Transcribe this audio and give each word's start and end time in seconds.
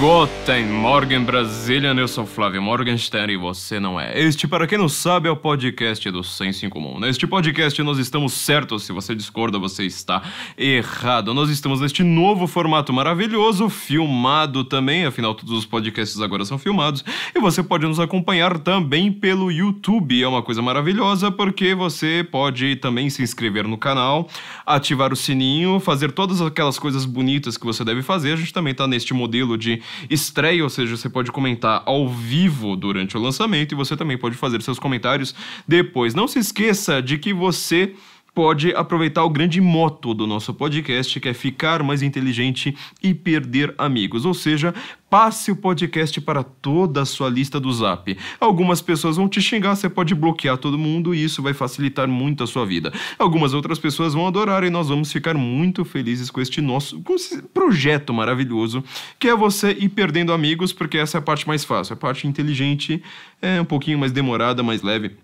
Guten 0.00 0.64
Morgen 0.64 1.24
Brasília, 1.24 1.90
eu 1.90 2.08
sou 2.08 2.24
Flávio 2.24 2.62
Morgenstern 2.62 3.34
e 3.34 3.36
você 3.36 3.78
não 3.78 4.00
é. 4.00 4.18
Este, 4.18 4.48
para 4.48 4.66
quem 4.66 4.78
não 4.78 4.88
sabe, 4.88 5.28
é 5.28 5.30
o 5.30 5.36
podcast 5.36 6.10
do 6.10 6.24
Senso 6.24 6.64
em 6.64 6.70
Comum. 6.70 6.98
Neste 6.98 7.26
podcast 7.26 7.82
nós 7.82 7.98
estamos 7.98 8.32
certos, 8.32 8.84
se 8.84 8.92
você 8.92 9.14
discorda, 9.14 9.58
você 9.58 9.84
está 9.84 10.22
errado. 10.56 11.34
Nós 11.34 11.50
estamos 11.50 11.82
neste 11.82 12.02
novo 12.02 12.46
formato 12.46 12.94
maravilhoso, 12.94 13.68
filmado 13.68 14.64
também, 14.64 15.04
afinal 15.04 15.34
todos 15.34 15.52
os 15.52 15.66
podcasts 15.66 16.18
agora 16.22 16.46
são 16.46 16.56
filmados, 16.56 17.04
e 17.36 17.38
você 17.38 17.62
pode 17.62 17.86
nos 17.86 18.00
acompanhar 18.00 18.58
também 18.58 19.12
pelo 19.12 19.52
YouTube. 19.52 20.22
É 20.22 20.26
uma 20.26 20.42
coisa 20.42 20.62
maravilhosa 20.62 21.30
porque 21.30 21.74
você 21.74 22.26
pode 22.32 22.76
também 22.76 23.10
se 23.10 23.22
inscrever 23.22 23.68
no 23.68 23.76
canal, 23.76 24.26
ativar 24.64 25.12
o 25.12 25.16
sininho, 25.16 25.78
fazer 25.78 26.10
todas 26.10 26.40
aquelas 26.40 26.78
coisas 26.78 27.04
bonitas 27.04 27.58
que 27.58 27.66
você 27.66 27.84
deve 27.84 28.00
fazer. 28.00 28.32
A 28.32 28.36
gente 28.36 28.54
também 28.54 28.70
está 28.70 28.86
neste 28.86 29.12
modelo 29.12 29.58
de 29.58 29.82
estreia, 30.08 30.62
ou 30.62 30.70
seja, 30.70 30.96
você 30.96 31.08
pode 31.08 31.30
comentar 31.30 31.82
ao 31.86 32.08
vivo 32.08 32.76
durante 32.76 33.16
o 33.16 33.20
lançamento 33.20 33.72
e 33.72 33.74
você 33.74 33.96
também 33.96 34.18
pode 34.18 34.36
fazer 34.36 34.60
seus 34.62 34.78
comentários 34.78 35.34
depois. 35.66 36.14
Não 36.14 36.28
se 36.28 36.38
esqueça 36.38 37.00
de 37.02 37.18
que 37.18 37.32
você 37.32 37.94
pode 38.34 38.74
aproveitar 38.74 39.24
o 39.24 39.30
grande 39.30 39.60
moto 39.60 40.14
do 40.14 40.26
nosso 40.26 40.52
podcast, 40.54 41.18
que 41.18 41.28
é 41.28 41.34
ficar 41.34 41.82
mais 41.82 42.02
inteligente 42.02 42.76
e 43.02 43.14
perder 43.14 43.74
amigos. 43.78 44.24
Ou 44.24 44.34
seja, 44.34 44.74
passe 45.10 45.50
o 45.50 45.56
podcast 45.56 46.20
para 46.20 46.44
toda 46.44 47.02
a 47.02 47.04
sua 47.04 47.28
lista 47.28 47.58
do 47.58 47.72
Zap. 47.72 48.16
Algumas 48.38 48.80
pessoas 48.80 49.16
vão 49.16 49.28
te 49.28 49.42
xingar, 49.42 49.74
você 49.74 49.88
pode 49.88 50.14
bloquear 50.14 50.56
todo 50.56 50.78
mundo 50.78 51.14
e 51.14 51.24
isso 51.24 51.42
vai 51.42 51.52
facilitar 51.52 52.06
muito 52.06 52.44
a 52.44 52.46
sua 52.46 52.64
vida. 52.64 52.92
Algumas 53.18 53.52
outras 53.52 53.78
pessoas 53.78 54.14
vão 54.14 54.26
adorar 54.26 54.62
e 54.62 54.70
nós 54.70 54.88
vamos 54.88 55.12
ficar 55.12 55.34
muito 55.34 55.84
felizes 55.84 56.30
com 56.30 56.40
este 56.40 56.60
nosso 56.60 57.00
com 57.02 57.16
projeto 57.52 58.14
maravilhoso, 58.14 58.84
que 59.18 59.28
é 59.28 59.34
você 59.34 59.72
ir 59.72 59.88
perdendo 59.88 60.32
amigos, 60.32 60.72
porque 60.72 60.98
essa 60.98 61.18
é 61.18 61.20
a 61.20 61.22
parte 61.22 61.46
mais 61.46 61.64
fácil. 61.64 61.94
A 61.94 61.96
parte 61.96 62.26
inteligente 62.28 63.02
é 63.42 63.60
um 63.60 63.64
pouquinho 63.64 63.98
mais 63.98 64.12
demorada, 64.12 64.62
mais 64.62 64.82
leve 64.82 65.16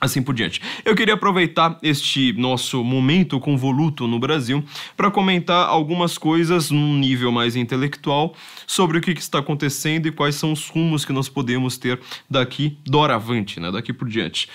assim 0.00 0.22
por 0.22 0.34
diante. 0.34 0.60
Eu 0.84 0.94
queria 0.94 1.14
aproveitar 1.14 1.78
este 1.82 2.32
nosso 2.34 2.84
momento 2.84 3.40
convoluto 3.40 4.06
no 4.06 4.18
Brasil 4.18 4.62
para 4.96 5.10
comentar 5.10 5.66
algumas 5.66 6.18
coisas 6.18 6.70
num 6.70 6.98
nível 6.98 7.32
mais 7.32 7.56
intelectual 7.56 8.34
sobre 8.66 8.98
o 8.98 9.00
que, 9.00 9.14
que, 9.14 9.20
está 9.20 9.38
acontecendo 9.38 10.06
e 10.06 10.12
quais 10.12 10.34
são 10.34 10.52
os 10.52 10.68
rumos 10.68 11.04
que 11.04 11.12
nós 11.12 11.28
podemos 11.28 11.78
ter 11.78 11.98
daqui 12.28 12.78
doravante, 12.84 13.58
né, 13.58 13.72
daqui 13.72 13.92
por 13.92 14.08
diante. 14.08 14.48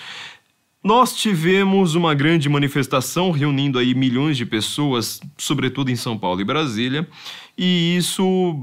Nós 0.82 1.14
tivemos 1.14 1.94
uma 1.94 2.12
grande 2.12 2.48
manifestação 2.48 3.30
reunindo 3.30 3.78
aí 3.78 3.94
milhões 3.94 4.36
de 4.36 4.44
pessoas, 4.44 5.20
sobretudo 5.38 5.90
em 5.90 5.96
São 5.96 6.18
Paulo 6.18 6.40
e 6.40 6.44
Brasília, 6.44 7.08
e 7.56 7.96
isso 7.96 8.56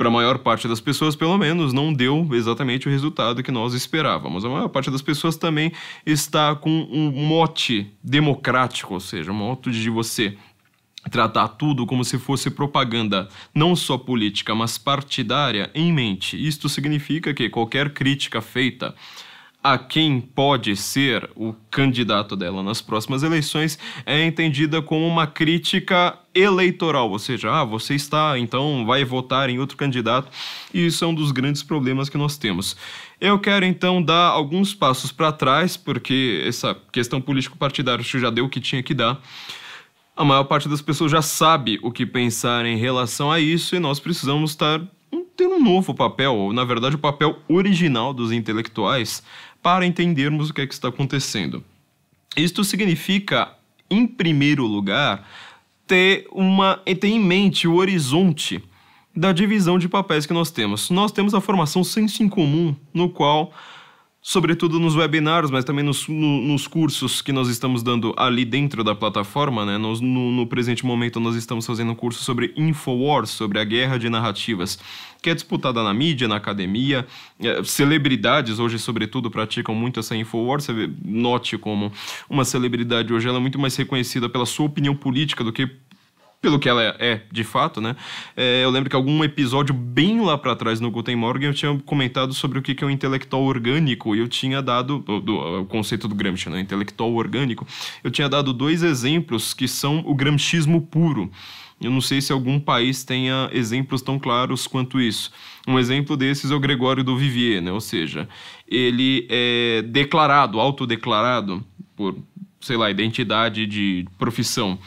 para 0.00 0.08
a 0.08 0.10
maior 0.10 0.38
parte 0.38 0.66
das 0.66 0.80
pessoas, 0.80 1.14
pelo 1.14 1.36
menos, 1.36 1.74
não 1.74 1.92
deu 1.92 2.26
exatamente 2.32 2.88
o 2.88 2.90
resultado 2.90 3.42
que 3.42 3.50
nós 3.50 3.74
esperávamos. 3.74 4.46
A 4.46 4.48
maior 4.48 4.68
parte 4.70 4.90
das 4.90 5.02
pessoas 5.02 5.36
também 5.36 5.72
está 6.06 6.54
com 6.54 6.70
um 6.90 7.10
mote 7.10 7.86
democrático, 8.02 8.94
ou 8.94 9.00
seja, 9.00 9.30
um 9.30 9.34
mote 9.34 9.70
de 9.70 9.90
você 9.90 10.38
tratar 11.10 11.48
tudo 11.48 11.84
como 11.84 12.02
se 12.02 12.18
fosse 12.18 12.48
propaganda, 12.48 13.28
não 13.54 13.76
só 13.76 13.98
política, 13.98 14.54
mas 14.54 14.78
partidária, 14.78 15.70
em 15.74 15.92
mente. 15.92 16.34
Isto 16.34 16.66
significa 16.66 17.34
que 17.34 17.50
qualquer 17.50 17.92
crítica 17.92 18.40
feita 18.40 18.94
a 19.62 19.76
quem 19.76 20.18
pode 20.18 20.74
ser 20.76 21.28
o 21.36 21.52
candidato 21.70 22.34
dela 22.34 22.62
nas 22.62 22.80
próximas 22.80 23.22
eleições 23.22 23.78
é 24.06 24.24
entendida 24.24 24.80
como 24.80 25.06
uma 25.06 25.26
crítica 25.26 26.18
eleitoral, 26.34 27.10
ou 27.10 27.18
seja, 27.18 27.50
ah, 27.50 27.64
você 27.64 27.94
está, 27.94 28.38
então 28.38 28.84
vai 28.86 29.04
votar 29.04 29.50
em 29.50 29.58
outro 29.58 29.76
candidato, 29.76 30.30
e 30.72 30.86
isso 30.86 31.04
é 31.04 31.08
um 31.08 31.14
dos 31.14 31.32
grandes 31.32 31.62
problemas 31.62 32.08
que 32.08 32.16
nós 32.16 32.36
temos. 32.36 32.76
Eu 33.20 33.38
quero 33.38 33.64
então 33.64 34.02
dar 34.02 34.28
alguns 34.28 34.74
passos 34.74 35.10
para 35.10 35.32
trás, 35.32 35.76
porque 35.76 36.42
essa 36.46 36.76
questão 36.92 37.20
político-partidária 37.20 38.04
já 38.04 38.30
deu 38.30 38.44
o 38.44 38.48
que 38.48 38.60
tinha 38.60 38.82
que 38.82 38.94
dar. 38.94 39.20
A 40.16 40.24
maior 40.24 40.44
parte 40.44 40.68
das 40.68 40.82
pessoas 40.82 41.10
já 41.10 41.22
sabe 41.22 41.78
o 41.82 41.90
que 41.90 42.04
pensar 42.04 42.64
em 42.66 42.76
relação 42.76 43.30
a 43.30 43.40
isso 43.40 43.74
e 43.74 43.78
nós 43.78 43.98
precisamos 43.98 44.50
estar 44.50 44.80
ter 45.40 45.46
um 45.46 45.62
novo 45.62 45.94
papel, 45.94 46.34
ou 46.34 46.52
na 46.52 46.64
verdade 46.64 46.96
o 46.96 46.98
papel 46.98 47.38
original 47.48 48.12
dos 48.12 48.30
intelectuais 48.30 49.22
para 49.62 49.86
entendermos 49.86 50.50
o 50.50 50.54
que 50.54 50.60
é 50.60 50.66
que 50.66 50.74
está 50.74 50.88
acontecendo. 50.88 51.64
Isto 52.36 52.62
significa, 52.62 53.50
em 53.90 54.06
primeiro 54.06 54.66
lugar, 54.66 55.26
ter, 55.90 56.28
uma, 56.30 56.76
ter 56.76 57.08
em 57.08 57.18
mente 57.18 57.66
o 57.66 57.74
horizonte 57.74 58.62
da 59.14 59.32
divisão 59.32 59.76
de 59.76 59.88
papéis 59.88 60.24
que 60.24 60.32
nós 60.32 60.48
temos. 60.48 60.88
Nós 60.88 61.10
temos 61.10 61.34
a 61.34 61.40
formação 61.40 61.82
senso 61.82 62.22
em 62.22 62.28
comum, 62.28 62.76
no 62.94 63.08
qual 63.08 63.52
sobretudo 64.22 64.78
nos 64.78 64.94
webinars, 64.96 65.50
mas 65.50 65.64
também 65.64 65.84
nos, 65.84 66.06
no, 66.06 66.42
nos 66.42 66.66
cursos 66.66 67.22
que 67.22 67.32
nós 67.32 67.48
estamos 67.48 67.82
dando 67.82 68.14
ali 68.18 68.44
dentro 68.44 68.84
da 68.84 68.94
plataforma, 68.94 69.64
né? 69.64 69.78
No, 69.78 69.98
no, 70.00 70.46
presente 70.46 70.84
momento 70.84 71.18
nós 71.18 71.36
estamos 71.36 71.66
fazendo 71.66 71.92
um 71.92 71.94
curso 71.94 72.22
sobre 72.22 72.52
Infowars, 72.56 73.30
sobre 73.30 73.58
a 73.58 73.64
guerra 73.64 73.98
de 73.98 74.10
narrativas, 74.10 74.78
que 75.22 75.30
é 75.30 75.34
disputada 75.34 75.82
na 75.82 75.94
mídia, 75.94 76.28
na 76.28 76.36
academia. 76.36 77.06
É, 77.40 77.64
celebridades 77.64 78.58
hoje, 78.58 78.78
sobretudo, 78.78 79.30
praticam 79.30 79.74
muito 79.74 80.00
essa 80.00 80.14
Infowars. 80.14 80.66
Note 81.02 81.56
como 81.56 81.90
uma 82.28 82.44
celebridade 82.44 83.12
hoje 83.12 83.26
ela 83.26 83.38
é 83.38 83.40
muito 83.40 83.58
mais 83.58 83.74
reconhecida 83.74 84.28
pela 84.28 84.44
sua 84.44 84.66
opinião 84.66 84.94
política 84.94 85.42
do 85.42 85.52
que 85.52 85.68
pelo 86.40 86.58
que 86.58 86.68
ela 86.68 86.82
é, 86.82 87.20
de 87.30 87.44
fato, 87.44 87.80
né? 87.80 87.94
É, 88.36 88.64
eu 88.64 88.70
lembro 88.70 88.88
que 88.88 88.96
algum 88.96 89.22
episódio 89.22 89.74
bem 89.74 90.20
lá 90.20 90.38
para 90.38 90.56
trás 90.56 90.80
no 90.80 90.90
Guten 90.90 91.16
Morgen 91.16 91.48
eu 91.48 91.54
tinha 91.54 91.78
comentado 91.84 92.32
sobre 92.32 92.58
o 92.58 92.62
que 92.62 92.82
é 92.82 92.86
um 92.86 92.90
intelectual 92.90 93.42
orgânico 93.42 94.16
e 94.16 94.20
eu 94.20 94.28
tinha 94.28 94.62
dado 94.62 95.00
do, 95.00 95.20
do, 95.20 95.60
o 95.60 95.66
conceito 95.66 96.08
do 96.08 96.14
Gramsci, 96.14 96.48
né? 96.48 96.60
Intelectual 96.60 97.12
orgânico. 97.12 97.66
Eu 98.02 98.10
tinha 98.10 98.28
dado 98.28 98.52
dois 98.52 98.82
exemplos 98.82 99.52
que 99.52 99.68
são 99.68 100.02
o 100.06 100.14
gramscismo 100.14 100.80
puro. 100.80 101.30
Eu 101.80 101.90
não 101.90 102.00
sei 102.00 102.20
se 102.20 102.32
algum 102.32 102.58
país 102.60 103.04
tenha 103.04 103.48
exemplos 103.52 104.02
tão 104.02 104.18
claros 104.18 104.66
quanto 104.66 105.00
isso. 105.00 105.30
Um 105.66 105.78
exemplo 105.78 106.16
desses 106.16 106.50
é 106.50 106.54
o 106.54 106.60
Gregório 106.60 107.04
do 107.04 107.16
Vivier, 107.16 107.60
né? 107.60 107.72
Ou 107.72 107.80
seja, 107.80 108.28
ele 108.66 109.26
é 109.30 109.82
declarado, 109.82 110.58
autodeclarado 110.58 111.64
por, 111.96 112.16
sei 112.60 112.76
lá, 112.76 112.90
identidade 112.90 113.66
de 113.66 114.06
profissão 114.18 114.78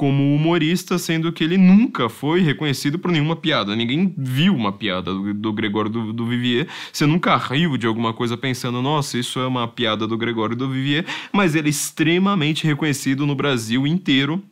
como 0.00 0.34
humorista, 0.34 0.98
sendo 0.98 1.30
que 1.30 1.44
ele 1.44 1.58
nunca 1.58 2.08
foi 2.08 2.40
reconhecido 2.40 2.98
por 2.98 3.12
nenhuma 3.12 3.36
piada. 3.36 3.76
Ninguém 3.76 4.14
viu 4.16 4.56
uma 4.56 4.72
piada 4.72 5.12
do, 5.12 5.34
do 5.34 5.52
Gregório 5.52 5.90
do, 5.90 6.10
do, 6.10 6.24
Vivier. 6.24 6.66
Você 6.90 7.04
nunca 7.04 7.36
riu 7.36 7.76
de 7.76 7.86
alguma 7.86 8.14
coisa 8.14 8.34
pensando, 8.34 8.80
nossa, 8.80 9.18
isso 9.18 9.38
é 9.38 9.46
uma 9.46 9.68
piada 9.68 10.06
do 10.06 10.16
Gregório 10.16 10.56
do 10.56 10.70
Vivier, 10.70 11.04
mas 11.30 11.54
ele 11.54 11.68
é 11.68 11.70
extremamente 11.70 12.66
reconhecido 12.66 13.26
no 13.26 13.34
Brasil 13.34 13.86
inteiro 13.86 14.42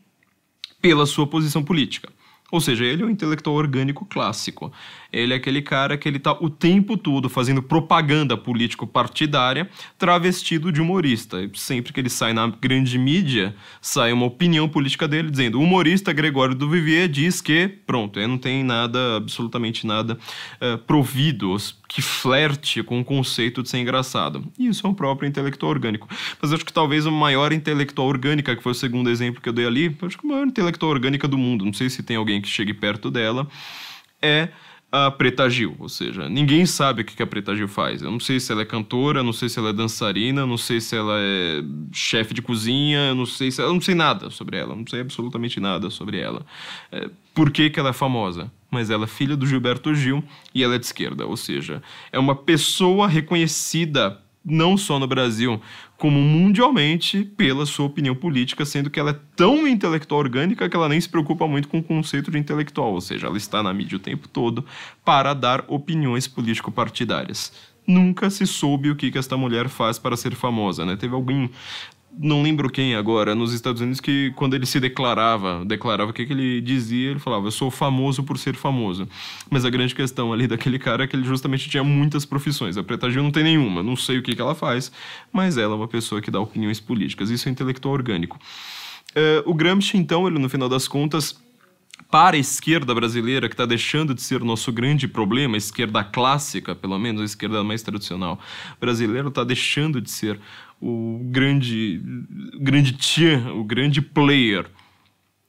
pela 0.82 1.06
sua 1.06 1.26
posição 1.26 1.64
política. 1.64 2.10
Ou 2.52 2.60
seja, 2.60 2.84
ele 2.84 3.02
é 3.02 3.06
um 3.06 3.10
intelectual 3.10 3.56
orgânico 3.56 4.04
clássico. 4.04 4.70
Ele 5.12 5.32
é 5.32 5.36
aquele 5.36 5.62
cara 5.62 5.96
que 5.96 6.08
ele 6.08 6.18
tá 6.18 6.32
o 6.32 6.50
tempo 6.50 6.96
todo 6.96 7.28
fazendo 7.28 7.62
propaganda 7.62 8.36
político-partidária 8.36 9.68
travestido 9.96 10.70
de 10.70 10.80
humorista. 10.80 11.42
E 11.42 11.50
sempre 11.54 11.92
que 11.92 12.00
ele 12.00 12.10
sai 12.10 12.32
na 12.32 12.46
grande 12.48 12.98
mídia, 12.98 13.54
sai 13.80 14.12
uma 14.12 14.26
opinião 14.26 14.68
política 14.68 15.08
dele 15.08 15.30
dizendo: 15.30 15.58
o 15.58 15.62
humorista 15.62 16.12
Gregório 16.12 16.54
do 16.54 16.68
Vivier 16.68 17.08
diz 17.08 17.40
que, 17.40 17.68
pronto, 17.86 18.18
ele 18.18 18.26
não 18.26 18.38
tem 18.38 18.62
nada, 18.62 19.16
absolutamente 19.16 19.86
nada 19.86 20.18
uh, 20.60 20.78
provido 20.78 21.56
que 21.88 22.02
flerte 22.02 22.82
com 22.82 23.00
o 23.00 23.04
conceito 23.04 23.62
de 23.62 23.70
ser 23.70 23.78
engraçado. 23.78 24.44
E 24.58 24.66
isso 24.68 24.86
é 24.86 24.90
um 24.90 24.94
próprio 24.94 25.26
intelectual 25.26 25.72
orgânico. 25.72 26.06
Mas 26.40 26.52
acho 26.52 26.64
que 26.64 26.72
talvez 26.72 27.06
a 27.06 27.10
maior 27.10 27.52
intelectual 27.52 28.08
orgânica, 28.08 28.54
que 28.54 28.62
foi 28.62 28.72
o 28.72 28.74
segundo 28.74 29.08
exemplo 29.08 29.40
que 29.40 29.48
eu 29.48 29.52
dei 29.52 29.66
ali, 29.66 29.96
acho 30.02 30.18
que 30.18 30.26
a 30.26 30.28
maior 30.28 30.46
intelectual 30.46 30.92
orgânica 30.92 31.26
do 31.26 31.38
mundo, 31.38 31.64
não 31.64 31.72
sei 31.72 31.88
se 31.88 32.02
tem 32.02 32.16
alguém 32.16 32.42
que 32.42 32.48
chegue 32.48 32.74
perto 32.74 33.10
dela, 33.10 33.48
é 34.20 34.48
a 34.90 35.10
Preta 35.10 35.48
Gil, 35.50 35.76
ou 35.78 35.88
seja, 35.88 36.28
ninguém 36.30 36.64
sabe 36.64 37.02
o 37.02 37.04
que 37.04 37.22
a 37.22 37.26
Preta 37.26 37.54
Gil 37.54 37.68
faz. 37.68 38.00
Eu 38.00 38.10
não 38.10 38.18
sei 38.18 38.40
se 38.40 38.50
ela 38.50 38.62
é 38.62 38.64
cantora, 38.64 39.22
não 39.22 39.34
sei 39.34 39.48
se 39.48 39.58
ela 39.58 39.68
é 39.68 39.72
dançarina, 39.72 40.46
não 40.46 40.56
sei 40.56 40.80
se 40.80 40.96
ela 40.96 41.14
é 41.18 41.62
chefe 41.92 42.32
de 42.32 42.40
cozinha, 42.40 43.14
não 43.14 43.26
sei 43.26 43.50
se 43.50 43.60
eu 43.60 43.72
não 43.72 43.80
sei 43.80 43.94
nada 43.94 44.30
sobre 44.30 44.56
ela, 44.56 44.74
não 44.74 44.86
sei 44.86 45.00
absolutamente 45.00 45.60
nada 45.60 45.90
sobre 45.90 46.18
ela. 46.18 46.44
É, 46.90 47.10
por 47.34 47.50
que, 47.50 47.68
que 47.68 47.78
ela 47.78 47.90
é 47.90 47.92
famosa? 47.92 48.50
Mas 48.70 48.88
ela 48.90 49.04
é 49.04 49.06
filha 49.06 49.36
do 49.36 49.46
Gilberto 49.46 49.94
Gil 49.94 50.24
e 50.54 50.64
ela 50.64 50.74
é 50.74 50.78
de 50.78 50.86
esquerda, 50.86 51.26
ou 51.26 51.36
seja, 51.36 51.82
é 52.10 52.18
uma 52.18 52.34
pessoa 52.34 53.06
reconhecida 53.06 54.18
não 54.48 54.76
só 54.76 54.98
no 54.98 55.06
Brasil, 55.06 55.60
como 55.96 56.20
mundialmente 56.20 57.24
pela 57.36 57.66
sua 57.66 57.86
opinião 57.86 58.14
política, 58.14 58.64
sendo 58.64 58.90
que 58.90 59.00
ela 59.00 59.10
é 59.10 59.20
tão 59.36 59.66
intelectual 59.66 60.20
orgânica 60.20 60.68
que 60.68 60.76
ela 60.76 60.88
nem 60.88 61.00
se 61.00 61.08
preocupa 61.08 61.46
muito 61.46 61.68
com 61.68 61.78
o 61.78 61.82
conceito 61.82 62.30
de 62.30 62.38
intelectual, 62.38 62.92
ou 62.92 63.00
seja, 63.00 63.26
ela 63.26 63.36
está 63.36 63.62
na 63.62 63.72
mídia 63.72 63.96
o 63.96 64.00
tempo 64.00 64.28
todo 64.28 64.64
para 65.04 65.34
dar 65.34 65.64
opiniões 65.68 66.26
político-partidárias. 66.26 67.52
Nunca 67.86 68.28
se 68.28 68.46
soube 68.46 68.90
o 68.90 68.96
que, 68.96 69.10
que 69.10 69.18
esta 69.18 69.36
mulher 69.36 69.68
faz 69.68 69.98
para 69.98 70.16
ser 70.16 70.34
famosa, 70.34 70.84
né? 70.84 70.94
Teve 70.94 71.14
alguém 71.14 71.50
não 72.20 72.42
lembro 72.42 72.68
quem 72.68 72.96
agora, 72.96 73.34
nos 73.34 73.52
Estados 73.52 73.80
Unidos, 73.80 74.00
que 74.00 74.32
quando 74.34 74.54
ele 74.54 74.66
se 74.66 74.80
declarava, 74.80 75.64
declarava 75.64 76.10
o 76.10 76.14
que, 76.14 76.26
que 76.26 76.32
ele 76.32 76.60
dizia, 76.60 77.10
ele 77.10 77.20
falava, 77.20 77.46
eu 77.46 77.50
sou 77.50 77.70
famoso 77.70 78.22
por 78.24 78.36
ser 78.36 78.56
famoso. 78.56 79.08
Mas 79.48 79.64
a 79.64 79.70
grande 79.70 79.94
questão 79.94 80.32
ali 80.32 80.48
daquele 80.48 80.78
cara 80.78 81.04
é 81.04 81.06
que 81.06 81.14
ele 81.14 81.24
justamente 81.24 81.70
tinha 81.70 81.84
muitas 81.84 82.24
profissões. 82.24 82.76
A 82.76 82.82
Preta 82.82 83.08
Gil 83.08 83.22
não 83.22 83.30
tem 83.30 83.44
nenhuma, 83.44 83.82
não 83.82 83.94
sei 83.94 84.18
o 84.18 84.22
que, 84.22 84.34
que 84.34 84.40
ela 84.40 84.54
faz, 84.54 84.90
mas 85.32 85.56
ela 85.56 85.74
é 85.74 85.76
uma 85.76 85.88
pessoa 85.88 86.20
que 86.20 86.30
dá 86.30 86.40
opiniões 86.40 86.80
políticas. 86.80 87.30
Isso 87.30 87.48
é 87.48 87.52
intelectual 87.52 87.94
orgânico. 87.94 88.38
Uh, 89.10 89.48
o 89.48 89.54
Gramsci, 89.54 89.96
então, 89.96 90.26
ele 90.26 90.38
no 90.38 90.48
final 90.48 90.68
das 90.68 90.88
contas 90.88 91.38
para 92.10 92.36
a 92.36 92.38
esquerda 92.38 92.94
brasileira, 92.94 93.48
que 93.48 93.54
está 93.54 93.66
deixando 93.66 94.14
de 94.14 94.22
ser 94.22 94.40
o 94.42 94.44
nosso 94.44 94.72
grande 94.72 95.06
problema, 95.06 95.56
a 95.56 95.58
esquerda 95.58 96.02
clássica, 96.02 96.74
pelo 96.74 96.98
menos 96.98 97.20
a 97.20 97.24
esquerda 97.24 97.62
mais 97.62 97.82
tradicional 97.82 98.38
brasileira, 98.80 99.28
está 99.28 99.44
deixando 99.44 100.00
de 100.00 100.10
ser 100.10 100.40
o 100.80 101.20
grande, 101.24 102.00
grande 102.60 102.92
tchan, 102.92 103.52
o 103.52 103.64
grande 103.64 104.00
player 104.00 104.66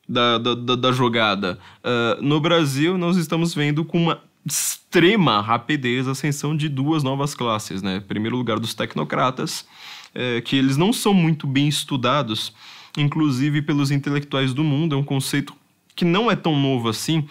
da, 0.08 0.38
da, 0.38 0.76
da 0.76 0.92
jogada. 0.92 1.60
Uh, 1.84 2.22
no 2.22 2.40
Brasil, 2.40 2.98
nós 2.98 3.16
estamos 3.16 3.54
vendo 3.54 3.86
com 3.86 4.02
uma 4.02 4.22
extrema 4.46 5.42
rapidez 5.42 6.08
a 6.08 6.12
ascensão 6.12 6.56
de 6.56 6.68
duas 6.68 7.04
novas 7.04 7.36
classes. 7.36 7.82
Né? 7.82 7.98
Em 7.98 8.02
primeiro 8.02 8.36
lugar, 8.36 8.60
dos 8.60 8.74
tecnocratas, 8.74 9.66
é, 10.14 10.42
que 10.42 10.56
eles 10.56 10.78
não 10.78 10.92
são 10.92 11.14
muito 11.14 11.46
bem 11.46 11.68
estudados, 11.68 12.54
inclusive 12.98 13.62
pelos 13.62 13.92
intelectuais 13.92 14.54
do 14.54 14.64
mundo, 14.64 14.96
é 14.96 14.98
um 14.98 15.04
conceito 15.04 15.54
que 15.96 16.06
não 16.06 16.32
é 16.32 16.36
tão 16.36 16.60
novo 16.60 16.90
assim, 16.90 17.28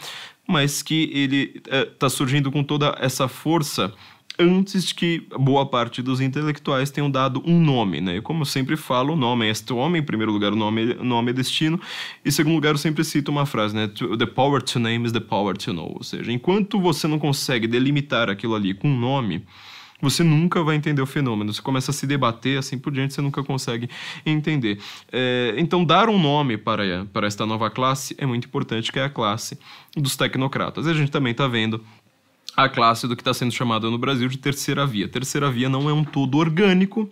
mas 0.46 0.82
que 0.82 1.10
ele 1.12 1.60
está 1.90 2.06
é, 2.06 2.10
surgindo 2.10 2.52
com 2.52 2.62
toda 2.62 2.96
essa 3.00 3.26
força 3.26 3.92
antes 4.38 4.92
que 4.92 5.26
boa 5.38 5.66
parte 5.66 6.00
dos 6.00 6.20
intelectuais 6.20 6.90
tenham 6.90 7.10
dado 7.10 7.42
um 7.44 7.60
nome, 7.60 8.00
né? 8.00 8.16
E 8.16 8.22
como 8.22 8.42
eu 8.42 8.46
sempre 8.46 8.76
falo, 8.76 9.14
o 9.14 9.16
nome 9.16 9.46
é 9.46 9.50
este 9.50 9.72
homem, 9.72 10.00
em 10.00 10.04
primeiro 10.04 10.30
lugar, 10.32 10.52
o 10.52 10.56
nome, 10.56 10.94
nome 10.94 11.30
é 11.30 11.34
destino, 11.34 11.80
e 12.24 12.28
em 12.28 12.30
segundo 12.30 12.54
lugar, 12.54 12.72
eu 12.72 12.78
sempre 12.78 13.04
cito 13.04 13.30
uma 13.30 13.44
frase, 13.44 13.74
né? 13.74 13.88
The 13.88 14.26
power 14.26 14.62
to 14.62 14.78
name 14.78 15.06
is 15.06 15.12
the 15.12 15.20
power 15.20 15.56
to 15.56 15.72
know. 15.72 15.92
Ou 15.96 16.04
seja, 16.04 16.32
enquanto 16.32 16.80
você 16.80 17.08
não 17.08 17.18
consegue 17.18 17.66
delimitar 17.66 18.30
aquilo 18.30 18.54
ali 18.54 18.74
com 18.74 18.88
um 18.88 18.96
nome, 18.96 19.44
você 20.00 20.22
nunca 20.22 20.62
vai 20.62 20.76
entender 20.76 21.02
o 21.02 21.06
fenômeno. 21.06 21.52
Você 21.52 21.60
começa 21.60 21.90
a 21.90 21.94
se 21.94 22.06
debater, 22.06 22.58
assim 22.58 22.78
por 22.78 22.92
diante, 22.92 23.14
você 23.14 23.20
nunca 23.20 23.42
consegue 23.42 23.90
entender. 24.24 24.78
É, 25.10 25.54
então, 25.58 25.84
dar 25.84 26.08
um 26.08 26.18
nome 26.18 26.56
para, 26.56 27.04
para 27.12 27.26
esta 27.26 27.44
nova 27.44 27.68
classe 27.68 28.14
é 28.16 28.24
muito 28.24 28.46
importante, 28.46 28.92
que 28.92 28.98
é 28.98 29.04
a 29.04 29.10
classe 29.10 29.58
dos 29.96 30.16
tecnocratas. 30.16 30.86
E 30.86 30.90
a 30.90 30.94
gente 30.94 31.10
também 31.10 31.32
está 31.32 31.48
vendo 31.48 31.82
a 32.58 32.68
classe 32.68 33.06
do 33.06 33.14
que 33.14 33.20
está 33.20 33.32
sendo 33.32 33.52
chamada 33.52 33.88
no 33.88 33.96
Brasil 33.96 34.28
de 34.28 34.36
terceira 34.36 34.84
via. 34.84 35.06
Terceira 35.06 35.48
via 35.48 35.68
não 35.68 35.88
é 35.88 35.92
um 35.92 36.02
todo 36.02 36.38
orgânico. 36.38 37.08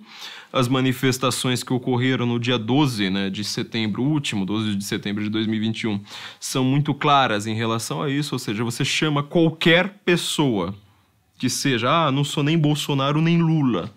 As 0.52 0.66
manifestações 0.66 1.62
que 1.62 1.72
ocorreram 1.72 2.26
no 2.26 2.40
dia 2.40 2.58
12 2.58 3.10
né, 3.10 3.30
de 3.30 3.44
setembro, 3.44 4.02
último, 4.02 4.44
12 4.44 4.74
de 4.74 4.84
setembro 4.84 5.22
de 5.22 5.30
2021, 5.30 6.00
são 6.40 6.64
muito 6.64 6.92
claras 6.92 7.46
em 7.46 7.54
relação 7.54 8.02
a 8.02 8.10
isso, 8.10 8.34
ou 8.34 8.40
seja, 8.40 8.64
você 8.64 8.84
chama 8.84 9.22
qualquer 9.22 10.00
pessoa 10.04 10.74
que 11.38 11.48
seja, 11.48 12.06
ah, 12.06 12.10
não 12.10 12.24
sou 12.24 12.42
nem 12.42 12.58
Bolsonaro 12.58 13.20
nem 13.20 13.40
Lula. 13.40 13.94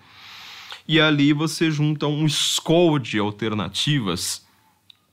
E 0.87 0.99
ali 0.99 1.33
você 1.33 1.71
junta 1.71 2.05
um 2.05 2.27
escol 2.27 2.99
de 2.99 3.17
alternativas, 3.17 4.45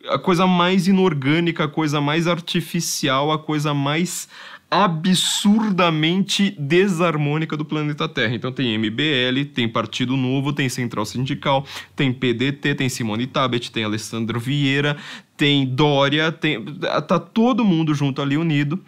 a 0.06 0.19
coisa 0.19 0.47
mais 0.47 0.87
inorgânica, 0.87 1.65
a 1.65 1.69
coisa 1.69 1.99
mais 1.99 2.27
artificial, 2.27 3.33
a 3.33 3.38
coisa 3.38 3.73
mais 3.73 4.29
absurdamente 4.70 6.50
desarmônica 6.58 7.56
do 7.56 7.64
planeta 7.64 8.08
Terra. 8.08 8.34
Então 8.34 8.50
tem 8.50 8.76
MBL, 8.76 9.44
tem 9.54 9.68
Partido 9.68 10.16
Novo, 10.16 10.52
tem 10.52 10.68
Central 10.68 11.04
Sindical, 11.04 11.64
tem 11.94 12.12
PDT, 12.12 12.74
tem 12.74 12.88
Simone 12.88 13.26
Tabet, 13.26 13.70
tem 13.70 13.84
Alessandro 13.84 14.40
Vieira, 14.40 14.96
tem 15.36 15.66
Dória, 15.66 16.32
tem 16.32 16.64
tá 17.06 17.18
todo 17.18 17.64
mundo 17.64 17.94
junto 17.94 18.20
ali 18.20 18.36
unido 18.36 18.82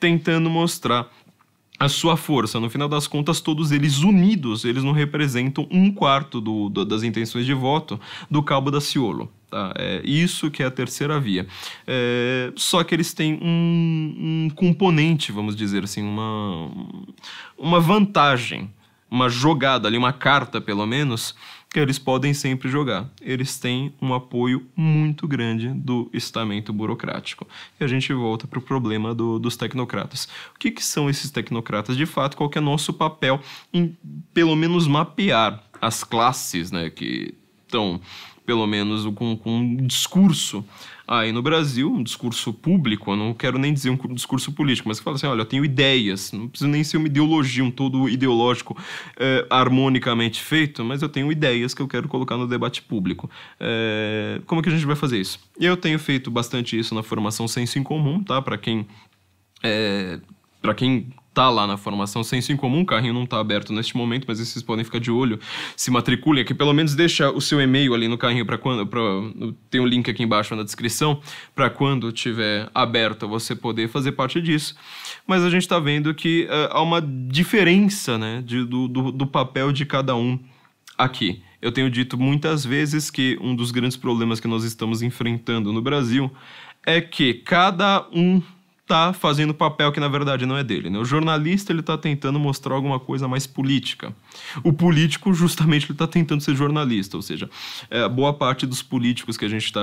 tentando 0.00 0.50
mostrar 0.50 1.08
a 1.78 1.88
sua 1.88 2.16
força. 2.16 2.58
No 2.58 2.68
final 2.68 2.88
das 2.88 3.06
contas, 3.06 3.40
todos 3.40 3.72
eles 3.72 3.98
unidos, 3.98 4.64
eles 4.64 4.82
não 4.82 4.92
representam 4.92 5.66
um 5.70 5.92
quarto 5.92 6.40
do, 6.40 6.68
do 6.68 6.84
das 6.84 7.02
intenções 7.02 7.46
de 7.46 7.54
voto 7.54 8.00
do 8.30 8.42
Cabo 8.42 8.70
da 8.70 8.80
Ciolo. 8.80 9.30
Tá? 9.50 9.72
É 9.76 10.00
isso 10.04 10.50
que 10.50 10.62
é 10.62 10.66
a 10.66 10.70
terceira 10.70 11.18
via. 11.18 11.46
É, 11.86 12.52
só 12.54 12.84
que 12.84 12.94
eles 12.94 13.12
têm 13.12 13.38
um, 13.42 14.46
um 14.46 14.50
componente, 14.50 15.32
vamos 15.32 15.56
dizer 15.56 15.82
assim, 15.82 16.02
uma, 16.02 16.70
uma 17.58 17.80
vantagem, 17.80 18.70
uma 19.10 19.28
jogada 19.28 19.88
ali, 19.88 19.98
uma 19.98 20.12
carta 20.12 20.60
pelo 20.60 20.86
menos, 20.86 21.34
que 21.68 21.80
eles 21.80 21.98
podem 21.98 22.32
sempre 22.32 22.68
jogar. 22.68 23.08
Eles 23.20 23.58
têm 23.58 23.92
um 24.00 24.14
apoio 24.14 24.66
muito 24.76 25.26
grande 25.26 25.68
do 25.68 26.08
estamento 26.12 26.72
burocrático. 26.72 27.46
E 27.78 27.84
a 27.84 27.88
gente 27.88 28.12
volta 28.12 28.46
para 28.46 28.58
o 28.58 28.62
problema 28.62 29.14
do, 29.14 29.38
dos 29.38 29.56
tecnocratas. 29.56 30.28
O 30.54 30.58
que, 30.58 30.70
que 30.70 30.84
são 30.84 31.10
esses 31.10 31.30
tecnocratas 31.30 31.96
de 31.96 32.06
fato? 32.06 32.36
Qual 32.36 32.50
é 32.54 32.60
nosso 32.60 32.92
papel 32.92 33.40
em, 33.72 33.96
pelo 34.34 34.54
menos, 34.54 34.86
mapear 34.86 35.62
as 35.80 36.04
classes 36.04 36.70
né, 36.70 36.90
que 36.90 37.34
estão 37.64 38.00
pelo 38.50 38.66
menos 38.66 39.04
com, 39.14 39.36
com 39.36 39.58
um 39.58 39.76
discurso 39.86 40.64
aí 41.06 41.30
no 41.30 41.40
Brasil, 41.40 41.88
um 41.88 42.02
discurso 42.02 42.52
público, 42.52 43.12
eu 43.12 43.16
não 43.16 43.32
quero 43.32 43.60
nem 43.60 43.72
dizer 43.72 43.90
um 43.90 44.12
discurso 44.12 44.50
político, 44.50 44.88
mas 44.88 44.98
que 44.98 45.04
fala 45.04 45.14
assim, 45.14 45.28
olha, 45.28 45.42
eu 45.42 45.46
tenho 45.46 45.64
ideias, 45.64 46.32
não 46.32 46.48
precisa 46.48 46.68
nem 46.68 46.82
ser 46.82 46.96
uma 46.96 47.06
ideologia, 47.06 47.62
um 47.62 47.70
todo 47.70 48.08
ideológico 48.08 48.76
é, 49.16 49.46
harmonicamente 49.48 50.42
feito, 50.42 50.84
mas 50.84 51.00
eu 51.00 51.08
tenho 51.08 51.30
ideias 51.30 51.74
que 51.74 51.80
eu 51.80 51.86
quero 51.86 52.08
colocar 52.08 52.36
no 52.36 52.44
debate 52.44 52.82
público. 52.82 53.30
É, 53.60 54.40
como 54.46 54.60
é 54.60 54.64
que 54.64 54.68
a 54.68 54.72
gente 54.72 54.84
vai 54.84 54.96
fazer 54.96 55.20
isso? 55.20 55.38
Eu 55.56 55.76
tenho 55.76 56.00
feito 56.00 56.28
bastante 56.28 56.76
isso 56.76 56.92
na 56.92 57.04
formação 57.04 57.46
Senso 57.46 57.78
em 57.78 57.84
Comum, 57.84 58.20
tá? 58.20 58.42
Para 58.42 58.58
quem... 58.58 58.84
É, 59.62 60.18
para 60.60 60.74
quem 60.74 61.06
tá 61.32 61.48
lá 61.48 61.66
na 61.66 61.76
formação 61.76 62.24
Senso 62.24 62.52
em 62.52 62.56
Comum, 62.56 62.82
o 62.82 62.86
carrinho 62.86 63.14
não 63.14 63.24
tá 63.24 63.38
aberto 63.38 63.72
neste 63.72 63.96
momento, 63.96 64.24
mas 64.26 64.38
vocês 64.38 64.62
podem 64.62 64.84
ficar 64.84 64.98
de 64.98 65.10
olho, 65.10 65.38
se 65.76 65.90
matriculem 65.90 66.42
aqui, 66.42 66.52
pelo 66.52 66.72
menos 66.72 66.94
deixa 66.94 67.30
o 67.30 67.40
seu 67.40 67.60
e-mail 67.60 67.94
ali 67.94 68.08
no 68.08 68.18
carrinho 68.18 68.44
para 68.44 68.58
quando, 68.58 68.86
pra, 68.86 69.00
tem 69.70 69.80
um 69.80 69.86
link 69.86 70.10
aqui 70.10 70.22
embaixo 70.22 70.54
na 70.56 70.62
descrição, 70.62 71.20
para 71.54 71.70
quando 71.70 72.10
tiver 72.10 72.68
aberto 72.74 73.28
você 73.28 73.54
poder 73.54 73.88
fazer 73.88 74.12
parte 74.12 74.40
disso. 74.40 74.74
Mas 75.26 75.44
a 75.44 75.50
gente 75.50 75.62
está 75.62 75.78
vendo 75.78 76.12
que 76.12 76.44
uh, 76.44 76.76
há 76.76 76.82
uma 76.82 77.00
diferença, 77.00 78.18
né, 78.18 78.42
de, 78.44 78.64
do, 78.64 78.88
do, 78.88 79.12
do 79.12 79.26
papel 79.26 79.72
de 79.72 79.84
cada 79.86 80.16
um 80.16 80.38
aqui. 80.98 81.42
Eu 81.62 81.70
tenho 81.70 81.90
dito 81.90 82.18
muitas 82.18 82.64
vezes 82.64 83.10
que 83.10 83.38
um 83.40 83.54
dos 83.54 83.70
grandes 83.70 83.96
problemas 83.96 84.40
que 84.40 84.48
nós 84.48 84.64
estamos 84.64 85.02
enfrentando 85.02 85.72
no 85.72 85.82
Brasil 85.82 86.30
é 86.84 87.00
que 87.00 87.34
cada 87.34 88.06
um 88.12 88.42
tá 88.90 89.12
fazendo 89.12 89.54
papel 89.54 89.92
que 89.92 90.00
na 90.00 90.08
verdade 90.08 90.44
não 90.44 90.56
é 90.56 90.64
dele. 90.64 90.90
Né? 90.90 90.98
O 90.98 91.04
jornalista 91.04 91.70
ele 91.70 91.78
está 91.78 91.96
tentando 91.96 92.40
mostrar 92.40 92.74
alguma 92.74 92.98
coisa 92.98 93.28
mais 93.28 93.46
política. 93.46 94.12
O 94.64 94.72
político 94.72 95.32
justamente 95.32 95.86
ele 95.86 95.92
está 95.92 96.08
tentando 96.08 96.40
ser 96.40 96.56
jornalista, 96.56 97.16
ou 97.16 97.22
seja, 97.22 97.48
é, 97.88 98.08
boa 98.08 98.32
parte 98.32 98.66
dos 98.66 98.82
políticos 98.82 99.36
que 99.36 99.44
a 99.44 99.48
gente 99.48 99.72
tá, 99.72 99.80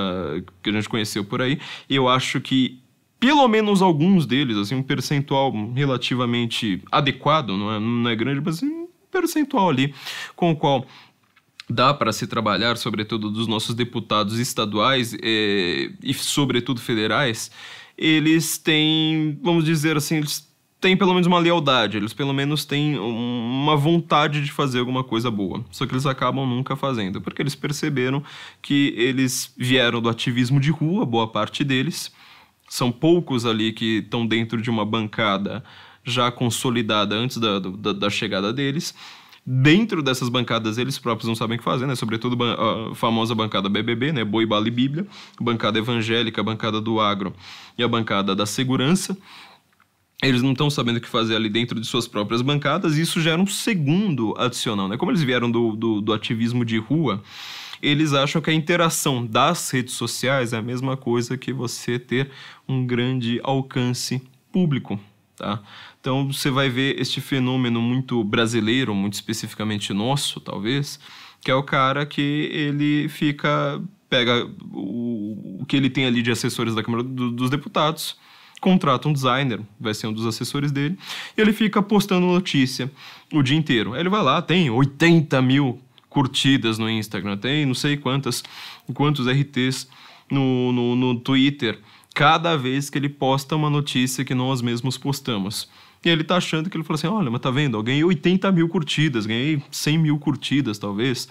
que 0.62 0.68
a 0.68 0.72
gente 0.74 0.90
conheceu 0.90 1.24
por 1.24 1.40
aí, 1.40 1.58
eu 1.88 2.06
acho 2.06 2.38
que 2.38 2.82
pelo 3.18 3.48
menos 3.48 3.80
alguns 3.80 4.26
deles, 4.26 4.58
assim, 4.58 4.74
um 4.74 4.82
percentual 4.82 5.52
relativamente 5.74 6.82
adequado, 6.92 7.56
não 7.56 7.72
é, 7.72 7.80
não 7.80 8.10
é 8.10 8.14
grande, 8.14 8.42
mas 8.44 8.62
um 8.62 8.88
percentual 9.10 9.70
ali 9.70 9.94
com 10.36 10.50
o 10.50 10.56
qual 10.56 10.86
dá 11.68 11.94
para 11.94 12.12
se 12.12 12.26
trabalhar, 12.26 12.76
sobretudo 12.76 13.30
dos 13.30 13.46
nossos 13.46 13.74
deputados 13.74 14.38
estaduais 14.38 15.14
eh, 15.14 15.92
e 16.02 16.12
sobretudo 16.12 16.78
federais, 16.78 17.50
eles 17.98 18.56
têm, 18.56 19.38
vamos 19.42 19.64
dizer 19.64 19.96
assim, 19.96 20.18
eles 20.18 20.48
têm 20.80 20.96
pelo 20.96 21.12
menos 21.12 21.26
uma 21.26 21.40
lealdade, 21.40 21.96
eles 21.96 22.12
pelo 22.14 22.32
menos 22.32 22.64
têm 22.64 22.96
uma 22.96 23.76
vontade 23.76 24.42
de 24.44 24.52
fazer 24.52 24.78
alguma 24.78 25.02
coisa 25.02 25.30
boa. 25.30 25.64
Só 25.72 25.84
que 25.84 25.92
eles 25.92 26.06
acabam 26.06 26.46
nunca 26.46 26.76
fazendo, 26.76 27.20
porque 27.20 27.42
eles 27.42 27.56
perceberam 27.56 28.22
que 28.62 28.94
eles 28.96 29.52
vieram 29.56 30.00
do 30.00 30.08
ativismo 30.08 30.60
de 30.60 30.70
rua, 30.70 31.04
boa 31.04 31.26
parte 31.26 31.64
deles. 31.64 32.12
São 32.68 32.92
poucos 32.92 33.44
ali 33.44 33.72
que 33.72 33.98
estão 33.98 34.24
dentro 34.24 34.62
de 34.62 34.70
uma 34.70 34.84
bancada 34.84 35.64
já 36.04 36.30
consolidada 36.30 37.16
antes 37.16 37.38
da, 37.38 37.58
da, 37.58 37.92
da 37.92 38.10
chegada 38.10 38.52
deles 38.52 38.94
dentro 39.50 40.02
dessas 40.02 40.28
bancadas 40.28 40.76
eles 40.76 40.98
próprios 40.98 41.26
não 41.26 41.34
sabem 41.34 41.56
o 41.56 41.58
que 41.58 41.64
fazer, 41.64 41.86
né? 41.86 41.94
Sobretudo 41.94 42.36
a 42.44 42.94
famosa 42.94 43.34
bancada 43.34 43.66
BBB, 43.66 44.12
né? 44.12 44.22
Boi, 44.22 44.44
Bala 44.44 44.68
e 44.68 44.70
Bíblia, 44.70 45.06
bancada 45.40 45.78
evangélica, 45.78 46.42
bancada 46.42 46.82
do 46.82 47.00
agro 47.00 47.32
e 47.78 47.82
a 47.82 47.88
bancada 47.88 48.36
da 48.36 48.44
segurança. 48.44 49.16
Eles 50.22 50.42
não 50.42 50.52
estão 50.52 50.68
sabendo 50.68 50.98
o 50.98 51.00
que 51.00 51.08
fazer 51.08 51.34
ali 51.34 51.48
dentro 51.48 51.80
de 51.80 51.86
suas 51.86 52.06
próprias 52.06 52.42
bancadas 52.42 52.98
e 52.98 53.00
isso 53.00 53.22
gera 53.22 53.40
um 53.40 53.46
segundo 53.46 54.34
adicional, 54.36 54.86
né? 54.86 54.98
Como 54.98 55.10
eles 55.10 55.22
vieram 55.22 55.50
do, 55.50 55.74
do, 55.74 56.02
do 56.02 56.12
ativismo 56.12 56.62
de 56.62 56.76
rua, 56.76 57.22
eles 57.80 58.12
acham 58.12 58.42
que 58.42 58.50
a 58.50 58.54
interação 58.54 59.24
das 59.24 59.70
redes 59.70 59.94
sociais 59.94 60.52
é 60.52 60.58
a 60.58 60.62
mesma 60.62 60.94
coisa 60.94 61.38
que 61.38 61.54
você 61.54 61.98
ter 61.98 62.30
um 62.68 62.84
grande 62.84 63.40
alcance 63.42 64.20
público, 64.52 65.00
tá? 65.38 65.60
Então 66.00 66.30
você 66.30 66.50
vai 66.50 66.68
ver 66.68 67.00
este 67.00 67.20
fenômeno 67.20 67.80
muito 67.80 68.22
brasileiro, 68.22 68.94
muito 68.94 69.14
especificamente 69.14 69.92
nosso, 69.92 70.40
talvez, 70.40 70.98
que 71.40 71.50
é 71.50 71.54
o 71.54 71.62
cara 71.62 72.04
que 72.04 72.50
ele 72.52 73.08
fica 73.08 73.80
pega 74.08 74.46
o, 74.72 75.60
o 75.60 75.66
que 75.66 75.76
ele 75.76 75.90
tem 75.90 76.06
ali 76.06 76.22
de 76.22 76.30
assessores 76.30 76.74
da 76.74 76.82
Câmara 76.82 77.02
do, 77.02 77.30
dos 77.30 77.50
Deputados, 77.50 78.16
contrata 78.60 79.08
um 79.08 79.12
designer, 79.12 79.60
vai 79.78 79.94
ser 79.94 80.06
um 80.06 80.12
dos 80.12 80.26
assessores 80.26 80.72
dele, 80.72 80.98
e 81.36 81.40
ele 81.40 81.52
fica 81.52 81.82
postando 81.82 82.26
notícia 82.26 82.90
o 83.32 83.42
dia 83.42 83.56
inteiro. 83.56 83.94
Aí 83.94 84.00
ele 84.00 84.08
vai 84.08 84.22
lá, 84.22 84.40
tem 84.42 84.70
80 84.70 85.40
mil 85.42 85.78
curtidas 86.08 86.78
no 86.78 86.88
Instagram, 86.88 87.36
tem 87.36 87.66
não 87.66 87.74
sei 87.74 87.96
quantas, 87.96 88.42
quantos 88.94 89.26
RTs 89.26 89.86
no, 90.30 90.72
no, 90.72 90.96
no 90.96 91.20
Twitter, 91.20 91.78
cada 92.18 92.56
vez 92.56 92.90
que 92.90 92.98
ele 92.98 93.08
posta 93.08 93.54
uma 93.54 93.70
notícia 93.70 94.24
que 94.24 94.34
nós 94.34 94.60
mesmos 94.60 94.98
postamos. 94.98 95.68
E 96.04 96.08
ele 96.08 96.24
tá 96.24 96.36
achando 96.36 96.68
que 96.68 96.76
ele 96.76 96.82
falou 96.82 96.96
assim: 96.96 97.06
olha, 97.06 97.30
mas 97.30 97.40
tá 97.40 97.48
vendo? 97.48 97.78
Eu 97.78 97.82
ganhei 97.84 98.02
80 98.02 98.50
mil 98.50 98.68
curtidas, 98.68 99.24
ganhei 99.24 99.62
100 99.70 99.98
mil 99.98 100.18
curtidas, 100.18 100.78
talvez, 100.78 101.28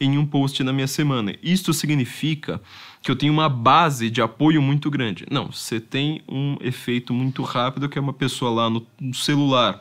em 0.00 0.16
um 0.16 0.24
post 0.24 0.62
na 0.62 0.72
minha 0.72 0.86
semana. 0.86 1.34
Isso 1.42 1.74
significa 1.74 2.62
que 3.02 3.10
eu 3.10 3.16
tenho 3.16 3.32
uma 3.32 3.48
base 3.48 4.08
de 4.08 4.22
apoio 4.22 4.62
muito 4.62 4.88
grande. 4.88 5.26
Não, 5.28 5.50
você 5.50 5.80
tem 5.80 6.22
um 6.28 6.56
efeito 6.60 7.12
muito 7.12 7.42
rápido 7.42 7.88
que 7.88 7.98
é 7.98 8.00
uma 8.00 8.12
pessoa 8.12 8.52
lá 8.52 8.70
no, 8.70 8.86
no 9.00 9.14
celular. 9.14 9.80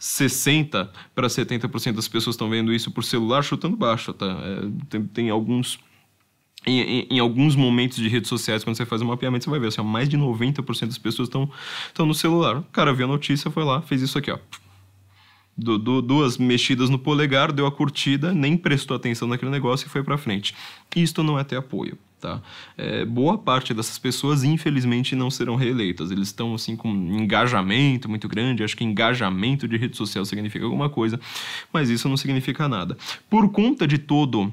60 0.00 0.90
para 1.14 1.28
70% 1.28 1.92
das 1.92 2.08
pessoas 2.08 2.34
estão 2.34 2.50
vendo 2.50 2.74
isso 2.74 2.90
por 2.90 3.04
celular, 3.04 3.42
chutando 3.42 3.76
baixo, 3.76 4.12
tá? 4.12 4.26
É, 4.26 4.68
tem, 4.90 5.06
tem 5.06 5.30
alguns 5.30 5.78
em, 6.66 7.06
em, 7.08 7.18
alguns 7.20 7.54
momentos 7.54 7.98
de 7.98 8.08
redes 8.08 8.28
sociais, 8.28 8.64
quando 8.64 8.76
você 8.76 8.84
faz 8.84 9.00
um 9.00 9.06
mapeamento, 9.06 9.44
você 9.44 9.50
vai 9.50 9.60
ver 9.60 9.68
assim, 9.68 9.82
mais 9.82 10.08
de 10.08 10.18
90% 10.18 10.86
das 10.86 10.98
pessoas 10.98 11.28
estão 11.28 12.06
no 12.06 12.14
celular. 12.14 12.58
O 12.58 12.62
cara 12.64 12.92
viu 12.92 13.06
a 13.06 13.08
notícia, 13.08 13.50
foi 13.50 13.64
lá, 13.64 13.80
fez 13.82 14.02
isso 14.02 14.18
aqui, 14.18 14.30
ó. 14.30 14.38
Du, 15.56 15.78
du, 15.78 16.02
duas 16.02 16.36
mexidas 16.36 16.90
no 16.90 16.98
polegar, 16.98 17.50
deu 17.50 17.66
a 17.66 17.72
curtida, 17.72 18.34
nem 18.34 18.58
prestou 18.58 18.94
atenção 18.94 19.26
naquele 19.26 19.50
negócio 19.50 19.86
e 19.86 19.88
foi 19.88 20.02
para 20.02 20.18
frente. 20.18 20.54
Isto 20.94 21.22
não 21.22 21.38
é 21.38 21.44
ter 21.44 21.56
apoio, 21.56 21.96
tá? 22.20 22.42
É, 22.76 23.06
boa 23.06 23.38
parte 23.38 23.72
dessas 23.72 23.98
pessoas, 23.98 24.44
infelizmente, 24.44 25.16
não 25.16 25.30
serão 25.30 25.54
reeleitas. 25.54 26.10
Eles 26.10 26.28
estão, 26.28 26.54
assim, 26.54 26.76
com 26.76 26.90
engajamento 26.90 28.06
muito 28.06 28.28
grande. 28.28 28.62
Acho 28.62 28.76
que 28.76 28.84
engajamento 28.84 29.66
de 29.66 29.78
rede 29.78 29.96
social 29.96 30.26
significa 30.26 30.64
alguma 30.64 30.90
coisa, 30.90 31.18
mas 31.72 31.88
isso 31.88 32.06
não 32.06 32.18
significa 32.18 32.68
nada. 32.68 32.98
Por 33.30 33.48
conta 33.50 33.86
de 33.86 33.96
todo 33.96 34.52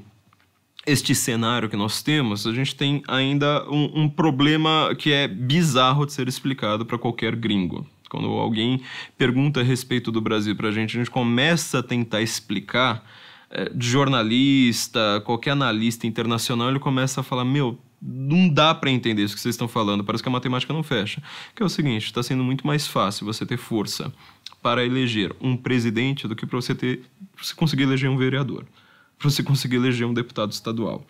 este 0.86 1.14
cenário 1.14 1.68
que 1.68 1.76
nós 1.76 2.02
temos, 2.02 2.46
a 2.46 2.52
gente 2.52 2.74
tem 2.74 3.02
ainda 3.08 3.64
um, 3.70 4.02
um 4.02 4.08
problema 4.08 4.94
que 4.98 5.12
é 5.12 5.26
bizarro 5.26 6.04
de 6.04 6.12
ser 6.12 6.28
explicado 6.28 6.84
para 6.84 6.98
qualquer 6.98 7.34
gringo. 7.34 7.86
Quando 8.10 8.26
alguém 8.26 8.82
pergunta 9.16 9.60
a 9.60 9.62
respeito 9.62 10.12
do 10.12 10.20
Brasil 10.20 10.54
para 10.54 10.68
a 10.68 10.72
gente, 10.72 10.96
a 10.96 11.00
gente 11.00 11.10
começa 11.10 11.78
a 11.78 11.82
tentar 11.82 12.20
explicar, 12.20 13.04
é, 13.50 13.72
jornalista, 13.78 15.22
qualquer 15.24 15.50
analista 15.50 16.06
internacional, 16.06 16.68
ele 16.68 16.78
começa 16.78 17.22
a 17.22 17.24
falar: 17.24 17.44
Meu, 17.44 17.78
não 18.00 18.48
dá 18.48 18.74
para 18.74 18.90
entender 18.90 19.22
isso 19.22 19.34
que 19.34 19.40
vocês 19.40 19.54
estão 19.54 19.66
falando, 19.66 20.04
parece 20.04 20.22
que 20.22 20.28
a 20.28 20.32
matemática 20.32 20.72
não 20.72 20.82
fecha. 20.82 21.22
Que 21.56 21.62
é 21.62 21.66
o 21.66 21.68
seguinte: 21.68 22.04
está 22.04 22.22
sendo 22.22 22.44
muito 22.44 22.66
mais 22.66 22.86
fácil 22.86 23.24
você 23.24 23.44
ter 23.46 23.56
força 23.56 24.12
para 24.62 24.84
eleger 24.84 25.34
um 25.40 25.56
presidente 25.56 26.28
do 26.28 26.36
que 26.36 26.46
para 26.46 26.60
você, 26.60 26.74
ter, 26.74 27.02
você 27.36 27.54
conseguir 27.54 27.84
eleger 27.84 28.08
um 28.08 28.16
vereador 28.16 28.64
para 29.18 29.30
você 29.30 29.42
conseguir 29.42 29.76
eleger 29.76 30.06
um 30.06 30.14
deputado 30.14 30.52
estadual. 30.52 31.04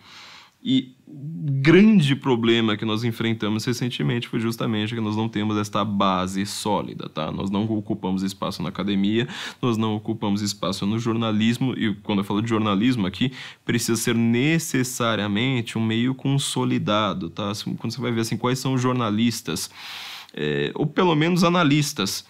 E 0.66 0.94
o 1.06 1.60
grande 1.60 2.16
problema 2.16 2.74
que 2.74 2.86
nós 2.86 3.04
enfrentamos 3.04 3.66
recentemente 3.66 4.26
foi 4.26 4.40
justamente 4.40 4.94
que 4.94 5.00
nós 5.00 5.14
não 5.14 5.28
temos 5.28 5.58
esta 5.58 5.84
base 5.84 6.46
sólida, 6.46 7.06
tá? 7.06 7.30
Nós 7.30 7.50
não 7.50 7.64
ocupamos 7.64 8.22
espaço 8.22 8.62
na 8.62 8.70
academia, 8.70 9.28
nós 9.60 9.76
não 9.76 9.94
ocupamos 9.94 10.40
espaço 10.40 10.86
no 10.86 10.98
jornalismo, 10.98 11.74
e 11.76 11.94
quando 11.96 12.20
eu 12.20 12.24
falo 12.24 12.40
de 12.40 12.48
jornalismo 12.48 13.06
aqui, 13.06 13.30
precisa 13.62 14.00
ser 14.00 14.14
necessariamente 14.14 15.76
um 15.76 15.84
meio 15.84 16.14
consolidado, 16.14 17.28
tá? 17.28 17.52
Quando 17.76 17.92
você 17.92 18.00
vai 18.00 18.10
ver 18.10 18.22
assim, 18.22 18.38
quais 18.38 18.58
são 18.58 18.72
os 18.72 18.80
jornalistas, 18.80 19.70
é, 20.32 20.72
ou 20.74 20.86
pelo 20.86 21.14
menos 21.14 21.44
analistas, 21.44 22.24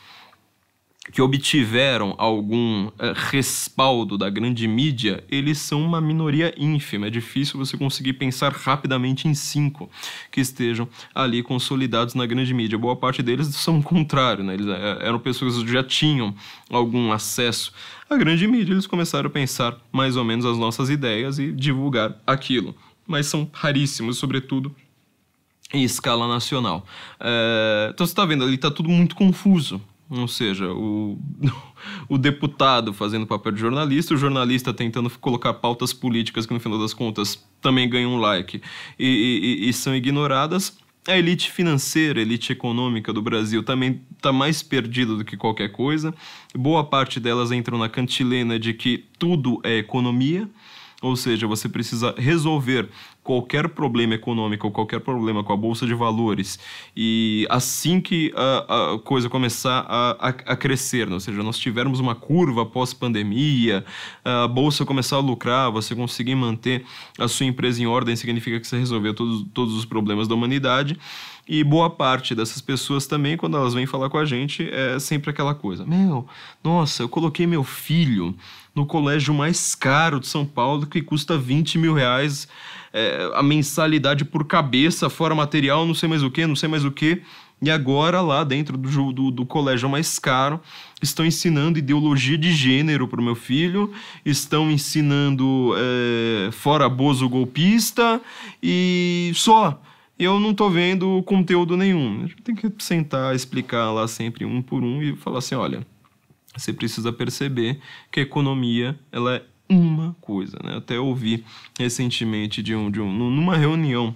que 1.12 1.20
obtiveram 1.20 2.14
algum 2.16 2.86
uh, 2.86 2.92
respaldo 3.30 4.16
da 4.16 4.30
grande 4.30 4.66
mídia, 4.66 5.22
eles 5.30 5.58
são 5.58 5.82
uma 5.82 6.00
minoria 6.00 6.54
ínfima. 6.56 7.08
É 7.08 7.10
difícil 7.10 7.58
você 7.58 7.76
conseguir 7.76 8.14
pensar 8.14 8.52
rapidamente 8.52 9.28
em 9.28 9.34
cinco 9.34 9.90
que 10.30 10.40
estejam 10.40 10.88
ali 11.14 11.42
consolidados 11.42 12.14
na 12.14 12.24
grande 12.24 12.54
mídia. 12.54 12.78
Boa 12.78 12.96
parte 12.96 13.22
deles 13.22 13.48
são 13.48 13.78
o 13.78 13.82
contrário, 13.82 14.42
né? 14.42 14.54
Eles 14.54 14.66
uh, 14.66 15.00
eram 15.00 15.18
pessoas 15.18 15.62
que 15.62 15.70
já 15.70 15.84
tinham 15.84 16.34
algum 16.70 17.12
acesso 17.12 17.72
à 18.08 18.16
grande 18.16 18.46
mídia. 18.46 18.72
Eles 18.72 18.86
começaram 18.86 19.28
a 19.28 19.30
pensar 19.30 19.76
mais 19.92 20.16
ou 20.16 20.24
menos 20.24 20.46
as 20.46 20.56
nossas 20.56 20.88
ideias 20.88 21.38
e 21.38 21.52
divulgar 21.52 22.16
aquilo. 22.26 22.74
Mas 23.06 23.26
são 23.26 23.48
raríssimos, 23.52 24.16
sobretudo 24.16 24.74
em 25.70 25.82
escala 25.82 26.26
nacional. 26.26 26.86
Uh, 27.20 27.90
então 27.90 28.06
você 28.06 28.12
está 28.12 28.24
vendo 28.24 28.44
ali, 28.44 28.54
está 28.54 28.70
tudo 28.70 28.88
muito 28.88 29.14
confuso. 29.14 29.82
Ou 30.10 30.28
seja, 30.28 30.70
o, 30.72 31.18
o 32.08 32.18
deputado 32.18 32.92
fazendo 32.92 33.26
papel 33.26 33.52
de 33.52 33.60
jornalista, 33.60 34.14
o 34.14 34.16
jornalista 34.16 34.72
tentando 34.72 35.10
colocar 35.18 35.54
pautas 35.54 35.92
políticas 35.92 36.46
que, 36.46 36.52
no 36.52 36.60
final 36.60 36.78
das 36.78 36.92
contas, 36.92 37.42
também 37.60 37.88
ganham 37.88 38.12
um 38.12 38.18
like 38.18 38.60
e, 38.98 39.06
e, 39.62 39.68
e 39.68 39.72
são 39.72 39.94
ignoradas. 39.94 40.76
A 41.06 41.18
elite 41.18 41.50
financeira, 41.50 42.18
a 42.18 42.22
elite 42.22 42.50
econômica 42.52 43.12
do 43.12 43.20
Brasil 43.20 43.62
também 43.62 44.00
está 44.16 44.32
mais 44.32 44.62
perdida 44.62 45.14
do 45.14 45.24
que 45.24 45.36
qualquer 45.36 45.70
coisa. 45.70 46.14
Boa 46.56 46.82
parte 46.82 47.20
delas 47.20 47.52
entram 47.52 47.76
na 47.76 47.90
cantilena 47.90 48.58
de 48.58 48.72
que 48.72 49.04
tudo 49.18 49.60
é 49.62 49.76
economia. 49.76 50.48
Ou 51.02 51.16
seja, 51.16 51.46
você 51.46 51.68
precisa 51.68 52.14
resolver 52.16 52.88
qualquer 53.24 53.70
problema 53.70 54.14
econômico 54.14 54.66
ou 54.66 54.72
qualquer 54.72 55.00
problema 55.00 55.42
com 55.42 55.50
a 55.50 55.56
bolsa 55.56 55.86
de 55.86 55.94
valores 55.94 56.58
e 56.94 57.46
assim 57.48 57.98
que 57.98 58.30
a, 58.36 58.92
a 58.92 58.98
coisa 58.98 59.30
começar 59.30 59.86
a, 59.88 60.10
a, 60.20 60.28
a, 60.28 60.56
crescer, 60.56 61.06
né? 61.06 61.14
ou 61.14 61.20
seja, 61.20 61.42
nós 61.42 61.58
tivermos 61.58 61.98
uma 61.98 62.14
curva 62.14 62.66
pós-pandemia, 62.66 63.82
a 64.22 64.46
bolsa 64.46 64.84
começar 64.84 65.16
a 65.16 65.20
lucrar, 65.20 65.72
você 65.72 65.94
conseguir 65.94 66.34
manter 66.34 66.84
a 67.18 67.26
sua 67.26 67.46
empresa 67.46 67.82
em 67.82 67.86
ordem 67.86 68.14
significa 68.14 68.60
que 68.60 68.66
você 68.66 68.78
resolveu 68.78 69.14
todos, 69.14 69.46
todos 69.54 69.74
os 69.74 69.86
problemas 69.86 70.28
da 70.28 70.34
humanidade. 70.34 70.98
E 71.46 71.62
boa 71.62 71.90
parte 71.90 72.34
dessas 72.34 72.62
pessoas 72.62 73.06
também, 73.06 73.36
quando 73.36 73.56
elas 73.56 73.74
vêm 73.74 73.84
falar 73.84 74.08
com 74.08 74.16
a 74.16 74.24
gente, 74.24 74.66
é 74.72 74.98
sempre 74.98 75.28
aquela 75.28 75.54
coisa: 75.54 75.84
Meu, 75.84 76.26
nossa, 76.62 77.02
eu 77.02 77.08
coloquei 77.08 77.46
meu 77.46 77.62
filho 77.62 78.34
no 78.74 78.86
colégio 78.86 79.34
mais 79.34 79.74
caro 79.74 80.18
de 80.18 80.26
São 80.26 80.46
Paulo, 80.46 80.86
que 80.86 81.02
custa 81.02 81.36
20 81.36 81.76
mil 81.76 81.92
reais 81.92 82.48
é, 82.94 83.28
a 83.34 83.42
mensalidade 83.42 84.24
por 84.24 84.46
cabeça, 84.46 85.10
fora 85.10 85.34
material, 85.34 85.84
não 85.84 85.94
sei 85.94 86.08
mais 86.08 86.22
o 86.22 86.30
que, 86.30 86.46
não 86.46 86.54
sei 86.54 86.68
mais 86.68 86.84
o 86.84 86.92
que. 86.92 87.20
E 87.60 87.68
agora, 87.68 88.20
lá 88.20 88.44
dentro 88.44 88.76
do, 88.78 89.12
do, 89.12 89.30
do 89.32 89.44
colégio 89.46 89.88
mais 89.88 90.18
caro, 90.18 90.60
estão 91.02 91.26
ensinando 91.26 91.78
ideologia 91.78 92.38
de 92.38 92.52
gênero 92.52 93.08
para 93.08 93.20
o 93.20 93.24
meu 93.24 93.34
filho, 93.34 93.92
estão 94.24 94.70
ensinando 94.70 95.74
é, 95.76 96.52
fora 96.52 96.88
bozo 96.88 97.28
golpista 97.28 98.20
e 98.62 99.32
só. 99.34 99.82
Eu 100.16 100.38
não 100.38 100.52
estou 100.52 100.70
vendo 100.70 101.20
conteúdo 101.24 101.76
nenhum. 101.76 102.28
Tem 102.44 102.54
que 102.54 102.70
sentar, 102.78 103.34
explicar 103.34 103.90
lá 103.90 104.06
sempre 104.06 104.44
um 104.44 104.62
por 104.62 104.84
um 104.84 105.02
e 105.02 105.16
falar 105.16 105.38
assim: 105.38 105.56
olha, 105.56 105.84
você 106.56 106.72
precisa 106.72 107.12
perceber 107.12 107.80
que 108.12 108.20
a 108.20 108.22
economia 108.22 108.96
ela 109.10 109.36
é 109.36 109.42
uma 109.68 110.14
coisa, 110.20 110.58
né? 110.62 110.76
Até 110.76 110.98
ouvi 110.98 111.44
recentemente 111.78 112.62
de 112.62 112.74
um, 112.74 112.90
de 112.90 113.00
um 113.00 113.10
numa 113.12 113.56
reunião 113.56 114.14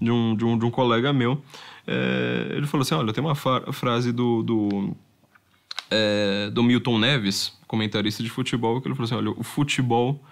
de 0.00 0.10
um, 0.10 0.34
de 0.34 0.44
um, 0.44 0.58
de 0.58 0.64
um 0.64 0.70
colega 0.70 1.12
meu, 1.12 1.42
é, 1.86 2.52
ele 2.52 2.66
falou 2.66 2.82
assim, 2.82 2.94
olha, 2.94 3.12
tem 3.12 3.22
uma 3.22 3.34
frase 3.34 4.12
do, 4.12 4.42
do, 4.42 4.96
é, 5.90 6.50
do 6.50 6.62
Milton 6.62 6.98
Neves, 6.98 7.58
comentarista 7.66 8.22
de 8.22 8.30
futebol, 8.30 8.80
que 8.80 8.88
ele 8.88 8.94
falou 8.94 9.04
assim, 9.04 9.14
olha, 9.14 9.30
o 9.30 9.42
futebol 9.42 10.24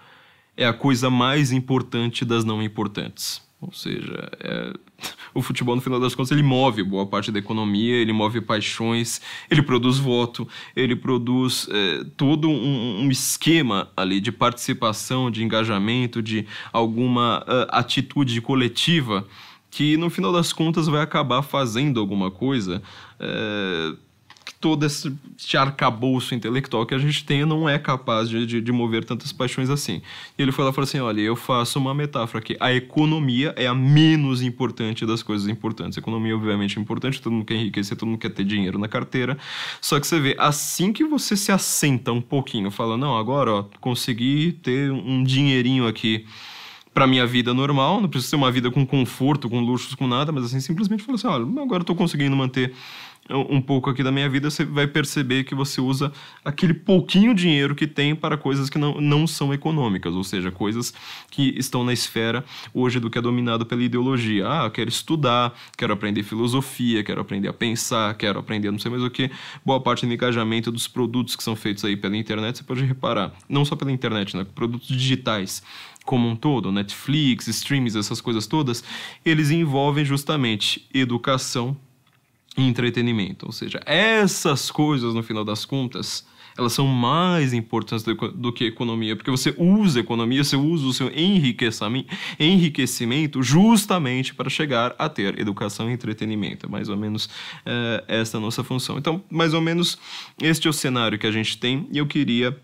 é 0.57 0.65
a 0.65 0.73
coisa 0.73 1.09
mais 1.09 1.51
importante 1.51 2.25
das 2.25 2.43
não 2.43 2.63
importantes. 2.63 3.47
Ou 3.61 3.73
seja, 3.73 4.29
é, 4.39 4.73
o 5.33 5.41
futebol, 5.41 5.75
no 5.75 5.81
final 5.81 5.99
das 5.99 6.15
contas, 6.15 6.31
ele 6.31 6.43
move 6.43 6.81
boa 6.83 7.05
parte 7.05 7.31
da 7.31 7.39
economia, 7.39 7.95
ele 7.95 8.13
move 8.13 8.39
paixões, 8.41 9.21
ele 9.49 9.61
produz 9.61 9.97
voto, 9.97 10.47
ele 10.75 10.95
produz 10.95 11.67
é, 11.69 12.05
todo 12.15 12.49
um, 12.49 13.01
um, 13.03 13.11
esquema 13.11 13.89
ali 13.97 14.21
de 14.21 14.31
participação, 14.31 15.29
de 15.29 15.43
engajamento, 15.43 16.21
de 16.21 16.47
alguma 16.71 17.39
uh, 17.39 17.67
atitude 17.69 18.39
coletiva 18.41 19.27
que, 19.69 19.97
no 19.97 20.09
final 20.09 20.31
das 20.31 20.53
contas, 20.53 20.87
vai 20.87 21.01
acabar 21.01 21.41
fazendo 21.41 21.99
alguma 21.99 22.31
coisa. 22.31 22.81
É, 23.19 23.93
todo 24.59 24.85
esse, 24.85 25.15
esse 25.37 25.55
arcabouço 25.55 26.35
intelectual 26.35 26.85
que 26.85 26.93
a 26.93 26.97
gente 26.97 27.23
tem 27.23 27.45
não 27.45 27.67
é 27.67 27.79
capaz 27.79 28.29
de, 28.29 28.45
de, 28.45 28.61
de, 28.61 28.71
mover 28.71 29.05
tantas 29.05 29.31
paixões 29.31 29.69
assim. 29.69 30.01
E 30.37 30.41
ele 30.41 30.51
foi 30.51 30.65
lá 30.65 30.71
e 30.71 30.73
falou 30.73 30.83
assim: 30.83 30.99
olha, 30.99 31.21
eu 31.21 31.35
faço 31.35 31.79
uma 31.79 31.93
metáfora 31.93 32.39
aqui. 32.39 32.57
A 32.59 32.73
economia 32.73 33.53
é 33.55 33.67
a 33.67 33.73
menos 33.73 34.41
importante 34.41 35.05
das 35.05 35.23
coisas 35.23 35.47
importantes. 35.47 35.97
A 35.97 36.01
economia, 36.01 36.35
obviamente, 36.35 36.77
é 36.77 36.81
importante, 36.81 37.21
todo 37.21 37.31
mundo 37.33 37.45
quer 37.45 37.55
enriquecer, 37.55 37.97
todo 37.97 38.09
mundo 38.09 38.19
quer 38.19 38.29
ter 38.29 38.43
dinheiro 38.43 38.77
na 38.77 38.87
carteira. 38.87 39.37
Só 39.79 39.99
que 39.99 40.05
você 40.05 40.19
vê, 40.19 40.35
assim 40.37 40.91
que 40.91 41.05
você 41.05 41.37
se 41.37 41.51
assenta 41.51 42.11
um 42.11 42.21
pouquinho, 42.21 42.69
fala: 42.69 42.97
não, 42.97 43.17
agora, 43.17 43.51
ó, 43.51 43.65
consegui 43.79 44.51
ter 44.61 44.91
um 44.91 45.23
dinheirinho 45.23 45.87
aqui 45.87 46.25
para 46.93 47.07
minha 47.07 47.25
vida 47.25 47.53
normal, 47.53 48.01
não 48.01 48.09
precisa 48.09 48.31
ser 48.31 48.35
uma 48.35 48.51
vida 48.51 48.69
com 48.69 48.85
conforto, 48.85 49.49
com 49.49 49.61
luxos, 49.61 49.95
com 49.95 50.05
nada, 50.05 50.33
mas 50.33 50.43
assim, 50.43 50.59
simplesmente 50.59 51.01
fala 51.03 51.15
assim: 51.15 51.27
olha, 51.27 51.45
agora 51.61 51.81
eu 51.81 51.85
tô 51.85 51.95
conseguindo 51.95 52.35
manter 52.35 52.73
um 53.29 53.61
pouco 53.61 53.89
aqui 53.89 54.01
da 54.01 54.11
minha 54.11 54.27
vida, 54.27 54.49
você 54.49 54.65
vai 54.65 54.87
perceber 54.87 55.43
que 55.43 55.53
você 55.53 55.79
usa 55.79 56.11
aquele 56.43 56.73
pouquinho 56.73 57.33
dinheiro 57.33 57.75
que 57.75 57.85
tem 57.85 58.15
para 58.15 58.37
coisas 58.37 58.69
que 58.69 58.77
não, 58.77 58.99
não 58.99 59.27
são 59.27 59.53
econômicas, 59.53 60.13
ou 60.13 60.23
seja, 60.23 60.51
coisas 60.51 60.93
que 61.29 61.53
estão 61.57 61.83
na 61.83 61.93
esfera 61.93 62.43
hoje 62.73 62.99
do 62.99 63.09
que 63.09 63.17
é 63.17 63.21
dominado 63.21 63.65
pela 63.65 63.83
ideologia. 63.83 64.47
Ah, 64.47 64.69
quero 64.69 64.89
estudar, 64.89 65.53
quero 65.77 65.93
aprender 65.93 66.23
filosofia, 66.23 67.03
quero 67.03 67.21
aprender 67.21 67.47
a 67.47 67.53
pensar, 67.53 68.13
quero 68.15 68.39
aprender 68.39 68.71
não 68.71 68.79
sei 68.79 68.89
mais 68.89 69.03
o 69.03 69.09
que. 69.09 69.29
Boa 69.63 69.79
parte 69.79 70.05
do 70.05 70.13
engajamento 70.13 70.71
dos 70.71 70.87
produtos 70.87 71.35
que 71.35 71.43
são 71.43 71.55
feitos 71.55 71.85
aí 71.85 71.95
pela 71.95 72.17
internet, 72.17 72.57
você 72.57 72.63
pode 72.63 72.83
reparar, 72.83 73.33
não 73.47 73.63
só 73.63 73.75
pela 73.75 73.91
internet, 73.91 74.35
né? 74.35 74.45
Produtos 74.55 74.87
digitais 74.87 75.61
como 76.03 76.27
um 76.27 76.35
todo, 76.35 76.71
Netflix, 76.71 77.47
streams, 77.47 77.95
essas 77.95 78.19
coisas 78.19 78.47
todas, 78.47 78.83
eles 79.23 79.51
envolvem 79.51 80.03
justamente 80.03 80.87
educação 80.91 81.77
entretenimento. 82.67 83.45
Ou 83.45 83.51
seja, 83.51 83.79
essas 83.85 84.71
coisas, 84.71 85.13
no 85.13 85.23
final 85.23 85.43
das 85.45 85.65
contas, 85.65 86.25
elas 86.57 86.73
são 86.73 86.85
mais 86.85 87.53
importantes 87.53 88.03
do, 88.03 88.13
do, 88.13 88.51
que 88.51 88.65
economia, 88.65 89.15
porque 89.15 89.31
você 89.31 89.55
usa 89.57 89.99
economia, 89.99 90.43
você 90.43 90.57
usa 90.57 90.85
o 90.85 90.93
seu 90.93 91.09
enriquecimento, 92.39 93.41
justamente 93.41 94.33
para 94.33 94.49
chegar 94.49 94.93
a 94.99 95.07
ter 95.07 95.39
educação 95.39 95.89
e 95.89 95.93
entretenimento. 95.93 96.65
É 96.65 96.69
mais 96.69 96.89
ou 96.89 96.97
menos 96.97 97.29
é, 97.65 98.03
essa 98.07 98.37
a 98.37 98.41
nossa 98.41 98.63
função. 98.63 98.97
Então, 98.97 99.23
mais 99.29 99.53
ou 99.53 99.61
menos 99.61 99.97
este 100.41 100.67
é 100.67 100.69
o 100.69 100.73
cenário 100.73 101.17
que 101.17 101.27
a 101.27 101.31
gente 101.31 101.57
tem 101.57 101.87
e 101.91 101.97
eu 101.97 102.05
queria 102.05 102.59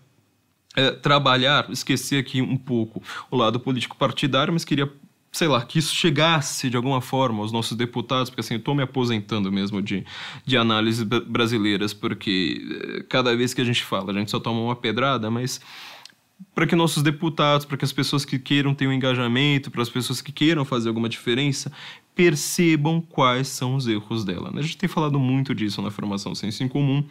é, 0.76 0.90
trabalhar, 0.90 1.70
esquecer 1.70 2.18
aqui 2.18 2.42
um 2.42 2.56
pouco 2.56 3.02
o 3.30 3.36
lado 3.36 3.58
político 3.58 3.96
partidário, 3.96 4.52
mas 4.52 4.64
queria 4.64 4.92
sei 5.36 5.48
lá, 5.48 5.60
que 5.60 5.78
isso 5.78 5.94
chegasse 5.94 6.70
de 6.70 6.78
alguma 6.78 7.02
forma 7.02 7.42
aos 7.42 7.52
nossos 7.52 7.76
deputados, 7.76 8.30
porque 8.30 8.40
assim, 8.40 8.54
eu 8.54 8.58
estou 8.58 8.74
me 8.74 8.82
aposentando 8.82 9.52
mesmo 9.52 9.82
de, 9.82 10.02
de 10.46 10.56
análises 10.56 11.02
brasileiras, 11.02 11.92
porque 11.92 12.62
eh, 12.70 13.04
cada 13.06 13.36
vez 13.36 13.52
que 13.52 13.60
a 13.60 13.64
gente 13.64 13.84
fala, 13.84 14.12
a 14.12 14.14
gente 14.14 14.30
só 14.30 14.40
toma 14.40 14.58
uma 14.60 14.74
pedrada, 14.74 15.30
mas 15.30 15.60
para 16.54 16.66
que 16.66 16.74
nossos 16.74 17.02
deputados, 17.02 17.66
para 17.66 17.76
que 17.76 17.84
as 17.84 17.92
pessoas 17.92 18.24
que 18.24 18.38
queiram 18.38 18.74
ter 18.74 18.86
um 18.86 18.92
engajamento, 18.92 19.70
para 19.70 19.82
as 19.82 19.90
pessoas 19.90 20.22
que 20.22 20.32
queiram 20.32 20.64
fazer 20.64 20.88
alguma 20.88 21.08
diferença, 21.08 21.70
percebam 22.14 22.98
quais 23.02 23.48
são 23.48 23.74
os 23.74 23.86
erros 23.86 24.24
dela. 24.24 24.50
A 24.54 24.62
gente 24.62 24.78
tem 24.78 24.88
falado 24.88 25.18
muito 25.18 25.54
disso 25.54 25.82
na 25.82 25.90
formação 25.90 26.34
Senso 26.34 26.64
em 26.64 26.68
Comum, 26.68 27.04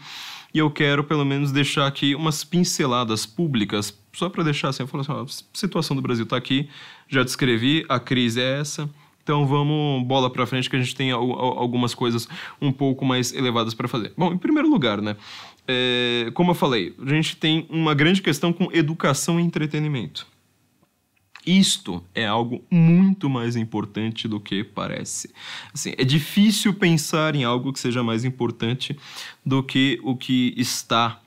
e 0.52 0.58
eu 0.58 0.72
quero 0.72 1.04
pelo 1.04 1.24
menos 1.24 1.52
deixar 1.52 1.86
aqui 1.86 2.16
umas 2.16 2.44
pinceladas 2.44 3.24
públicas, 3.24 3.96
só 4.14 4.30
para 4.30 4.44
deixar 4.44 4.70
assim, 4.70 4.82
eu 4.82 4.88
falo 4.88 5.02
assim, 5.02 5.12
a 5.12 5.58
situação 5.58 5.96
do 5.96 6.02
Brasil 6.02 6.24
está 6.24 6.38
aqui, 6.38 6.68
já 7.08 7.24
descrevi, 7.24 7.86
a 7.90 8.00
crise 8.00 8.42
é 8.42 8.60
essa, 8.60 8.90
então 9.26 9.46
vamos 9.48 10.06
bola 10.06 10.30
para 10.30 10.46
frente 10.46 10.70
que 10.70 10.76
a 10.76 10.80
gente 10.80 10.96
tem 10.96 11.12
algumas 11.12 11.96
coisas 11.96 12.28
um 12.62 12.72
pouco 12.72 13.04
mais 13.04 13.34
elevadas 13.34 13.74
para 13.74 13.88
fazer. 13.88 14.14
Bom, 14.16 14.32
em 14.32 14.38
primeiro 14.38 14.70
lugar, 14.70 15.02
né? 15.02 15.16
É, 15.68 16.30
como 16.36 16.52
eu 16.52 16.56
falei, 16.56 16.96
a 17.04 17.10
gente 17.10 17.36
tem 17.36 17.66
uma 17.72 17.96
grande 17.96 18.22
questão 18.22 18.54
com 18.54 18.72
educação 18.72 19.40
e 19.40 19.44
entretenimento. 19.44 20.28
Isto 21.44 22.04
é 22.14 22.26
algo 22.26 22.64
muito 22.70 23.28
mais 23.28 23.56
importante 23.56 24.28
do 24.28 24.40
que 24.40 24.64
parece. 24.64 25.32
Assim, 25.74 25.94
é 25.98 26.04
difícil 26.04 26.74
pensar 26.76 27.36
em 27.36 27.44
algo 27.44 27.74
que 27.74 27.80
seja 27.80 28.04
mais 28.04 28.26
importante 28.26 28.96
do 29.44 29.64
que 29.64 30.00
o 30.04 30.16
que 30.16 30.54
está 30.56 31.20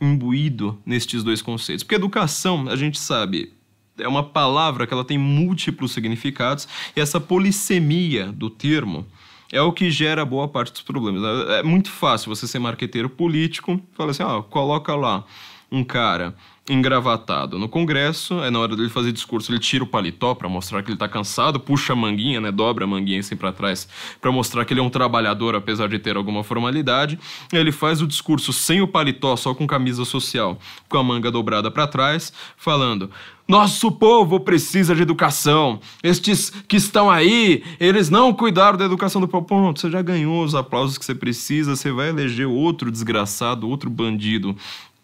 imbuído 0.00 0.80
nestes 0.84 1.22
dois 1.22 1.40
conceitos. 1.40 1.84
Porque 1.84 1.94
educação, 1.94 2.68
a 2.68 2.74
gente 2.74 2.98
sabe, 2.98 3.52
é 3.98 4.08
uma 4.08 4.22
palavra 4.22 4.86
que 4.86 4.94
ela 4.94 5.04
tem 5.04 5.18
múltiplos 5.18 5.92
significados 5.92 6.66
e 6.96 7.00
essa 7.00 7.20
polissemia 7.20 8.32
do 8.32 8.50
termo 8.50 9.06
é 9.52 9.60
o 9.60 9.72
que 9.72 9.90
gera 9.90 10.24
boa 10.24 10.48
parte 10.48 10.72
dos 10.72 10.82
problemas. 10.82 11.22
É 11.50 11.62
muito 11.62 11.90
fácil 11.90 12.34
você 12.34 12.46
ser 12.46 12.58
marqueteiro 12.58 13.08
político, 13.08 13.80
fala 13.96 14.10
assim, 14.10 14.22
ó, 14.22 14.42
coloca 14.42 14.94
lá 14.94 15.24
um 15.70 15.84
cara 15.84 16.34
engravatado 16.68 17.58
no 17.58 17.68
Congresso, 17.68 18.42
é 18.42 18.50
na 18.50 18.58
hora 18.58 18.74
dele 18.74 18.88
fazer 18.88 19.12
discurso, 19.12 19.52
ele 19.52 19.58
tira 19.58 19.84
o 19.84 19.86
paletó 19.86 20.34
para 20.34 20.48
mostrar 20.48 20.82
que 20.82 20.90
ele 20.90 20.96
tá 20.96 21.06
cansado, 21.06 21.60
puxa 21.60 21.92
a 21.92 21.96
manguinha, 21.96 22.40
né, 22.40 22.50
dobra 22.50 22.84
a 22.84 22.86
manguinha 22.86 23.20
assim 23.20 23.36
para 23.36 23.52
trás 23.52 23.86
para 24.20 24.32
mostrar 24.32 24.64
que 24.64 24.72
ele 24.72 24.80
é 24.80 24.82
um 24.82 24.88
trabalhador 24.88 25.54
apesar 25.54 25.88
de 25.88 25.98
ter 25.98 26.16
alguma 26.16 26.42
formalidade. 26.42 27.18
Ele 27.52 27.70
faz 27.70 28.00
o 28.00 28.06
discurso 28.06 28.52
sem 28.52 28.80
o 28.80 28.88
paletó, 28.88 29.36
só 29.36 29.54
com 29.54 29.66
camisa 29.66 30.04
social, 30.04 30.58
com 30.88 30.96
a 30.96 31.02
manga 31.02 31.30
dobrada 31.30 31.70
para 31.70 31.86
trás, 31.86 32.32
falando: 32.56 33.10
nosso 33.46 33.92
povo 33.92 34.40
precisa 34.40 34.94
de 34.94 35.02
educação. 35.02 35.80
Estes 36.02 36.50
que 36.50 36.76
estão 36.76 37.10
aí, 37.10 37.62
eles 37.78 38.08
não 38.08 38.32
cuidaram 38.32 38.78
da 38.78 38.86
educação 38.86 39.20
do 39.20 39.28
povo. 39.28 39.46
Pronto, 39.46 39.80
você 39.80 39.90
já 39.90 40.00
ganhou 40.00 40.42
os 40.42 40.54
aplausos 40.54 40.96
que 40.96 41.04
você 41.04 41.14
precisa, 41.14 41.76
você 41.76 41.92
vai 41.92 42.08
eleger 42.08 42.46
outro 42.46 42.90
desgraçado, 42.90 43.68
outro 43.68 43.90
bandido 43.90 44.56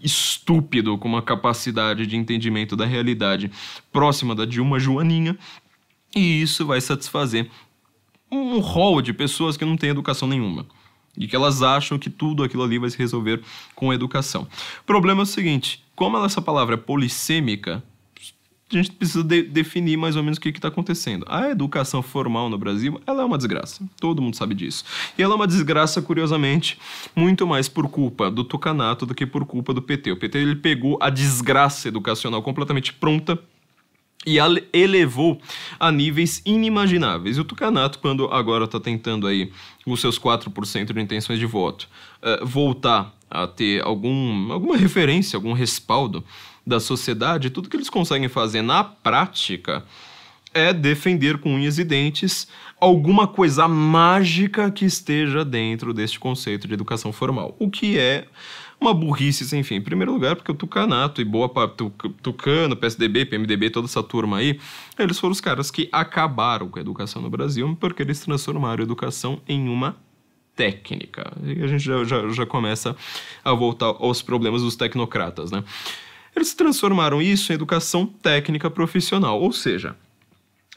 estúpido, 0.03 0.97
com 0.97 1.09
uma 1.09 1.21
capacidade 1.21 2.07
de 2.07 2.17
entendimento 2.17 2.75
da 2.75 2.87
realidade 2.87 3.51
próxima 3.93 4.35
da 4.35 4.47
de 4.47 4.61
uma 4.61 4.79
Joaninha, 4.79 5.37
e 6.17 6.41
isso 6.41 6.65
vai 6.67 6.81
satisfazer 6.81 7.51
um 8.33 8.59
rol 8.61 9.03
de 9.03 9.13
pessoas 9.13 9.57
que 9.57 9.65
não 9.65 9.77
têm 9.77 9.91
educação 9.91 10.27
nenhuma. 10.27 10.67
E 11.19 11.27
que 11.27 11.35
elas 11.37 11.61
acham 11.61 11.99
que 11.99 12.09
tudo 12.09 12.43
aquilo 12.43 12.63
ali 12.63 12.79
vai 12.79 12.89
se 12.89 12.97
resolver 12.97 13.43
com 13.75 13.93
educação. 13.93 14.47
O 14.81 14.85
problema 14.85 15.23
é 15.23 15.25
o 15.25 15.27
seguinte: 15.27 15.85
como 15.97 16.17
essa 16.25 16.41
palavra 16.41 16.77
é 16.77 16.79
polissêmica, 16.79 17.83
a 18.73 18.77
gente 18.77 18.93
precisa 18.93 19.25
de 19.25 19.43
definir 19.43 19.97
mais 19.97 20.17
ou 20.17 20.23
menos 20.23 20.39
o 20.39 20.41
que 20.41 20.49
está 20.51 20.69
acontecendo. 20.69 21.27
A 21.29 21.51
educação 21.51 22.03
formal 22.03 22.49
no 22.49 22.57
Brasil, 22.57 23.01
ela 23.07 23.23
é 23.23 23.25
uma 23.25 23.37
desgraça. 23.37 23.85
Todo 24.01 24.23
mundo 24.23 24.37
sabe 24.37 24.55
disso. 24.55 24.85
E 25.19 25.23
ela 25.23 25.35
é 25.35 25.37
uma 25.37 25.47
desgraça, 25.47 26.01
curiosamente, 26.01 26.79
muito 27.15 27.47
mais 27.47 27.69
por 27.69 27.89
culpa 27.89 28.31
do 28.31 28.45
Tucanato 28.45 29.05
do 29.05 29.15
que 29.15 29.27
por 29.27 29.45
culpa 29.45 29.75
do 29.75 29.83
PT. 29.83 30.13
O 30.13 30.17
PT 30.17 30.39
ele 30.39 30.57
pegou 30.57 30.99
a 31.01 31.11
desgraça 31.11 31.89
educacional 31.89 32.43
completamente 32.43 32.93
pronta 32.93 33.39
e 34.27 34.39
a 34.39 34.47
elevou 34.73 35.41
a 35.79 35.91
níveis 35.91 36.43
inimagináveis. 36.45 37.39
E 37.39 37.41
o 37.41 37.45
Tucanato, 37.45 37.99
quando 37.99 38.27
agora 38.27 38.65
está 38.65 38.79
tentando 38.79 39.27
aí 39.27 39.51
os 39.87 40.01
seus 40.01 40.19
4% 40.19 40.93
de 40.93 41.01
intenções 41.01 41.39
de 41.39 41.47
voto, 41.47 41.89
uh, 42.23 42.47
voltar 42.47 43.15
a 43.31 43.47
ter 43.47 43.83
algum, 43.83 44.53
alguma 44.53 44.77
referência, 44.77 45.37
algum 45.37 45.53
respaldo 45.53 46.25
da 46.67 46.81
sociedade, 46.81 47.51
tudo 47.51 47.69
que 47.69 47.77
eles 47.77 47.91
conseguem 47.91 48.29
fazer 48.29 48.63
na 48.63 48.85
prática 48.85 49.85
é 50.53 50.73
defender 50.73 51.39
com 51.39 51.55
unhas 51.55 51.79
e 51.79 51.85
dentes 51.85 52.49
alguma 52.81 53.27
coisa 53.27 53.69
mágica 53.69 54.71
que 54.71 54.85
esteja 54.85 55.45
dentro 55.45 55.95
deste 55.95 56.19
conceito 56.19 56.67
de 56.67 56.75
educação 56.75 57.13
formal, 57.13 57.55
o 57.59 57.71
que 57.71 57.99
é 57.99 58.27
uma 58.81 58.95
burrice 58.95 59.47
sem 59.47 59.63
fim. 59.63 59.77
Em 59.77 59.83
primeiro 59.83 60.13
lugar, 60.13 60.35
porque 60.35 60.51
o 60.51 60.55
Tucanato 60.55 61.21
e 61.21 61.25
boa 61.25 61.49
parte 61.49 61.85
Tucano, 62.23 62.75
PSDB, 62.75 63.27
PMDB, 63.27 63.71
toda 63.71 63.87
essa 63.87 64.03
turma 64.03 64.39
aí, 64.39 64.59
eles 64.99 65.19
foram 65.19 65.33
os 65.33 65.41
caras 65.41 65.71
que 65.71 65.89
acabaram 65.93 66.69
com 66.69 66.79
a 66.79 66.83
educação 66.83 67.21
no 67.21 67.29
Brasil 67.29 67.77
porque 67.79 68.03
eles 68.03 68.21
transformaram 68.21 68.81
a 68.81 68.85
educação 68.85 69.41
em 69.47 69.69
uma 69.69 69.97
técnica. 70.57 71.31
E 71.45 71.63
a 71.63 71.67
gente 71.67 71.85
já, 71.85 72.03
já, 72.05 72.29
já 72.31 72.47
começa 72.47 72.97
a 73.45 73.53
voltar 73.53 73.87
aos 73.87 74.23
problemas 74.23 74.63
dos 74.63 74.77
tecnocratas, 74.77 75.51
né? 75.51 75.63
Eles 76.35 76.55
transformaram 76.55 77.21
isso 77.21 77.53
em 77.53 77.55
educação 77.55 78.07
técnica 78.07 78.71
profissional, 78.71 79.41
ou 79.41 79.53
seja, 79.53 79.97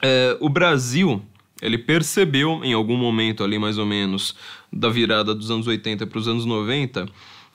é, 0.01 0.37
o 0.39 0.49
Brasil 0.49 1.21
ele 1.61 1.77
percebeu 1.77 2.59
em 2.63 2.73
algum 2.73 2.97
momento 2.97 3.43
ali 3.43 3.57
mais 3.57 3.77
ou 3.77 3.85
menos 3.85 4.35
da 4.71 4.89
virada 4.89 5.33
dos 5.33 5.49
anos 5.49 5.65
80 5.65 6.05
para 6.07 6.19
os 6.19 6.27
anos 6.27 6.45
90 6.45 7.07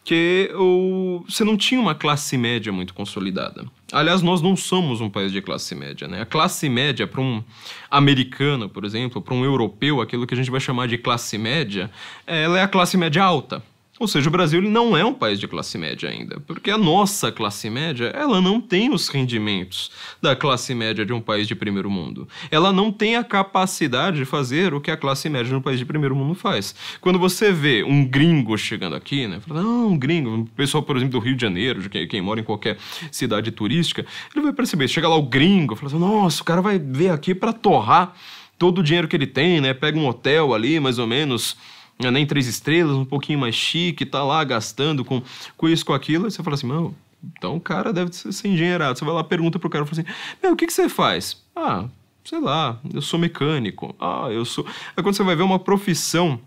que 0.02 0.50
o, 0.54 1.22
você 1.28 1.44
não 1.44 1.54
tinha 1.54 1.78
uma 1.78 1.94
classe 1.94 2.38
média 2.38 2.72
muito 2.72 2.94
consolidada. 2.94 3.66
Aliás, 3.92 4.22
nós 4.22 4.40
não 4.40 4.56
somos 4.56 5.02
um 5.02 5.10
país 5.10 5.30
de 5.30 5.42
classe 5.42 5.74
média. 5.74 6.08
Né? 6.08 6.22
A 6.22 6.24
classe 6.24 6.66
média, 6.66 7.06
para 7.06 7.20
um 7.20 7.44
americano, 7.90 8.70
por 8.70 8.86
exemplo, 8.86 9.20
para 9.20 9.34
um 9.34 9.44
europeu, 9.44 10.00
aquilo 10.00 10.26
que 10.26 10.32
a 10.32 10.36
gente 10.38 10.50
vai 10.50 10.60
chamar 10.60 10.88
de 10.88 10.96
classe 10.96 11.36
média, 11.36 11.90
ela 12.26 12.58
é 12.58 12.62
a 12.62 12.68
classe 12.68 12.96
média 12.96 13.22
alta 13.22 13.62
Ou 13.98 14.06
seja, 14.06 14.28
o 14.28 14.32
Brasil 14.32 14.60
ele 14.60 14.68
não 14.68 14.96
é 14.96 15.04
um 15.04 15.12
país 15.12 15.40
de 15.40 15.48
classe 15.48 15.76
média 15.76 16.08
ainda, 16.08 16.40
porque 16.40 16.70
a 16.70 16.78
nossa 16.78 17.32
classe 17.32 17.68
média 17.68 18.06
ela 18.14 18.40
não 18.40 18.60
tem 18.60 18.92
os 18.92 19.08
rendimentos 19.08 19.90
da 20.22 20.36
classe 20.36 20.74
média 20.74 21.04
de 21.04 21.12
um 21.12 21.20
país 21.20 21.48
de 21.48 21.54
primeiro 21.54 21.90
mundo. 21.90 22.28
Ela 22.50 22.72
não 22.72 22.92
tem 22.92 23.16
a 23.16 23.24
capacidade 23.24 24.18
de 24.18 24.24
fazer 24.24 24.72
o 24.72 24.80
que 24.80 24.90
a 24.90 24.96
classe 24.96 25.28
média 25.28 25.48
de 25.48 25.54
um 25.54 25.60
país 25.60 25.78
de 25.78 25.84
primeiro 25.84 26.14
mundo 26.14 26.34
faz. 26.34 26.74
Quando 27.00 27.18
você 27.18 27.50
vê 27.50 27.82
um 27.82 28.04
gringo 28.06 28.56
chegando 28.56 28.94
aqui, 28.94 29.26
né, 29.26 29.40
fala, 29.40 29.62
não, 29.62 29.88
um 29.88 29.98
gringo, 29.98 30.30
um 30.30 30.44
pessoal, 30.44 30.82
por 30.82 30.96
exemplo, 30.96 31.18
do 31.18 31.24
Rio 31.24 31.34
de 31.34 31.42
Janeiro, 31.42 31.82
de 31.82 31.88
quem, 31.88 32.06
quem 32.06 32.20
mora 32.20 32.40
em 32.40 32.44
qualquer 32.44 32.78
cidade 33.10 33.50
turística, 33.50 34.06
ele 34.34 34.44
vai 34.44 34.52
perceber, 34.52 34.86
chega 34.86 35.08
lá 35.08 35.16
o 35.16 35.22
gringo, 35.22 35.74
fala 35.74 35.88
assim, 35.88 35.98
nossa, 35.98 36.42
o 36.42 36.44
cara 36.44 36.60
vai 36.60 36.78
ver 36.78 37.10
aqui 37.10 37.34
para 37.34 37.52
torrar 37.52 38.14
todo 38.58 38.78
o 38.78 38.82
dinheiro 38.82 39.06
que 39.06 39.16
ele 39.16 39.26
tem, 39.26 39.60
né? 39.60 39.72
Pega 39.72 39.98
um 39.98 40.06
hotel 40.06 40.52
ali, 40.52 40.80
mais 40.80 40.98
ou 40.98 41.06
menos 41.06 41.56
nem 41.98 42.26
três 42.26 42.46
estrelas, 42.46 42.96
um 42.96 43.04
pouquinho 43.04 43.38
mais 43.38 43.54
chique, 43.54 44.06
tá 44.06 44.22
lá 44.22 44.42
gastando 44.44 45.04
com, 45.04 45.22
com 45.56 45.68
isso, 45.68 45.84
com 45.84 45.92
aquilo, 45.92 46.28
e 46.28 46.30
você 46.30 46.42
fala 46.42 46.54
assim, 46.54 46.66
mano, 46.66 46.94
então 47.36 47.56
o 47.56 47.60
cara 47.60 47.92
deve 47.92 48.12
ser, 48.12 48.32
ser 48.32 48.48
engenheirado. 48.48 48.98
Você 48.98 49.04
vai 49.04 49.14
lá, 49.14 49.24
pergunta 49.24 49.58
pro 49.58 49.68
cara, 49.68 49.84
fala 49.84 50.00
assim, 50.00 50.10
meu, 50.42 50.52
o 50.52 50.56
que, 50.56 50.66
que 50.66 50.72
você 50.72 50.88
faz? 50.88 51.42
Ah, 51.54 51.86
sei 52.24 52.40
lá, 52.40 52.78
eu 52.92 53.02
sou 53.02 53.18
mecânico. 53.18 53.94
Ah, 53.98 54.28
eu 54.30 54.44
sou... 54.44 54.64
Aí 54.96 55.02
quando 55.02 55.16
você 55.16 55.22
vai 55.22 55.34
ver 55.34 55.42
uma 55.42 55.58
profissão, 55.58 56.40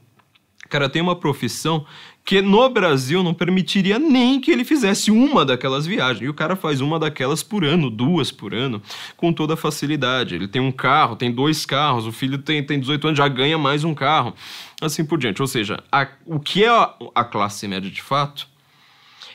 cara, 0.69 0.89
tem 0.89 1.01
uma 1.01 1.15
profissão 1.15 1.85
que 2.23 2.41
no 2.41 2.69
Brasil 2.69 3.23
não 3.23 3.33
permitiria 3.33 3.97
nem 3.97 4.39
que 4.39 4.51
ele 4.51 4.63
fizesse 4.63 5.11
uma 5.11 5.43
daquelas 5.43 5.85
viagens. 5.85 6.21
E 6.21 6.29
o 6.29 6.33
cara 6.33 6.55
faz 6.55 6.79
uma 6.79 6.99
daquelas 6.99 7.41
por 7.41 7.65
ano, 7.65 7.89
duas 7.89 8.31
por 8.31 8.53
ano, 8.53 8.81
com 9.17 9.33
toda 9.33 9.55
facilidade. 9.55 10.35
Ele 10.35 10.47
tem 10.47 10.61
um 10.61 10.71
carro, 10.71 11.15
tem 11.15 11.31
dois 11.31 11.65
carros, 11.65 12.05
o 12.05 12.11
filho 12.11 12.37
tem, 12.37 12.63
tem 12.63 12.79
18 12.79 13.07
anos, 13.07 13.17
já 13.17 13.27
ganha 13.27 13.57
mais 13.57 13.83
um 13.83 13.93
carro, 13.93 14.33
assim 14.79 15.03
por 15.03 15.17
diante. 15.17 15.41
Ou 15.41 15.47
seja, 15.47 15.83
a, 15.91 16.07
o 16.25 16.39
que 16.39 16.63
é 16.63 16.69
a, 16.69 16.93
a 17.15 17.23
classe 17.23 17.67
média 17.67 17.89
de 17.89 18.01
fato? 18.01 18.47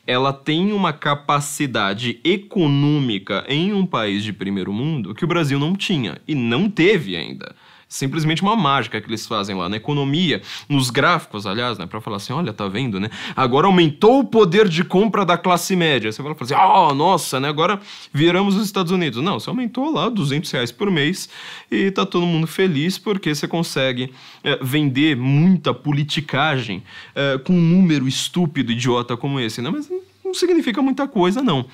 Ela 0.06 0.32
tem 0.32 0.72
uma 0.72 0.92
capacidade 0.92 2.20
econômica 2.22 3.44
em 3.48 3.72
um 3.72 3.84
país 3.84 4.22
de 4.22 4.32
primeiro 4.32 4.72
mundo 4.72 5.12
que 5.12 5.24
o 5.24 5.28
Brasil 5.28 5.58
não 5.58 5.74
tinha 5.74 6.18
e 6.28 6.34
não 6.34 6.70
teve 6.70 7.16
ainda 7.16 7.56
simplesmente 7.96 8.42
uma 8.42 8.54
mágica 8.54 9.00
que 9.00 9.08
eles 9.08 9.26
fazem 9.26 9.56
lá 9.56 9.68
na 9.68 9.76
economia, 9.76 10.42
nos 10.68 10.90
gráficos, 10.90 11.46
aliás, 11.46 11.78
né, 11.78 11.86
para 11.86 12.00
falar 12.00 12.18
assim, 12.18 12.32
olha, 12.32 12.52
tá 12.52 12.68
vendo, 12.68 13.00
né? 13.00 13.10
Agora 13.34 13.66
aumentou 13.66 14.20
o 14.20 14.24
poder 14.24 14.68
de 14.68 14.84
compra 14.84 15.24
da 15.24 15.38
classe 15.38 15.74
média. 15.74 16.12
Você 16.12 16.22
vai 16.22 16.34
falar 16.34 16.44
assim, 16.44 16.90
oh, 16.90 16.94
nossa, 16.94 17.40
né? 17.40 17.48
Agora 17.48 17.80
viramos 18.12 18.56
os 18.56 18.64
Estados 18.64 18.92
Unidos. 18.92 19.22
Não, 19.22 19.40
você 19.40 19.48
aumentou 19.48 19.92
lá 19.92 20.08
200 20.08 20.50
reais 20.50 20.70
por 20.70 20.90
mês 20.90 21.28
e 21.70 21.90
tá 21.90 22.04
todo 22.04 22.26
mundo 22.26 22.46
feliz 22.46 22.98
porque 22.98 23.34
você 23.34 23.48
consegue 23.48 24.12
é, 24.44 24.58
vender 24.62 25.16
muita 25.16 25.72
politicagem 25.72 26.82
é, 27.14 27.38
com 27.38 27.52
um 27.52 27.60
número 27.60 28.06
estúpido, 28.06 28.72
idiota 28.72 29.16
como 29.16 29.40
esse, 29.40 29.62
né? 29.62 29.70
Mas 29.70 29.90
não 30.24 30.34
significa 30.34 30.82
muita 30.82 31.08
coisa, 31.08 31.42
não. 31.42 31.66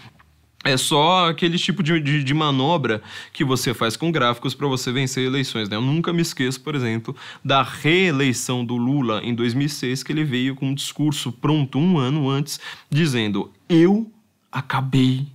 É 0.65 0.77
só 0.77 1.29
aquele 1.29 1.59
tipo 1.59 1.83
de, 1.83 1.99
de, 2.01 2.23
de, 2.23 2.35
manobra 2.35 3.03
que 3.33 3.45
você 3.45 3.75
faz 3.75 3.97
com 3.97 4.13
gráficos 4.13 4.55
para 4.55 4.69
você 4.69 4.93
vencer 4.93 5.27
eleições. 5.27 5.69
Né? 5.69 5.77
Eu 5.77 5.81
nunca 5.81 6.13
me 6.13 6.23
esqueço, 6.23 6.61
por 6.61 6.77
exemplo, 6.77 7.17
da 7.45 7.63
reeleição 7.63 8.65
do 8.65 8.77
Lula 8.77 9.21
em 9.25 9.35
2006, 9.35 10.05
que 10.05 10.13
ele 10.13 10.23
veio 10.23 10.55
com 10.55 10.69
um 10.69 10.75
discurso 10.75 11.33
pronto 11.33 11.79
um 11.79 11.99
ano 11.99 12.31
antes, 12.31 12.61
dizendo: 12.89 13.51
Eu 13.69 14.09
acabei 14.53 15.27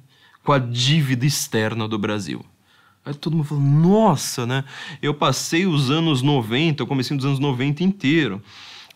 com 0.43 0.53
a 0.53 0.59
dívida 0.59 1.25
externa 1.25 1.89
do 1.89 1.97
Brasil. 1.97 2.45
Aí 3.03 3.13
todo 3.13 3.35
mundo 3.35 3.47
falou: 3.47 3.63
Nossa, 3.63 4.45
né? 4.45 4.63
Eu 5.01 5.13
passei 5.13 5.65
os 5.65 5.91
anos 5.91 6.21
90, 6.21 6.81
eu 6.81 6.87
comecei 6.87 7.15
nos 7.15 7.25
anos 7.25 7.39
90 7.39 7.83
inteiro 7.83 8.41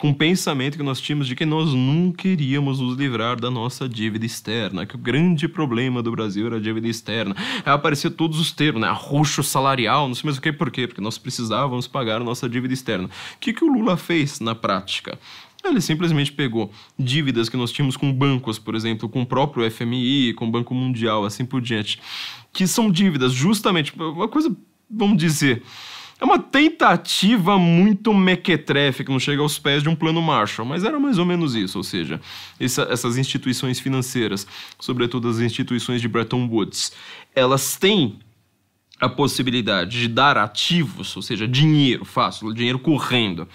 com 0.01 0.09
o 0.09 0.15
pensamento 0.15 0.77
que 0.77 0.83
nós 0.83 0.99
tínhamos 0.99 1.27
de 1.27 1.35
que 1.35 1.45
nós 1.45 1.75
nunca 1.75 2.27
iríamos 2.27 2.79
nos 2.79 2.97
livrar 2.97 3.39
da 3.39 3.51
nossa 3.51 3.87
dívida 3.87 4.25
externa, 4.25 4.83
que 4.83 4.95
o 4.95 4.97
grande 4.97 5.47
problema 5.47 6.01
do 6.01 6.09
Brasil 6.09 6.47
era 6.47 6.55
a 6.55 6.59
dívida 6.59 6.87
externa. 6.87 7.35
Aí 7.63 7.71
apareceu 7.71 8.09
todos 8.09 8.39
os 8.39 8.51
termos, 8.51 8.81
né? 8.81 8.87
Arroxo 8.87 9.43
salarial, 9.43 10.07
não 10.07 10.15
sei 10.15 10.23
mais 10.25 10.39
o 10.39 10.41
que, 10.41 10.51
por 10.51 10.71
quê? 10.71 10.87
Porque 10.87 11.01
nós 11.01 11.19
precisávamos 11.19 11.87
pagar 11.87 12.19
a 12.19 12.23
nossa 12.23 12.49
dívida 12.49 12.73
externa. 12.73 13.05
O 13.35 13.39
que, 13.39 13.53
que 13.53 13.63
o 13.63 13.71
Lula 13.71 13.95
fez 13.95 14.39
na 14.39 14.55
prática? 14.55 15.19
Ele 15.63 15.79
simplesmente 15.79 16.31
pegou 16.31 16.71
dívidas 16.97 17.47
que 17.47 17.55
nós 17.55 17.71
tínhamos 17.71 17.95
com 17.95 18.11
bancos, 18.11 18.57
por 18.57 18.73
exemplo, 18.73 19.07
com 19.07 19.21
o 19.21 19.25
próprio 19.25 19.69
FMI, 19.69 20.33
com 20.33 20.47
o 20.47 20.51
Banco 20.51 20.73
Mundial, 20.73 21.25
assim 21.25 21.45
por 21.45 21.61
diante, 21.61 22.01
que 22.51 22.65
são 22.65 22.89
dívidas 22.89 23.33
justamente, 23.33 23.93
uma 23.95 24.27
coisa, 24.27 24.51
vamos 24.89 25.19
dizer, 25.19 25.61
é 26.21 26.25
uma 26.25 26.37
tentativa 26.37 27.57
muito 27.57 28.13
mequetrefe, 28.13 29.03
que 29.03 29.09
não 29.09 29.19
chega 29.19 29.41
aos 29.41 29.57
pés 29.57 29.81
de 29.81 29.89
um 29.89 29.95
plano 29.95 30.21
Marshall, 30.21 30.67
mas 30.67 30.83
era 30.83 30.99
mais 30.99 31.17
ou 31.17 31.25
menos 31.25 31.55
isso, 31.55 31.79
ou 31.79 31.83
seja, 31.83 32.21
essa, 32.59 32.83
essas 32.83 33.17
instituições 33.17 33.79
financeiras, 33.79 34.45
sobretudo 34.79 35.27
as 35.27 35.39
instituições 35.39 35.99
de 35.99 36.07
Bretton 36.07 36.47
Woods, 36.47 36.91
elas 37.33 37.75
têm 37.75 38.19
a 38.99 39.09
possibilidade 39.09 39.99
de 39.99 40.07
dar 40.07 40.37
ativos, 40.37 41.15
ou 41.15 41.23
seja, 41.23 41.47
dinheiro 41.47 42.05
fácil, 42.05 42.53
dinheiro 42.53 42.77
correndo, 42.77 43.49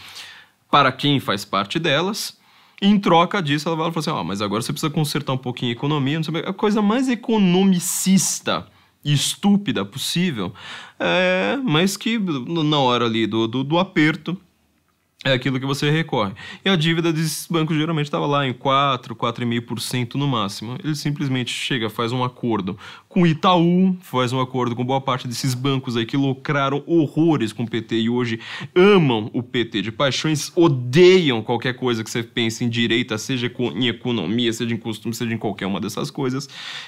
para 0.68 0.90
quem 0.90 1.20
faz 1.20 1.44
parte 1.44 1.78
delas, 1.78 2.36
em 2.82 2.98
troca 2.98 3.40
disso, 3.40 3.68
ela 3.68 3.76
vai 3.76 3.92
falar 3.92 4.00
assim: 4.00 4.10
ó, 4.10 4.20
oh, 4.20 4.24
mas 4.24 4.42
agora 4.42 4.60
você 4.60 4.72
precisa 4.72 4.90
consertar 4.90 5.32
um 5.32 5.38
pouquinho 5.38 5.70
a 5.70 5.72
economia, 5.72 6.18
não 6.18 6.24
sei, 6.24 6.40
a 6.44 6.52
coisa 6.52 6.82
mais 6.82 7.08
economicista 7.08 8.66
estúpida 9.12 9.84
possível, 9.84 10.52
é, 10.98 11.58
mas 11.62 11.96
que 11.96 12.18
na 12.18 12.78
hora 12.78 13.04
ali 13.06 13.26
do, 13.26 13.46
do, 13.46 13.62
do 13.62 13.78
aperto 13.78 14.36
é 15.24 15.32
aquilo 15.32 15.58
que 15.58 15.66
você 15.66 15.90
recorre. 15.90 16.32
E 16.64 16.68
a 16.68 16.76
dívida 16.76 17.12
desses 17.12 17.46
bancos 17.46 17.76
geralmente 17.76 18.06
estava 18.06 18.26
lá 18.26 18.46
em 18.46 18.52
4, 18.52 19.16
4,5% 19.16 20.14
no 20.14 20.28
máximo. 20.28 20.76
Ele 20.82 20.94
simplesmente 20.94 21.50
chega, 21.50 21.88
faz 21.88 22.12
um 22.12 22.22
acordo 22.22 22.78
com 23.08 23.22
o 23.22 23.26
Itaú, 23.26 23.96
faz 24.02 24.32
um 24.32 24.40
acordo 24.40 24.76
com 24.76 24.84
boa 24.84 25.00
parte 25.00 25.26
desses 25.26 25.54
bancos 25.54 25.96
aí 25.96 26.04
que 26.04 26.16
lucraram 26.16 26.84
horrores 26.86 27.52
com 27.52 27.62
o 27.62 27.68
PT 27.68 27.96
e 27.96 28.10
hoje 28.10 28.38
amam 28.74 29.30
o 29.32 29.42
PT 29.42 29.82
de 29.82 29.90
paixões, 29.90 30.52
odeiam 30.54 31.42
qualquer 31.42 31.74
coisa 31.74 32.04
que 32.04 32.10
você 32.10 32.22
pense 32.22 32.62
em 32.62 32.68
direita, 32.68 33.16
seja 33.16 33.50
em 33.74 33.88
economia, 33.88 34.52
seja 34.52 34.74
em 34.74 34.78
costume, 34.78 35.14
seja 35.14 35.32
em 35.32 35.38
qualquer 35.38 35.66
uma 35.66 35.80
dessas 35.80 36.10
coisas. 36.10 36.46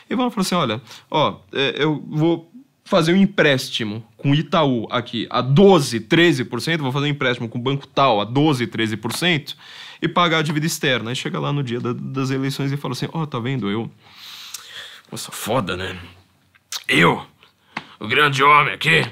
E 0.08 0.14
vão 0.14 0.30
falar 0.30 0.42
assim: 0.42 0.54
olha, 0.54 0.82
ó, 1.10 1.40
é, 1.52 1.82
eu 1.82 2.04
vou 2.06 2.52
fazer 2.88 3.12
um 3.12 3.16
empréstimo 3.16 4.02
com 4.16 4.34
Itaú 4.34 4.88
aqui 4.90 5.26
a 5.28 5.42
12, 5.42 6.00
13%, 6.00 6.78
vou 6.78 6.90
fazer 6.90 7.04
um 7.06 7.10
empréstimo 7.10 7.46
com 7.46 7.58
o 7.58 7.60
banco 7.60 7.86
tal 7.86 8.18
a 8.18 8.24
12, 8.24 8.66
13% 8.66 9.54
e 10.00 10.08
pagar 10.08 10.38
a 10.38 10.42
dívida 10.42 10.66
externa. 10.66 11.10
Aí 11.10 11.16
chega 11.16 11.38
lá 11.38 11.52
no 11.52 11.62
dia 11.62 11.78
da, 11.80 11.92
das 11.92 12.30
eleições 12.30 12.72
e 12.72 12.78
fala 12.78 12.92
assim: 12.92 13.06
Ó, 13.12 13.22
oh, 13.22 13.26
tá 13.26 13.38
vendo? 13.38 13.70
Eu. 13.70 13.90
Nossa, 15.12 15.30
foda, 15.30 15.76
né? 15.76 15.98
Eu, 16.88 17.22
o 18.00 18.08
grande 18.08 18.42
homem 18.42 18.72
aqui, 18.72 19.04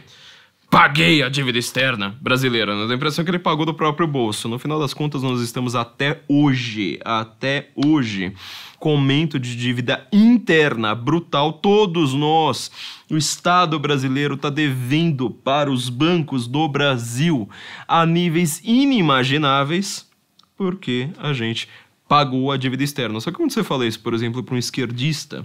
paguei 0.71 1.23
a 1.23 1.29
dívida 1.29 1.59
externa 1.59 2.17
brasileira. 2.21 2.75
Né? 2.75 2.87
Dá 2.87 2.93
a 2.93 2.97
impressão 2.97 3.25
que 3.25 3.31
ele 3.31 3.39
pagou 3.39 3.65
do 3.65 3.75
próprio 3.75 4.07
bolso. 4.07 4.49
No 4.49 4.59
final 4.59 4.79
das 4.79 4.93
contas, 4.93 5.23
nós 5.23 5.41
estamos 5.41 5.75
até 5.75 6.23
hoje, 6.29 6.99
até 7.05 7.71
hoje, 7.75 8.35
com 8.79 8.91
aumento 8.91 9.39
de 9.39 9.57
dívida 9.57 10.07
interna 10.13 10.95
brutal. 10.95 11.55
Todos 11.55 12.13
nós, 12.13 12.71
o 13.11 13.17
Estado 13.17 13.79
brasileiro 13.79 14.35
está 14.35 14.51
devendo 14.51 15.31
para 15.31 15.71
os 15.71 15.89
bancos 15.89 16.47
do 16.47 16.69
Brasil 16.69 17.49
a 17.87 18.05
níveis 18.05 18.61
inimagináveis, 18.65 20.09
porque 20.57 21.09
a 21.19 21.33
gente 21.33 21.69
pagou 22.09 22.51
a 22.53 22.57
dívida 22.57 22.85
externa. 22.85 23.21
Só 23.21 23.31
que 23.31 23.37
quando 23.37 23.53
você 23.53 23.65
fala 23.65 23.87
isso, 23.87 24.01
por 24.01 24.15
exemplo, 24.15 24.43
para 24.43 24.55
um 24.55 24.59
esquerdista, 24.59 25.45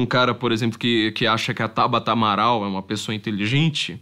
um 0.00 0.06
cara, 0.06 0.34
por 0.34 0.52
exemplo, 0.52 0.78
que, 0.78 1.12
que 1.12 1.26
acha 1.26 1.52
que 1.54 1.62
a 1.62 1.68
Tabata 1.68 2.12
Amaral 2.12 2.64
é 2.64 2.68
uma 2.68 2.82
pessoa 2.82 3.14
inteligente, 3.14 4.00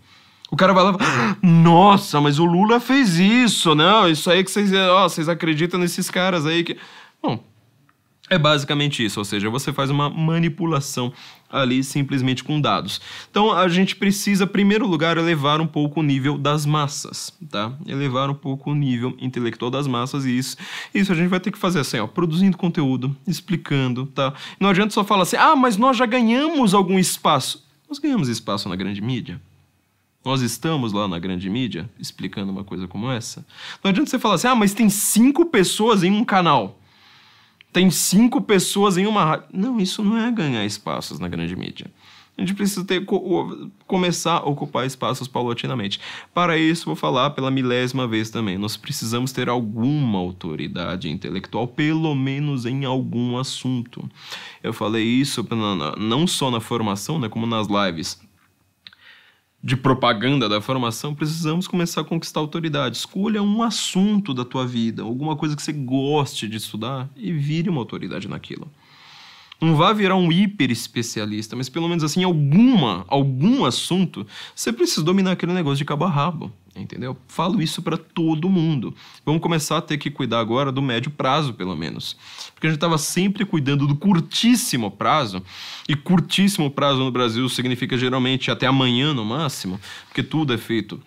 o 0.51 0.57
cara 0.57 0.73
vai 0.73 0.85
lá 0.85 0.93
fala, 0.99 1.37
nossa, 1.43 2.21
mas 2.21 2.39
o 2.39 2.45
Lula 2.45 2.79
fez 2.81 3.19
isso, 3.19 3.75
não, 3.75 4.09
isso 4.09 4.31
aí 4.31 4.45
que 4.45 4.51
vocês, 4.51 4.73
ó, 4.73 5.09
vocês 5.09 5.29
acreditam 5.29 5.81
nesses 5.81 6.11
caras 6.11 6.47
aí 6.47 6.63
que... 6.63 6.77
Bom, 7.23 7.43
é 8.31 8.39
basicamente 8.39 9.05
isso, 9.05 9.21
ou 9.21 9.25
seja, 9.25 9.51
você 9.51 9.73
faz 9.73 9.91
uma 9.91 10.09
manipulação 10.09 11.13
ali 11.55 11.85
simplesmente 11.85 12.43
com 12.43 12.61
dados. 12.61 13.01
Então 13.31 13.53
a 13.53 13.69
gente 13.69 13.95
precisa, 13.95 14.45
em 14.45 14.49
primeiro 14.49 14.87
lugar, 14.87 15.17
elevar 15.17 15.61
um 15.61 15.67
pouco 15.67 16.01
o 16.01 16.03
nível 16.03 16.37
das 16.37 16.67
massas, 16.67 17.33
tá? 17.49 17.73
Elevar 17.87 18.29
um 18.29 18.35
pouco 18.35 18.73
o 18.73 18.75
nível 18.75 19.17
intelectual 19.21 19.71
das 19.71 19.87
massas 19.87 20.25
e 20.25 20.37
isso, 20.37 20.57
isso 20.93 21.13
a 21.13 21.15
gente 21.15 21.29
vai 21.29 21.39
ter 21.39 21.53
que 21.53 21.59
fazer 21.59 21.81
assim, 21.81 21.99
ó, 21.99 22.07
produzindo 22.07 22.57
conteúdo, 22.57 23.17
explicando, 23.27 24.07
tá? 24.07 24.35
Não 24.59 24.69
adianta 24.69 24.93
só 24.93 25.05
falar 25.05 25.23
assim, 25.23 25.37
ah, 25.37 25.55
mas 25.55 25.77
nós 25.77 25.97
já 25.97 26.07
ganhamos 26.07 26.75
algum 26.75 26.99
espaço. 26.99 27.65
Nós 27.89 27.99
ganhamos 27.99 28.29
espaço 28.29 28.69
na 28.69 28.75
grande 28.75 29.01
mídia. 29.01 29.41
Nós 30.25 30.41
estamos 30.41 30.93
lá 30.93 31.07
na 31.07 31.19
grande 31.19 31.49
mídia 31.51 31.89
explicando 31.99 32.51
uma 32.51 32.65
coisa 32.65 32.89
como 32.89 33.11
essa. 33.11 33.47
Não 33.83 33.91
adianta 33.91 34.11
você 34.11 34.19
falar 34.19 34.37
assim, 34.37 34.49
ah, 34.49 34.55
mas 34.55 34.75
tem 34.75 34.89
cinco 34.89 35.47
pessoas 35.47 36.03
em 36.03 36.11
um 36.11 36.25
canal 36.25 36.81
tem 37.75 37.91
cinco 37.91 38.41
pessoas 38.41 38.97
em 38.97 39.05
uma 39.05 39.25
rádio. 39.25 39.47
Não, 39.53 39.81
isso 39.81 40.03
não 40.03 40.17
é 40.17 40.31
ganhar 40.31 40.65
espaços 40.65 41.19
na 41.19 41.27
grande 41.27 41.57
mídia. 41.57 41.91
A 42.39 42.41
gente 42.41 42.55
precisa 42.55 42.85
ter, 42.85 43.05
começar 43.87 44.39
a 44.39 44.45
ocupar 44.45 44.87
espaços 44.87 45.29
paulatinamente. 45.29 46.01
Para 46.33 46.57
isso, 46.57 46.87
vou 46.87 46.97
falar 46.97 47.31
pela 47.31 47.51
milésima 47.51 48.07
vez 48.07 48.31
também. 48.31 48.57
Nós 48.57 48.77
precisamos 48.77 49.33
ter 49.33 49.49
alguma 49.49 50.19
autoridade 50.19 51.11
intelectual, 51.11 51.67
pelo 51.67 52.15
menos 52.15 52.65
em 52.65 52.85
algum 52.85 53.37
assunto. 53.37 54.09
Eu 54.63 54.73
falei 54.73 55.05
isso 55.05 55.47
não 55.99 56.27
só 56.27 56.51
na 56.51 56.61
formação, 56.61 57.19
né, 57.19 57.29
como 57.29 57.47
nas 57.47 57.67
lives 57.69 58.21
de 59.65 59.79
propaganda 59.79 60.47
da 60.47 60.61
formação, 60.61 61.15
precisamos 61.15 61.67
começar 61.67 62.03
a 62.03 62.05
conquistar 62.05 62.39
autoridade. 62.39 62.99
Escolha 62.99 63.43
um 63.43 63.63
assunto 63.63 64.35
da 64.35 64.45
tua 64.45 64.67
vida, 64.67 65.03
alguma 65.03 65.37
coisa 65.37 65.57
que 65.57 65.63
você 65.63 65.73
goste 65.73 66.47
de 66.47 66.59
estudar 66.59 67.09
e 67.17 67.33
vire 67.33 67.71
uma 67.71 67.81
autoridade 67.81 68.29
naquilo. 68.29 68.71
Não 69.59 69.75
vá 69.75 69.95
virar 69.95 70.17
um 70.17 70.31
hiper 70.31 70.71
especialista, 70.71 71.57
mas 71.57 71.71
pelo 71.71 71.89
menos 71.89 72.05
assim, 72.05 72.23
alguma, 72.23 73.07
algum 73.09 73.65
assunto, 73.65 74.27
você 74.55 74.71
precisa 74.71 75.03
dominar 75.03 75.33
aquele 75.33 75.55
negócio 75.55 75.79
de 75.79 75.87
cabo 75.87 76.05
a 76.05 76.11
rabo 76.11 76.53
entendeu? 76.81 77.17
Falo 77.29 77.63
isso 77.63 77.83
para 77.83 77.97
todo 77.97 78.49
mundo. 78.49 78.95
Vamos 79.25 79.41
começar 79.41 79.79
a 79.79 79.83
ter 79.83 79.99
que 79.99 80.11
cuidar 80.11 80.41
agora 80.41 80.73
do 80.73 80.83
médio 80.83 81.11
prazo, 81.11 81.55
pelo 81.55 81.77
menos. 81.77 82.17
Porque 82.55 82.67
a 82.67 82.71
gente 82.71 82.77
estava 82.77 82.99
sempre 82.99 83.45
cuidando 83.45 83.87
do 83.87 83.97
curtíssimo 83.97 84.91
prazo, 84.91 85.43
e 85.89 85.95
curtíssimo 85.95 86.71
prazo 86.71 86.99
no 86.99 87.11
Brasil 87.11 87.49
significa 87.49 87.97
geralmente 87.97 88.51
até 88.51 88.67
amanhã 88.67 89.15
no 89.15 89.25
máximo, 89.25 89.81
porque 90.09 90.23
tudo 90.23 90.53
é 90.53 90.59
feito 90.59 91.01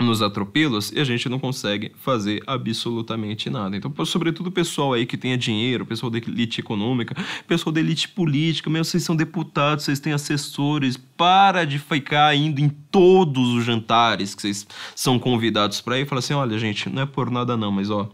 nos 0.00 0.20
atropelos 0.22 0.90
e 0.90 0.98
a 0.98 1.04
gente 1.04 1.28
não 1.28 1.38
consegue 1.38 1.92
fazer 1.96 2.42
absolutamente 2.46 3.48
nada. 3.48 3.76
Então, 3.76 3.92
sobretudo 4.04 4.48
o 4.48 4.52
pessoal 4.52 4.92
aí 4.92 5.06
que 5.06 5.16
tenha 5.16 5.38
dinheiro, 5.38 5.86
pessoal 5.86 6.10
da 6.10 6.18
elite 6.18 6.60
econômica, 6.60 7.14
pessoal 7.46 7.72
da 7.72 7.80
elite 7.80 8.08
política, 8.08 8.68
mesmo 8.68 8.86
vocês 8.86 9.04
são 9.04 9.14
deputados, 9.14 9.84
vocês 9.84 10.00
têm 10.00 10.12
assessores, 10.12 10.96
para 10.96 11.64
de 11.64 11.78
ficar 11.78 12.34
indo 12.34 12.60
em 12.60 12.68
todos 12.68 13.50
os 13.54 13.64
jantares 13.64 14.34
que 14.34 14.42
vocês 14.42 14.66
são 14.96 15.18
convidados 15.18 15.80
para 15.80 15.98
ir 15.98 16.02
e 16.02 16.06
falar 16.06 16.18
assim, 16.18 16.34
olha 16.34 16.58
gente, 16.58 16.88
não 16.88 17.02
é 17.02 17.06
por 17.06 17.30
nada 17.30 17.56
não, 17.56 17.70
mas 17.70 17.88
ó, 17.88 18.10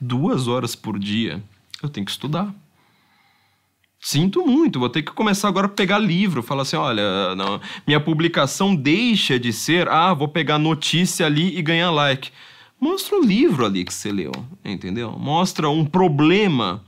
duas 0.00 0.48
horas 0.48 0.74
por 0.74 0.98
dia 0.98 1.42
eu 1.82 1.88
tenho 1.88 2.04
que 2.04 2.12
estudar. 2.12 2.52
Sinto 4.04 4.44
muito, 4.44 4.80
vou 4.80 4.88
ter 4.88 5.00
que 5.02 5.12
começar 5.12 5.46
agora 5.46 5.68
a 5.68 5.70
pegar 5.70 5.96
livro, 6.00 6.42
falar 6.42 6.62
assim, 6.62 6.74
olha, 6.74 7.36
não, 7.36 7.60
minha 7.86 8.00
publicação 8.00 8.74
deixa 8.74 9.38
de 9.38 9.52
ser, 9.52 9.88
ah, 9.88 10.12
vou 10.12 10.26
pegar 10.26 10.58
notícia 10.58 11.24
ali 11.24 11.56
e 11.56 11.62
ganhar 11.62 11.88
like. 11.92 12.32
Mostra 12.80 13.16
o 13.16 13.24
livro 13.24 13.64
ali 13.64 13.84
que 13.84 13.94
você 13.94 14.10
leu, 14.10 14.32
entendeu? 14.64 15.12
Mostra 15.12 15.70
um 15.70 15.84
problema 15.84 16.82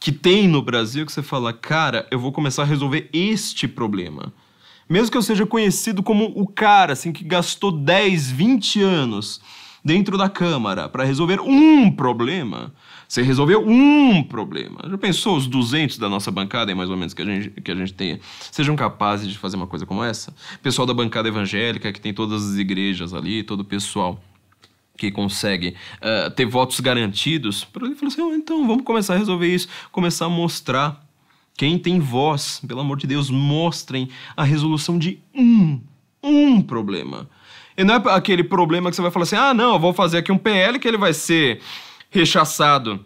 que 0.00 0.10
tem 0.10 0.48
no 0.48 0.62
Brasil 0.62 1.04
que 1.04 1.12
você 1.12 1.22
fala, 1.22 1.52
cara, 1.52 2.08
eu 2.10 2.18
vou 2.18 2.32
começar 2.32 2.62
a 2.62 2.66
resolver 2.66 3.10
este 3.12 3.68
problema. 3.68 4.32
Mesmo 4.88 5.10
que 5.10 5.18
eu 5.18 5.22
seja 5.22 5.44
conhecido 5.44 6.02
como 6.02 6.32
o 6.34 6.46
cara 6.46 6.94
assim 6.94 7.12
que 7.12 7.24
gastou 7.24 7.70
10, 7.70 8.30
20 8.30 8.80
anos 8.80 9.42
dentro 9.84 10.16
da 10.16 10.30
Câmara 10.30 10.88
para 10.88 11.04
resolver 11.04 11.40
um 11.40 11.90
problema, 11.90 12.72
você 13.08 13.22
resolveu 13.22 13.64
um 13.66 14.22
problema. 14.22 14.80
Já 14.88 14.98
pensou 14.98 15.36
os 15.36 15.46
200 15.46 15.98
da 15.98 16.08
nossa 16.08 16.30
bancada, 16.30 16.74
mais 16.74 16.90
ou 16.90 16.96
menos, 16.96 17.14
que 17.14 17.22
a 17.22 17.24
gente, 17.24 17.50
que 17.60 17.70
a 17.70 17.74
gente 17.74 17.92
tenha, 17.92 18.20
sejam 18.50 18.74
capazes 18.74 19.28
de 19.28 19.38
fazer 19.38 19.56
uma 19.56 19.66
coisa 19.66 19.86
como 19.86 20.02
essa? 20.02 20.34
Pessoal 20.62 20.86
da 20.86 20.94
bancada 20.94 21.28
evangélica, 21.28 21.92
que 21.92 22.00
tem 22.00 22.12
todas 22.12 22.44
as 22.50 22.56
igrejas 22.56 23.14
ali, 23.14 23.42
todo 23.42 23.60
o 23.60 23.64
pessoal 23.64 24.20
que 24.96 25.10
consegue 25.10 25.76
uh, 25.98 26.30
ter 26.30 26.46
votos 26.46 26.80
garantidos, 26.80 27.64
para 27.64 27.86
ele 27.86 27.94
falar 27.94 28.08
assim: 28.08 28.22
oh, 28.22 28.34
então 28.34 28.66
vamos 28.66 28.84
começar 28.84 29.14
a 29.14 29.18
resolver 29.18 29.52
isso, 29.52 29.68
começar 29.92 30.26
a 30.26 30.30
mostrar. 30.30 31.04
Quem 31.58 31.78
tem 31.78 31.98
voz, 31.98 32.60
pelo 32.68 32.80
amor 32.80 32.98
de 32.98 33.06
Deus, 33.06 33.30
mostrem 33.30 34.10
a 34.36 34.44
resolução 34.44 34.98
de 34.98 35.18
um, 35.34 35.80
um 36.22 36.60
problema. 36.60 37.30
E 37.78 37.82
não 37.82 37.94
é 37.94 38.02
aquele 38.10 38.44
problema 38.44 38.90
que 38.90 38.96
você 38.96 39.02
vai 39.02 39.10
falar 39.10 39.22
assim: 39.22 39.36
ah, 39.36 39.54
não, 39.54 39.74
eu 39.74 39.80
vou 39.80 39.94
fazer 39.94 40.18
aqui 40.18 40.30
um 40.30 40.36
PL 40.38 40.78
que 40.78 40.86
ele 40.86 40.98
vai 40.98 41.14
ser 41.14 41.60
rechaçado 42.10 43.04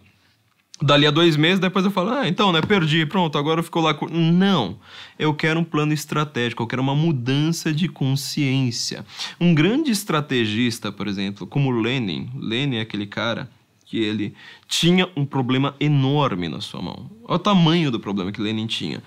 dali 0.81 1.05
a 1.05 1.11
dois 1.11 1.37
meses, 1.37 1.59
depois 1.59 1.85
eu 1.85 1.91
falo, 1.91 2.09
ah, 2.11 2.27
então, 2.27 2.51
né, 2.51 2.61
perdi, 2.61 3.05
pronto, 3.05 3.37
agora 3.37 3.59
eu 3.59 3.63
fico 3.63 3.79
lá. 3.79 3.95
Não, 4.11 4.79
eu 5.19 5.33
quero 5.33 5.59
um 5.59 5.63
plano 5.63 5.93
estratégico, 5.93 6.63
eu 6.63 6.67
quero 6.67 6.81
uma 6.81 6.95
mudança 6.95 7.71
de 7.71 7.87
consciência. 7.87 9.05
Um 9.39 9.53
grande 9.53 9.91
estrategista, 9.91 10.91
por 10.91 11.07
exemplo, 11.07 11.45
como 11.45 11.69
Lenin, 11.71 12.31
Lenin 12.35 12.77
é 12.77 12.81
aquele 12.81 13.05
cara 13.05 13.49
que 13.85 13.99
ele 13.99 14.33
tinha 14.67 15.09
um 15.15 15.25
problema 15.25 15.75
enorme 15.79 16.47
na 16.47 16.61
sua 16.61 16.81
mão. 16.81 17.11
Olha 17.25 17.35
o 17.35 17.39
tamanho 17.39 17.91
do 17.91 17.99
problema 17.99 18.31
que 18.31 18.41
Lenin 18.41 18.65
tinha. 18.65 19.03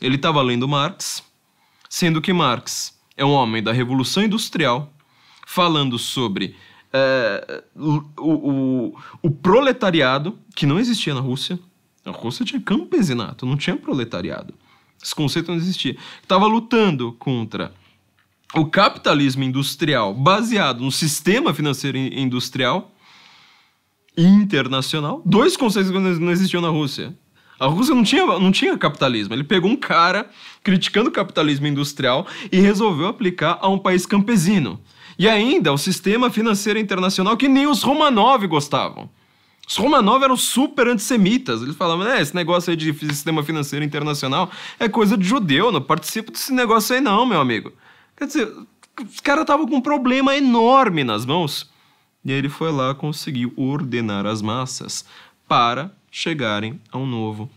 Ele 0.00 0.14
estava 0.14 0.40
lendo 0.40 0.68
Marx, 0.68 1.24
sendo 1.90 2.22
que 2.22 2.32
Marx 2.32 2.96
é 3.16 3.24
um 3.24 3.32
homem 3.32 3.62
da 3.62 3.72
Revolução 3.72 4.22
Industrial, 4.22 4.92
falando 5.44 5.98
sobre 5.98 6.54
é, 6.92 7.62
o, 7.76 8.02
o, 8.18 8.96
o 9.22 9.30
proletariado, 9.30 10.38
que 10.54 10.66
não 10.66 10.78
existia 10.78 11.14
na 11.14 11.20
Rússia. 11.20 11.58
A 12.04 12.10
Rússia 12.10 12.44
tinha 12.44 12.60
campesinato, 12.60 13.44
não 13.44 13.56
tinha 13.56 13.76
proletariado. 13.76 14.54
Esse 15.02 15.14
conceito 15.14 15.48
não 15.48 15.56
existia. 15.56 15.96
Estava 16.22 16.46
lutando 16.46 17.12
contra 17.12 17.72
o 18.54 18.66
capitalismo 18.66 19.44
industrial 19.44 20.14
baseado 20.14 20.82
no 20.82 20.90
sistema 20.90 21.52
financeiro 21.52 21.98
industrial 21.98 22.90
internacional. 24.16 25.22
Dois 25.24 25.56
conceitos 25.56 25.92
que 25.92 25.98
não 25.98 26.30
existiam 26.30 26.60
na 26.60 26.68
Rússia. 26.68 27.14
A 27.60 27.66
Rússia 27.66 27.94
não 27.94 28.04
tinha, 28.04 28.24
não 28.24 28.52
tinha 28.52 28.76
capitalismo. 28.78 29.34
Ele 29.34 29.44
pegou 29.44 29.70
um 29.70 29.76
cara 29.76 30.30
criticando 30.62 31.08
o 31.08 31.12
capitalismo 31.12 31.66
industrial 31.66 32.26
e 32.50 32.60
resolveu 32.60 33.06
aplicar 33.06 33.58
a 33.60 33.68
um 33.68 33.78
país 33.78 34.06
campesino. 34.06 34.80
E 35.18 35.28
ainda 35.28 35.72
o 35.72 35.78
sistema 35.78 36.30
financeiro 36.30 36.78
internacional 36.78 37.36
que 37.36 37.48
nem 37.48 37.66
os 37.66 37.82
Romanov 37.82 38.46
gostavam. 38.46 39.10
Os 39.66 39.76
Romanov 39.76 40.22
eram 40.22 40.36
super 40.36 40.86
antissemitas. 40.86 41.60
Eles 41.60 41.76
falavam, 41.76 42.06
né, 42.06 42.22
esse 42.22 42.34
negócio 42.34 42.70
aí 42.70 42.76
de 42.76 42.92
sistema 42.94 43.42
financeiro 43.42 43.84
internacional 43.84 44.50
é 44.78 44.88
coisa 44.88 45.18
de 45.18 45.26
judeu, 45.26 45.72
não 45.72 45.82
participo 45.82 46.30
desse 46.30 46.52
negócio 46.52 46.94
aí 46.94 47.00
não, 47.00 47.26
meu 47.26 47.40
amigo. 47.40 47.72
Quer 48.16 48.26
dizer, 48.26 48.52
os 49.04 49.20
caras 49.20 49.42
estavam 49.42 49.66
com 49.66 49.76
um 49.76 49.80
problema 49.80 50.36
enorme 50.36 51.04
nas 51.04 51.26
mãos. 51.26 51.68
E 52.24 52.32
ele 52.32 52.48
foi 52.48 52.70
lá 52.70 52.94
conseguiu 52.94 53.52
ordenar 53.56 54.24
as 54.24 54.40
massas 54.40 55.04
para 55.46 55.90
chegarem 56.10 56.80
a 56.90 56.98
um 56.98 57.06
novo 57.06 57.50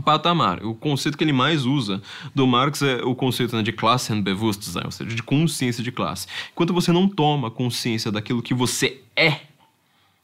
patamar. 0.00 0.64
O 0.64 0.74
conceito 0.74 1.18
que 1.18 1.24
ele 1.24 1.32
mais 1.32 1.64
usa 1.66 2.02
do 2.34 2.46
Marx 2.46 2.82
é 2.82 3.02
o 3.02 3.14
conceito 3.14 3.56
né, 3.56 3.62
de 3.62 3.72
Klassenbewusstsein, 3.72 4.84
ou 4.84 4.90
seja, 4.90 5.14
de 5.14 5.22
consciência 5.22 5.82
de 5.82 5.92
classe. 5.92 6.26
Enquanto 6.52 6.72
você 6.72 6.92
não 6.92 7.08
toma 7.08 7.50
consciência 7.50 8.10
daquilo 8.10 8.42
que 8.42 8.54
você 8.54 9.00
é, 9.14 9.40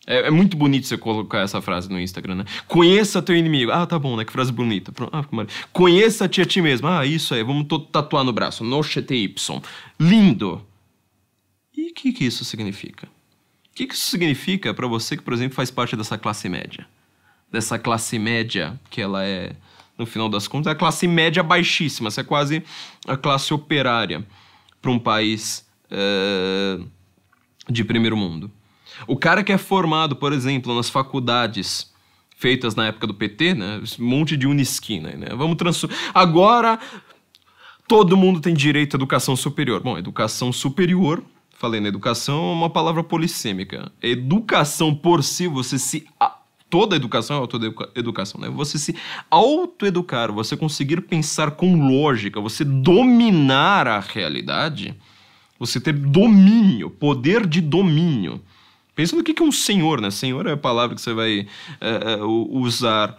é, 0.07 0.29
é, 0.29 0.31
muito 0.31 0.57
bonito 0.57 0.87
você 0.87 0.97
colocar 0.97 1.41
essa 1.41 1.61
frase 1.61 1.91
no 1.91 1.99
Instagram, 1.99 2.37
né? 2.37 2.45
Conheça 2.69 3.21
teu 3.21 3.37
inimigo. 3.37 3.73
Ah, 3.73 3.85
tá 3.85 3.99
bom, 3.99 4.17
né? 4.17 4.25
Que 4.25 4.33
frase 4.33 4.53
bonita. 4.53 4.93
Ah, 5.13 5.25
Conheça-te 5.73 6.41
a 6.41 6.45
ti 6.47 6.63
mesmo. 6.63 6.87
Ah, 6.87 7.05
isso 7.05 7.35
aí, 7.35 7.43
vamos 7.43 7.67
tatuar 7.91 8.23
no 8.23 8.33
braço. 8.33 8.65
Y. 8.65 9.63
Lindo. 9.99 10.65
E 11.77 11.91
o 11.91 11.95
que, 11.95 12.13
que 12.13 12.25
isso 12.25 12.45
significa? 12.45 13.07
O 13.07 13.75
que, 13.75 13.87
que 13.87 13.95
isso 13.95 14.09
significa 14.09 14.73
para 14.73 14.87
você 14.87 15.17
que, 15.17 15.23
por 15.23 15.35
exemplo, 15.35 15.57
faz 15.57 15.71
parte 15.71 15.97
dessa 15.97 16.17
classe 16.17 16.49
média? 16.49 16.87
Dessa 17.51 17.79
classe 17.79 18.19
média 18.19 18.79
que 18.89 19.01
ela 19.01 19.25
é 19.25 19.57
no 19.99 20.07
final 20.07 20.29
das 20.29 20.47
contas, 20.47 20.69
é 20.69 20.71
a 20.73 20.75
classe 20.79 21.07
média 21.07 21.43
baixíssima, 21.43 22.09
essa 22.09 22.21
é 22.21 22.25
quase 22.25 22.63
a 23.07 23.17
classe 23.17 23.53
operária 23.53 24.27
para 24.81 24.91
um 24.91 24.99
país 24.99 25.67
é, 25.91 26.79
de 27.69 27.85
primeiro 27.85 28.17
mundo. 28.17 28.51
O 29.07 29.17
cara 29.17 29.43
que 29.43 29.53
é 29.53 29.59
formado, 29.59 30.17
por 30.17 30.33
exemplo, 30.33 30.75
nas 30.75 30.89
faculdades 30.89 31.93
feitas 32.37 32.75
na 32.75 32.87
época 32.87 33.07
do 33.07 33.15
PT, 33.15 33.55
né, 33.55 33.81
um 33.99 34.05
monte 34.05 34.37
de 34.37 34.47
unisquina, 34.47 35.11
né, 35.13 35.29
vamos 35.35 35.57
transformar. 35.57 35.97
Agora 36.15 36.79
todo 37.89 38.17
mundo 38.17 38.41
tem 38.41 38.55
direito 38.55 38.95
à 38.95 38.99
educação 38.99 39.35
superior. 39.35 39.81
Bom, 39.83 39.97
educação 39.97 40.53
superior 40.53 41.23
falei 41.59 41.81
na 41.81 41.89
educação, 41.89 42.51
é 42.51 42.53
uma 42.53 42.71
palavra 42.71 43.03
polissêmica. 43.03 43.91
Educação 44.03 44.95
por 44.95 45.23
si, 45.25 45.49
você 45.49 45.79
se 45.79 46.07
toda 46.77 46.95
educação 46.95 47.39
é 47.39 47.41
autoeducação, 47.41 48.39
né? 48.39 48.51
Você 48.51 48.79
se 48.79 48.95
autoeducar, 49.31 50.31
você 50.31 50.55
conseguir 50.55 51.01
pensar 51.01 51.53
com 51.53 51.89
lógica, 51.89 52.39
você 52.39 52.67
dominar 52.67 53.89
a 53.89 53.99
realidade, 53.99 54.95
você 55.59 55.81
ter 55.81 55.95
domínio, 55.95 56.91
poder 56.91 57.47
de 57.47 57.63
domínio. 57.63 58.43
Pensa 58.95 59.17
no 59.17 59.23
que 59.23 59.43
é 59.43 59.43
um 59.43 59.51
senhor, 59.51 60.03
né? 60.03 60.11
Senhor 60.11 60.47
é 60.47 60.53
a 60.53 60.57
palavra 60.57 60.95
que 60.95 61.01
você 61.01 61.15
vai 61.15 61.47
é, 61.81 62.23
usar 62.23 63.19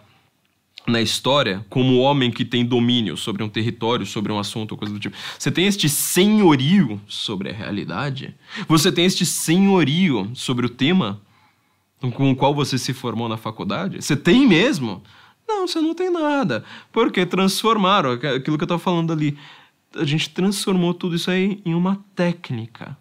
na 0.85 1.01
história 1.01 1.65
como 1.67 1.97
homem 1.97 2.29
que 2.29 2.45
tem 2.45 2.63
domínio 2.63 3.17
sobre 3.17 3.41
um 3.41 3.49
território, 3.49 4.05
sobre 4.05 4.31
um 4.31 4.37
assunto, 4.37 4.77
coisa 4.77 4.93
do 4.93 4.99
tipo. 4.99 5.17
Você 5.37 5.49
tem 5.49 5.65
este 5.65 5.89
senhorio 5.89 7.01
sobre 7.07 7.49
a 7.49 7.53
realidade? 7.53 8.35
Você 8.67 8.91
tem 8.91 9.05
este 9.05 9.25
senhorio 9.25 10.29
sobre 10.35 10.67
o 10.67 10.69
tema 10.69 11.19
com 12.13 12.31
o 12.31 12.35
qual 12.35 12.53
você 12.53 12.77
se 12.77 12.93
formou 12.93 13.27
na 13.27 13.37
faculdade? 13.37 14.01
Você 14.01 14.15
tem 14.15 14.47
mesmo? 14.47 15.01
Não, 15.47 15.67
você 15.67 15.79
não 15.79 15.93
tem 15.93 16.11
nada. 16.11 16.63
Porque 16.91 17.25
transformaram 17.25 18.11
aquilo 18.11 18.41
que 18.41 18.49
eu 18.49 18.65
estava 18.65 18.79
falando 18.79 19.13
ali. 19.13 19.37
A 19.95 20.03
gente 20.03 20.29
transformou 20.29 20.93
tudo 20.93 21.15
isso 21.15 21.31
aí 21.31 21.61
em 21.65 21.73
uma 21.73 22.03
técnica 22.15 22.97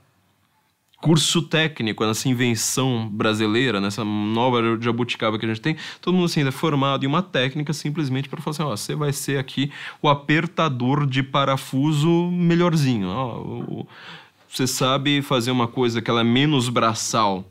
curso 1.06 1.42
técnico, 1.42 2.04
nessa 2.04 2.28
invenção 2.28 3.08
brasileira, 3.08 3.80
nessa 3.80 4.04
nova 4.04 4.60
jabuticaba 4.80 5.38
que 5.38 5.44
a 5.44 5.48
gente 5.48 5.60
tem, 5.60 5.76
todo 6.00 6.14
mundo 6.14 6.26
assim, 6.26 6.46
é 6.46 6.50
formado 6.50 7.04
em 7.04 7.06
uma 7.06 7.22
técnica 7.22 7.72
simplesmente 7.72 8.28
para 8.28 8.40
falar 8.40 8.54
assim, 8.54 8.62
ó, 8.62 8.70
você 8.76 8.94
vai 8.94 9.12
ser 9.12 9.38
aqui 9.38 9.70
o 10.02 10.08
apertador 10.08 11.06
de 11.06 11.22
parafuso 11.22 12.08
melhorzinho, 12.32 13.08
ó, 13.08 13.84
você 14.48 14.66
sabe 14.66 15.22
fazer 15.22 15.50
uma 15.50 15.68
coisa 15.68 16.00
que 16.00 16.10
ela 16.10 16.22
é 16.22 16.24
menos 16.24 16.68
braçal 16.68 17.44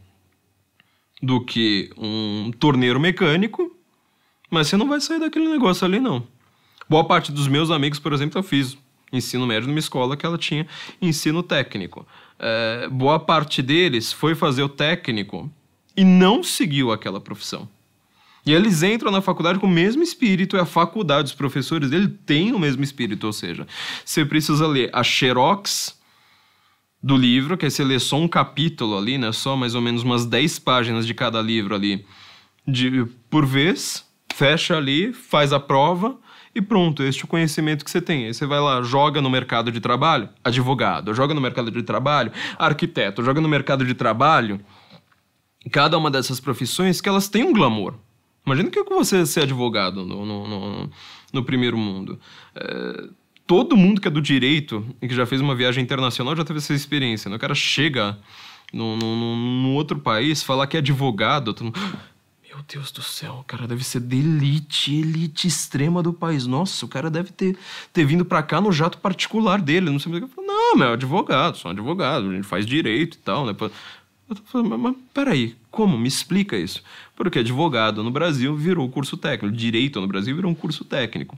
do 1.26 1.44
que 1.44 1.90
um 1.98 2.52
torneiro 2.60 3.00
mecânico, 3.00 3.76
mas 4.50 4.68
você 4.68 4.78
não 4.78 4.88
vai 4.88 5.02
sair 5.02 5.20
daquele 5.20 5.48
negócio 5.48 5.86
ali 5.86 6.00
não. 6.00 6.28
Boa 6.90 7.04
parte 7.04 7.32
dos 7.32 7.48
meus 7.48 7.72
amigos, 7.72 8.00
por 8.00 8.14
exemplo, 8.14 8.40
eu 8.40 8.44
fiz 8.44 8.78
ensino 9.12 9.48
médio 9.48 9.68
numa 9.68 9.80
escola 9.80 10.16
que 10.16 10.26
ela 10.26 10.38
tinha 10.38 10.68
ensino 11.02 11.42
técnico 11.42 12.06
é, 12.40 12.88
boa 12.90 13.20
parte 13.20 13.62
deles 13.62 14.12
foi 14.12 14.36
fazer 14.36 14.64
o 14.64 14.70
técnico 14.70 15.50
e 15.96 16.04
não 16.04 16.44
seguiu 16.44 16.92
aquela 16.92 17.20
profissão. 17.20 17.68
E 18.46 18.54
eles 18.54 18.84
entram 18.84 19.12
na 19.12 19.22
faculdade 19.22 19.58
com 19.58 19.66
o 19.66 19.70
mesmo 19.70 20.04
espírito, 20.04 20.56
e 20.56 20.60
a 20.60 20.66
faculdade, 20.66 21.30
os 21.30 21.34
professores 21.34 21.90
dele 21.90 22.08
têm 22.08 22.54
o 22.54 22.60
mesmo 22.60 22.84
espírito, 22.84 23.26
ou 23.26 23.34
seja, 23.34 23.66
você 24.04 24.24
precisa 24.24 24.68
ler 24.68 24.90
a 24.94 25.04
xerox 25.04 26.00
do 27.06 27.16
livro, 27.16 27.56
que 27.56 27.66
aí 27.66 27.70
você 27.70 27.84
lê 27.84 28.00
só 28.00 28.18
um 28.18 28.28
capítulo 28.28 28.98
ali, 28.98 29.16
né? 29.16 29.32
Só 29.32 29.56
mais 29.56 29.76
ou 29.76 29.82
menos 29.82 30.02
umas 30.02 30.26
10 30.26 30.58
páginas 30.58 31.06
de 31.06 31.14
cada 31.14 31.40
livro 31.40 31.76
ali 31.76 32.04
de, 32.68 33.06
por 33.30 33.46
vez, 33.46 34.04
fecha 34.34 34.76
ali, 34.76 35.14
faz 35.14 35.54
a 35.54 35.60
prova, 35.60 36.18
e 36.56 36.60
pronto, 36.64 37.04
este 37.04 37.22
é 37.22 37.26
o 37.26 37.28
conhecimento 37.28 37.86
que 37.86 37.92
você 37.92 38.02
tem. 38.02 38.26
Aí 38.26 38.34
você 38.34 38.48
vai 38.48 38.60
lá, 38.60 38.82
joga 38.82 39.22
no 39.22 39.30
mercado 39.30 39.72
de 39.72 39.80
trabalho, 39.80 40.30
advogado, 40.44 41.14
joga 41.14 41.36
no 41.36 41.40
mercado 41.42 41.70
de 41.70 41.84
trabalho, 41.84 42.32
arquiteto, 42.58 43.22
joga 43.22 43.40
no 43.40 43.48
mercado 43.48 43.86
de 43.86 43.94
trabalho. 43.94 44.60
Cada 45.72 46.00
uma 46.00 46.10
dessas 46.10 46.40
profissões 46.40 47.02
que 47.02 47.08
elas 47.08 47.30
têm 47.30 47.44
um 47.44 47.54
glamour. 47.54 47.94
Imagina 48.44 48.72
que 48.72 48.80
é 48.80 48.84
você 48.84 49.28
ser 49.28 49.42
advogado 49.42 50.04
no, 50.04 50.26
no, 50.26 50.48
no, 50.48 50.90
no 51.32 51.44
primeiro 51.44 51.78
mundo. 51.78 52.20
É, 52.56 53.10
todo 53.46 53.78
mundo 53.78 54.02
que 54.02 54.08
é 54.08 54.12
do 54.12 54.22
direito 54.22 54.86
e 55.02 55.08
que 55.08 55.16
já 55.16 55.26
fez 55.26 55.42
uma 55.42 55.56
viagem 55.56 55.84
internacional 55.84 56.36
já 56.36 56.44
teve 56.44 56.60
essa 56.60 56.74
experiência. 56.74 57.30
Né? 57.30 57.36
O 57.36 57.40
cara 57.40 57.56
chega 57.56 58.18
num, 58.74 59.74
outro 59.76 60.00
país, 60.00 60.44
falar 60.44 60.68
que 60.68 60.78
é 60.78 60.80
advogado, 60.80 61.54
todo 61.54 61.66
mundo 61.66 61.80
meu 62.56 62.64
Deus 62.70 62.90
do 62.90 63.02
céu, 63.02 63.40
o 63.42 63.44
cara 63.44 63.68
deve 63.68 63.84
ser 63.84 64.00
de 64.00 64.16
elite, 64.16 64.96
elite 64.96 65.46
extrema 65.46 66.02
do 66.02 66.14
país. 66.14 66.48
Nossa, 66.48 66.86
o 66.86 66.88
cara 66.88 67.10
deve 67.10 67.34
ter, 67.34 67.58
ter 67.92 68.06
vindo 68.06 68.24
pra 68.24 68.42
cá 68.42 68.62
no 68.62 68.72
jato 68.72 68.98
particular 69.00 69.62
dele. 69.62 69.90
Não 69.90 70.00
sei 70.00 70.14
o 70.14 70.26
que. 70.26 70.42
Não, 70.42 70.78
meu, 70.78 70.94
advogado, 70.94 71.58
sou 71.58 71.70
um 71.70 71.74
advogado, 71.74 72.30
a 72.30 72.34
gente 72.34 72.48
faz 72.48 72.66
direito 72.66 73.16
e 73.16 73.20
tal, 73.20 73.46
né? 73.46 73.54
Eu 74.28 74.36
tô 74.36 74.42
falando, 74.44 74.78
mas, 74.78 74.96
peraí, 75.14 75.56
como? 75.70 75.98
Me 75.98 76.08
explica 76.08 76.58
isso. 76.58 76.82
Porque 77.16 77.40
advogado 77.40 78.04
no 78.04 78.10
Brasil 78.10 78.56
virou 78.56 78.90
curso 78.90 79.16
técnico, 79.18 79.56
direito 79.56 80.02
no 80.02 80.08
Brasil 80.08 80.36
virou 80.36 80.52
um 80.52 80.56
curso 80.56 80.84
técnico. 80.84 81.38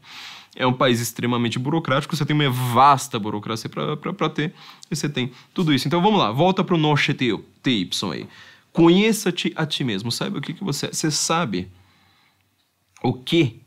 É 0.55 0.65
um 0.65 0.73
país 0.73 1.01
extremamente 1.01 1.59
burocrático, 1.59 2.15
você 2.15 2.25
tem 2.25 2.35
uma 2.35 2.49
vasta 2.49 3.19
burocracia 3.19 3.69
para 3.69 4.29
ter, 4.29 4.53
e 4.89 4.95
você 4.95 5.09
tem 5.09 5.31
tudo 5.53 5.73
isso. 5.73 5.87
Então 5.87 6.01
vamos 6.01 6.19
lá, 6.19 6.31
volta 6.31 6.63
para 6.63 6.75
o 6.75 6.77
Noche 6.77 7.13
TY 7.13 7.89
aí. 8.11 8.27
Conheça-te 8.71 9.51
a 9.55 9.65
ti 9.65 9.83
mesmo. 9.83 10.11
Saiba 10.11 10.37
o 10.37 10.41
que, 10.41 10.53
que 10.53 10.63
você 10.63 10.87
Você 10.87 11.11
sabe 11.11 11.67
o 13.03 13.13
que, 13.13 13.59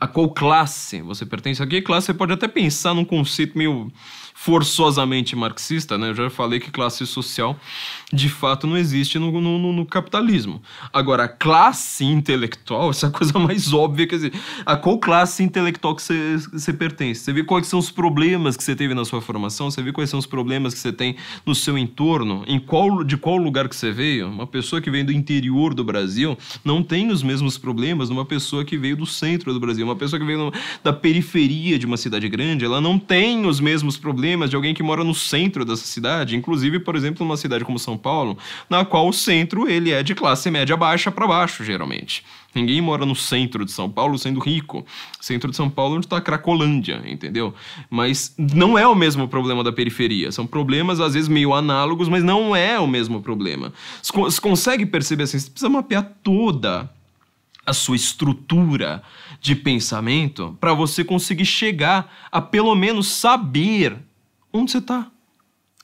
a 0.00 0.06
qual 0.06 0.30
classe 0.30 1.02
você 1.02 1.26
pertence. 1.26 1.62
A 1.62 1.66
que 1.66 1.82
classe 1.82 2.06
você 2.06 2.14
pode 2.14 2.32
até 2.32 2.48
pensar 2.48 2.94
num 2.94 3.04
conceito 3.04 3.56
meio 3.56 3.92
forçosamente 4.42 5.36
marxista, 5.36 5.98
né? 5.98 6.08
Eu 6.08 6.14
já 6.14 6.30
falei 6.30 6.58
que 6.58 6.70
classe 6.70 7.06
social 7.06 7.60
de 8.10 8.30
fato 8.30 8.66
não 8.66 8.74
existe 8.74 9.18
no, 9.18 9.38
no, 9.38 9.70
no 9.70 9.84
capitalismo. 9.84 10.62
Agora, 10.90 11.24
a 11.24 11.28
classe 11.28 12.06
intelectual, 12.06 12.88
essa 12.88 13.06
é 13.06 13.08
a 13.10 13.12
coisa 13.12 13.38
mais 13.38 13.70
óbvia, 13.74 14.06
quer 14.06 14.16
dizer, 14.16 14.32
a 14.64 14.78
qual 14.78 14.98
classe 14.98 15.42
intelectual 15.42 15.94
que 15.94 16.02
você, 16.02 16.72
pertence? 16.72 17.20
Você 17.20 17.34
vê 17.34 17.44
quais 17.44 17.66
são 17.66 17.78
os 17.78 17.90
problemas 17.90 18.56
que 18.56 18.64
você 18.64 18.74
teve 18.74 18.94
na 18.94 19.04
sua 19.04 19.20
formação, 19.20 19.70
você 19.70 19.82
vê 19.82 19.92
quais 19.92 20.08
são 20.08 20.18
os 20.18 20.24
problemas 20.24 20.72
que 20.72 20.80
você 20.80 20.90
tem 20.90 21.16
no 21.44 21.54
seu 21.54 21.76
entorno, 21.76 22.42
em 22.46 22.58
qual, 22.58 23.04
de 23.04 23.18
qual 23.18 23.36
lugar 23.36 23.68
que 23.68 23.76
você 23.76 23.92
veio. 23.92 24.26
Uma 24.26 24.46
pessoa 24.46 24.80
que 24.80 24.90
vem 24.90 25.04
do 25.04 25.12
interior 25.12 25.74
do 25.74 25.84
Brasil 25.84 26.36
não 26.64 26.82
tem 26.82 27.10
os 27.10 27.22
mesmos 27.22 27.58
problemas 27.58 28.08
de 28.08 28.14
uma 28.14 28.24
pessoa 28.24 28.64
que 28.64 28.78
veio 28.78 28.96
do 28.96 29.04
centro 29.04 29.52
do 29.52 29.60
Brasil. 29.60 29.84
Uma 29.84 29.96
pessoa 29.96 30.18
que 30.18 30.24
veio 30.24 30.50
da 30.82 30.94
periferia 30.94 31.78
de 31.78 31.84
uma 31.84 31.98
cidade 31.98 32.26
grande, 32.26 32.64
ela 32.64 32.80
não 32.80 32.98
tem 32.98 33.44
os 33.44 33.60
mesmos 33.60 33.98
problemas 33.98 34.29
problemas 34.30 34.48
de 34.48 34.54
alguém 34.54 34.72
que 34.72 34.82
mora 34.82 35.02
no 35.02 35.12
centro 35.12 35.64
dessa 35.64 35.84
cidade, 35.84 36.36
inclusive, 36.36 36.78
por 36.78 36.94
exemplo, 36.94 37.26
numa 37.26 37.36
cidade 37.36 37.64
como 37.64 37.80
São 37.80 37.96
Paulo, 37.96 38.38
na 38.68 38.84
qual 38.84 39.08
o 39.08 39.12
centro 39.12 39.68
ele 39.68 39.90
é 39.90 40.04
de 40.04 40.14
classe 40.14 40.48
média 40.50 40.76
baixa 40.76 41.10
para 41.10 41.26
baixo, 41.26 41.64
geralmente. 41.64 42.24
Ninguém 42.54 42.80
mora 42.80 43.04
no 43.04 43.16
centro 43.16 43.64
de 43.64 43.72
São 43.72 43.90
Paulo 43.90 44.16
sendo 44.18 44.38
rico. 44.38 44.86
Centro 45.20 45.50
de 45.50 45.56
São 45.56 45.68
Paulo 45.68 45.96
onde 45.96 46.06
está 46.06 46.18
a 46.18 46.20
Cracolândia, 46.20 47.02
entendeu? 47.04 47.52
Mas 47.88 48.32
não 48.36 48.78
é 48.78 48.86
o 48.86 48.94
mesmo 48.94 49.26
problema 49.26 49.64
da 49.64 49.72
periferia. 49.72 50.30
São 50.30 50.46
problemas, 50.46 51.00
às 51.00 51.14
vezes, 51.14 51.28
meio 51.28 51.52
análogos, 51.52 52.08
mas 52.08 52.22
não 52.22 52.54
é 52.54 52.78
o 52.78 52.86
mesmo 52.86 53.20
problema. 53.20 53.72
Você 54.00 54.40
consegue 54.40 54.86
perceber 54.86 55.24
assim? 55.24 55.38
Você 55.38 55.50
precisa 55.50 55.68
mapear 55.68 56.08
toda 56.22 56.88
a 57.66 57.72
sua 57.72 57.96
estrutura 57.96 59.02
de 59.40 59.54
pensamento 59.54 60.56
para 60.60 60.74
você 60.74 61.04
conseguir 61.04 61.46
chegar 61.46 62.12
a 62.30 62.40
pelo 62.40 62.74
menos 62.74 63.08
saber 63.08 63.96
Onde 64.52 64.70
você 64.70 64.78
está? 64.78 65.10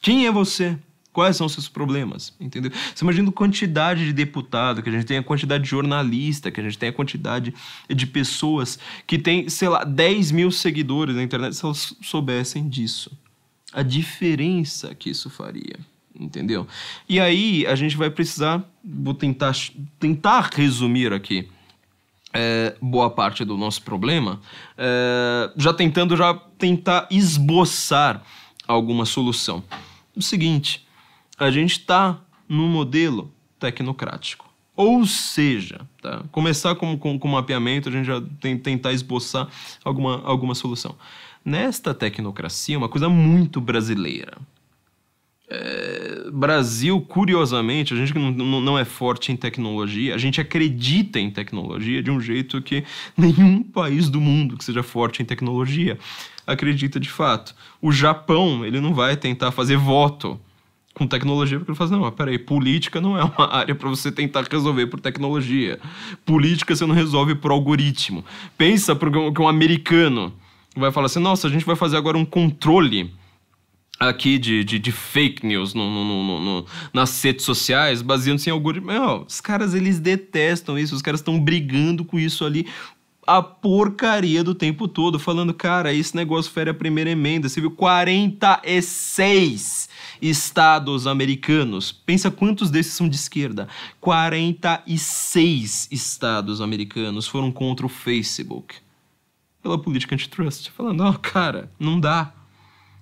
Quem 0.01 0.27
é 0.27 0.31
você? 0.31 0.79
Quais 1.13 1.37
são 1.37 1.47
os 1.47 1.55
seus 1.55 1.69
problemas? 1.69 2.35
Entendeu? 2.39 2.71
Você 2.95 3.03
imagina 3.03 3.31
a 3.31 3.33
quantidade 3.33 4.05
de 4.05 4.13
deputado 4.13 4.83
que 4.83 4.89
a 4.91 4.93
gente 4.93 5.07
tem, 5.07 5.17
a 5.17 5.23
quantidade 5.23 5.65
de 5.65 5.71
jornalista 5.71 6.51
que 6.51 6.61
a 6.61 6.63
gente 6.63 6.77
tem, 6.77 6.91
a 6.91 6.93
quantidade 6.93 7.55
de 7.89 8.07
pessoas 8.07 8.79
que 9.07 9.19
tem, 9.19 9.49
sei 9.49 9.69
lá, 9.69 9.83
10 9.83 10.31
mil 10.31 10.51
seguidores 10.51 11.17
na 11.17 11.23
internet, 11.23 11.57
se 11.57 11.65
elas 11.65 11.97
soubessem 12.03 12.69
disso. 12.69 13.11
A 13.73 13.83
diferença 13.83 14.95
que 14.95 15.09
isso 15.09 15.31
faria. 15.31 15.79
Entendeu? 16.19 16.67
E 17.09 17.19
aí 17.19 17.67
a 17.67 17.75
gente 17.75 17.97
vai 17.97 18.11
precisar, 18.11 18.63
vou 18.85 19.15
tentar, 19.15 19.55
tentar 19.99 20.51
resumir 20.53 21.13
aqui 21.13 21.49
é, 22.33 22.75
boa 22.81 23.09
parte 23.09 23.45
do 23.45 23.57
nosso 23.57 23.83
problema, 23.83 24.41
é, 24.77 25.51
já 25.57 25.73
tentando 25.73 26.17
já 26.17 26.35
tentar 26.59 27.07
esboçar 27.11 28.23
alguma 28.67 29.05
solução. 29.05 29.63
O 30.15 30.23
seguinte, 30.23 30.87
a 31.39 31.51
gente 31.51 31.73
está 31.73 32.19
num 32.49 32.69
modelo 32.69 33.33
tecnocrático. 33.59 34.47
Ou 34.75 35.07
seja, 35.07 35.81
tá? 36.03 36.25
começar 36.31 36.75
com, 36.75 36.99
com, 36.99 37.19
com 37.19 37.29
mapeamento, 37.29 37.89
a 37.89 37.93
gente 37.93 38.07
já 38.07 38.23
tem 38.41 38.59
tentar 38.59 38.93
esboçar 38.93 39.49
alguma, 39.83 40.23
alguma 40.23 40.55
solução. 40.55 40.95
Nesta 41.45 41.95
tecnocracia, 41.95 42.77
uma 42.77 42.89
coisa 42.89 43.09
muito 43.09 43.61
brasileira. 43.61 44.37
É, 45.49 46.29
Brasil, 46.33 47.01
curiosamente, 47.01 47.95
a 47.95 47.97
gente 47.97 48.13
que 48.13 48.19
não, 48.19 48.61
não 48.61 48.79
é 48.79 48.85
forte 48.85 49.31
em 49.31 49.37
tecnologia, 49.37 50.15
a 50.15 50.19
gente 50.19 50.41
acredita 50.41 51.21
em 51.21 51.31
tecnologia 51.31 52.03
de 52.03 52.11
um 52.11 52.21
jeito 52.21 52.61
que 52.61 52.85
nenhum 53.17 53.63
país 53.63 54.09
do 54.09 54.21
mundo 54.21 54.57
que 54.57 54.65
seja 54.65 54.83
forte 54.83 55.23
em 55.23 55.25
tecnologia 55.25 55.99
acredita 56.47 56.99
de 56.99 57.09
fato. 57.09 57.55
O 57.81 57.93
Japão, 57.93 58.65
ele 58.65 58.81
não 58.81 58.93
vai 58.93 59.17
tentar 59.17 59.51
fazer 59.53 59.77
voto 59.77 60.41
com 60.95 61.07
tecnologia, 61.07 61.59
porque 61.59 61.71
ele 61.71 61.77
fala, 61.77 61.91
não, 61.91 62.11
peraí, 62.11 62.39
política 62.39 63.01
não 63.01 63.19
é 63.19 63.23
uma 63.23 63.53
área 63.53 63.75
para 63.75 63.89
você 63.89 64.11
tentar 64.11 64.45
resolver 64.51 64.87
por 64.87 64.99
tecnologia. 64.99 65.79
Política 66.25 66.75
você 66.75 66.87
não 66.87 66.95
resolve 66.95 67.35
por 67.35 67.51
algoritmo. 67.51 68.25
Pensa 68.57 68.97
que 68.97 69.43
um 69.43 69.49
americano 69.49 70.33
vai 70.75 70.91
falar 70.91 71.07
assim, 71.07 71.21
nossa, 71.21 71.47
a 71.47 71.51
gente 71.51 71.67
vai 71.67 71.77
fazer 71.77 71.97
agora 71.97 72.17
um 72.17 72.25
controle 72.25 73.13
aqui 73.99 74.39
de, 74.39 74.63
de, 74.63 74.79
de 74.79 74.93
fake 74.93 75.47
news 75.47 75.75
no, 75.75 75.91
no, 75.91 76.41
no, 76.41 76.67
nas 76.93 77.23
redes 77.23 77.45
sociais, 77.45 78.03
baseando-se 78.03 78.49
em 78.49 78.53
algoritmo. 78.53 78.93
Os 79.27 79.41
caras, 79.41 79.75
eles 79.75 79.99
detestam 79.99 80.79
isso, 80.79 80.95
os 80.95 81.03
caras 81.03 81.21
estão 81.21 81.41
brigando 81.41 82.05
com 82.05 82.19
isso 82.19 82.45
ali 82.45 82.67
a 83.27 83.43
porcaria 83.43 84.45
do 84.45 84.55
tempo 84.55 84.87
todo, 84.87 85.19
falando, 85.19 85.53
cara, 85.53 85.93
esse 85.93 86.15
negócio 86.15 86.53
fere 86.53 86.71
a 86.71 86.75
primeira 86.75 87.11
emenda. 87.11 87.49
Você 87.49 87.61
viu 87.61 87.73
46 87.73 89.89
estados 90.23 91.09
americanos. 91.09 91.91
Pensa 91.91 92.31
quantos 92.31 92.71
desses 92.71 92.93
são 92.93 93.09
de 93.09 93.17
esquerda. 93.17 93.67
46 94.01 95.89
estados 95.91 96.61
americanos 96.61 97.27
foram 97.27 97.51
contra 97.51 97.85
o 97.85 97.89
Facebook. 97.89 98.77
Pela 99.61 99.77
política 99.77 100.15
antitrust. 100.15 100.71
Falando, 100.71 101.01
ó, 101.01 101.11
oh, 101.11 101.19
cara, 101.19 101.69
não 101.81 101.99
dá. 101.99 102.33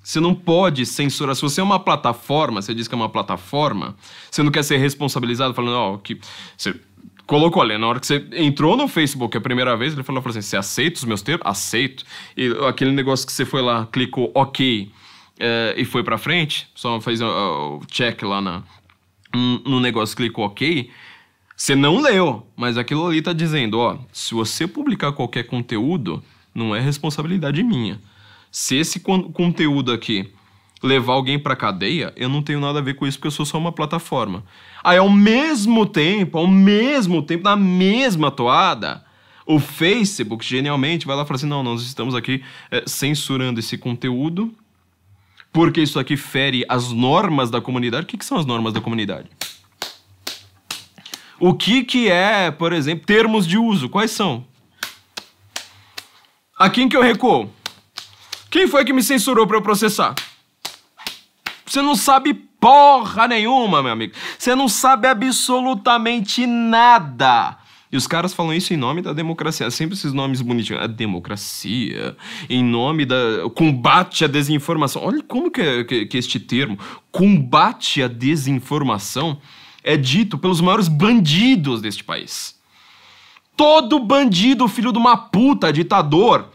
Você 0.04 0.20
não 0.20 0.34
pode 0.34 0.84
censurar. 0.84 1.34
Se 1.34 1.40
você 1.40 1.62
é 1.62 1.64
uma 1.64 1.80
plataforma, 1.80 2.60
você 2.60 2.74
diz 2.74 2.86
que 2.86 2.94
é 2.94 2.96
uma 2.96 3.08
plataforma, 3.08 3.96
você 4.30 4.42
não 4.42 4.52
quer 4.52 4.62
ser 4.62 4.76
responsabilizado 4.76 5.54
falando, 5.54 5.74
ó, 5.74 5.94
oh, 5.94 5.98
que. 5.98 6.20
Você 6.56 6.78
colocou 7.26 7.62
ali, 7.62 7.78
na 7.78 7.86
hora 7.86 7.98
que 7.98 8.06
você 8.06 8.22
entrou 8.32 8.76
no 8.76 8.86
Facebook 8.86 9.34
a 9.34 9.40
primeira 9.40 9.74
vez, 9.78 9.94
ele 9.94 10.02
falou, 10.02 10.20
falou 10.20 10.38
assim, 10.38 10.46
você 10.46 10.58
aceita 10.58 10.98
os 10.98 11.04
meus 11.04 11.22
termos? 11.22 11.46
Aceito. 11.46 12.04
E 12.37 12.48
aquele 12.68 12.92
negócio 12.92 13.26
que 13.26 13.33
você 13.33 13.46
foi 13.46 13.62
lá, 13.62 13.87
clicou 13.87 14.31
OK 14.35 14.92
é, 15.40 15.74
e 15.79 15.87
foi 15.87 16.04
pra 16.04 16.18
frente, 16.18 16.68
só 16.74 17.00
fez 17.00 17.22
o 17.22 17.81
check 17.90 18.22
lá 18.22 18.42
na, 18.42 18.62
no 19.33 19.81
negócio, 19.81 20.14
clicou 20.14 20.44
OK, 20.44 20.90
você 21.56 21.74
não 21.74 21.98
leu, 22.02 22.46
mas 22.54 22.76
aquilo 22.76 23.06
ali 23.06 23.22
tá 23.22 23.33
dizendo, 23.33 23.79
ó, 23.79 23.96
se 24.12 24.35
você 24.35 24.66
publicar 24.66 25.12
qualquer 25.12 25.44
conteúdo, 25.44 26.22
não 26.54 26.76
é 26.76 26.81
responsabilidade 26.81 27.62
minha. 27.62 27.98
Se 28.55 28.77
esse 28.77 29.00
con 29.00 29.33
conteúdo 29.33 29.90
aqui 29.90 30.33
levar 30.81 31.15
alguém 31.15 31.40
para 31.40 31.57
cadeia, 31.57 32.13
eu 32.15 32.29
não 32.29 32.40
tenho 32.40 32.61
nada 32.61 32.79
a 32.79 32.83
ver 32.83 32.94
com 32.94 33.05
isso 33.05 33.19
porque 33.19 33.27
eu 33.27 33.33
sou 33.33 33.44
só 33.44 33.59
uma 33.59 33.73
plataforma. 33.73 34.44
Aí 34.85 34.96
ao 34.96 35.11
mesmo 35.11 35.85
tempo, 35.85 36.38
ao 36.38 36.46
mesmo 36.46 37.21
tempo, 37.21 37.42
na 37.42 37.57
mesma 37.57 38.31
toada, 38.31 39.05
o 39.44 39.59
Facebook 39.59 40.46
genialmente 40.46 41.05
vai 41.05 41.17
lá 41.17 41.25
e 41.25 41.27
fala 41.27 41.35
assim: 41.35 41.48
não, 41.48 41.65
nós 41.65 41.83
estamos 41.83 42.15
aqui 42.15 42.44
é, 42.71 42.85
censurando 42.87 43.59
esse 43.59 43.77
conteúdo 43.77 44.55
porque 45.52 45.81
isso 45.81 45.98
aqui 45.98 46.17
fere 46.17 46.65
as 46.69 46.92
normas 46.92 47.50
da 47.50 47.61
comunidade. 47.61 48.05
O 48.05 48.07
que, 48.07 48.17
que 48.17 48.25
são 48.25 48.38
as 48.38 48.46
normas 48.46 48.73
da 48.73 48.81
comunidade? 48.81 49.29
O 51.40 51.55
que, 51.55 51.83
que 51.83 52.09
é, 52.09 52.52
por 52.52 52.73
exemplo, 52.73 53.05
termos 53.05 53.48
de 53.48 53.59
uso? 53.59 53.88
Quais 53.88 54.13
são? 54.13 54.46
A 56.57 56.71
quem 56.71 56.88
que 56.88 56.96
eu 56.96 57.02
recuo? 57.02 57.50
Quem 58.55 58.69
foi 58.69 58.85
que 58.85 58.92
me 58.92 59.02
censurou 59.02 59.48
para 59.48 59.57
eu 59.57 59.63
processar? 59.63 60.15
Você 61.67 61.83
não 61.83 61.96
sabe 61.96 62.33
porra 62.33 63.27
nenhuma, 63.27 63.83
meu 63.83 63.90
amigo. 63.90 64.15
Você 64.38 64.55
não 64.55 64.69
sabe 64.69 65.09
absolutamente 65.09 66.46
nada. 66.46 67.59
E 67.90 67.96
os 67.96 68.07
caras 68.07 68.33
falam 68.33 68.55
isso 68.55 68.73
em 68.73 68.77
nome 68.77 69.02
da 69.02 69.13
democracia. 69.13 69.69
Sempre 69.73 69.96
esses 69.96 70.13
nomes 70.13 70.40
bonitinhos. 70.40 70.85
A 70.85 70.87
democracia, 70.87 72.17
em 72.48 72.63
nome 72.63 73.05
da 73.05 73.17
combate 73.57 74.25
à 74.25 74.29
desinformação. 74.29 75.02
Olha 75.05 75.21
como 75.25 75.50
que 75.50 75.61
é, 75.61 75.83
que, 75.83 76.07
que 76.07 76.17
este 76.17 76.38
termo, 76.38 76.79
combate 77.11 78.05
à 78.05 78.07
desinformação, 78.07 79.37
é 79.83 79.96
dito 79.96 80.38
pelos 80.38 80.61
maiores 80.61 80.87
bandidos 80.87 81.83
deste 81.83 82.05
país. 82.05 82.57
Todo 83.57 83.98
bandido, 83.98 84.69
filho 84.69 84.92
de 84.92 84.98
uma 84.98 85.17
puta, 85.17 85.73
ditador, 85.73 86.52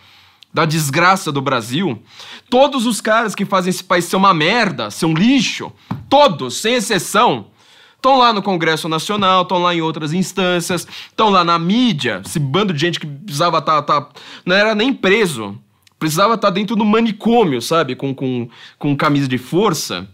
da 0.54 0.66
desgraça 0.66 1.32
do 1.32 1.42
Brasil, 1.42 2.02
todos 2.50 2.86
os 2.86 3.00
caras 3.00 3.36
que 3.36 3.46
fazem 3.46 3.70
esse 3.70 3.84
país 3.84 4.06
ser 4.06 4.16
uma 4.16 4.34
merda, 4.34 4.90
ser 4.90 5.06
um 5.06 5.14
lixo, 5.14 5.72
todos, 6.10 6.58
sem 6.58 6.74
exceção, 6.76 7.48
estão 7.96 8.18
lá 8.18 8.34
no 8.34 8.42
Congresso 8.42 8.90
Nacional, 8.90 9.44
estão 9.44 9.60
lá 9.60 9.76
em 9.76 9.82
outras 9.82 10.12
instâncias, 10.12 10.88
estão 11.08 11.30
lá 11.30 11.44
na 11.44 11.60
mídia, 11.60 12.22
esse 12.26 12.40
bando 12.40 12.74
de 12.74 12.80
gente 12.80 13.00
que 13.00 13.06
precisava 13.06 13.60
estar, 13.60 13.82
tá, 13.84 14.02
tá, 14.02 14.10
não 14.46 14.56
era 14.56 14.74
nem 14.74 14.94
preso, 14.94 15.60
precisava 16.00 16.34
estar 16.34 16.48
tá 16.48 16.54
dentro 16.54 16.76
do 16.76 16.86
manicômio, 16.86 17.62
sabe, 17.62 17.96
com, 17.96 18.16
com, 18.16 18.50
com 18.80 18.96
camisa 18.96 19.28
de 19.28 19.38
força, 19.38 20.08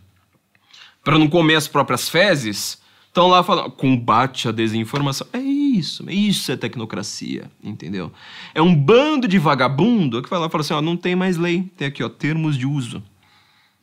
para 1.04 1.18
não 1.18 1.30
comer 1.30 1.56
as 1.56 1.68
próprias 1.68 2.10
fezes, 2.10 2.80
estão 3.16 3.30
lá 3.30 3.42
falando 3.42 3.72
combate 3.72 4.50
à 4.50 4.52
desinformação. 4.52 5.26
É 5.32 5.40
isso, 5.40 6.10
isso 6.12 6.52
é 6.52 6.58
tecnocracia, 6.58 7.50
entendeu? 7.64 8.12
É 8.54 8.62
um 8.62 8.76
bando 8.76 9.26
de 9.26 9.40
vagabundo 9.40 10.22
que 10.22 10.30
vai 10.30 10.38
lá 10.38 10.48
e 10.48 10.50
fala 10.50 10.62
assim, 10.62 10.74
ó, 10.74 10.82
não 10.82 10.98
tem 10.98 11.16
mais 11.16 11.38
lei, 11.38 11.72
tem 11.78 11.88
aqui, 11.88 12.04
ó, 12.04 12.10
termos 12.10 12.58
de 12.58 12.68
uso. 12.68 13.02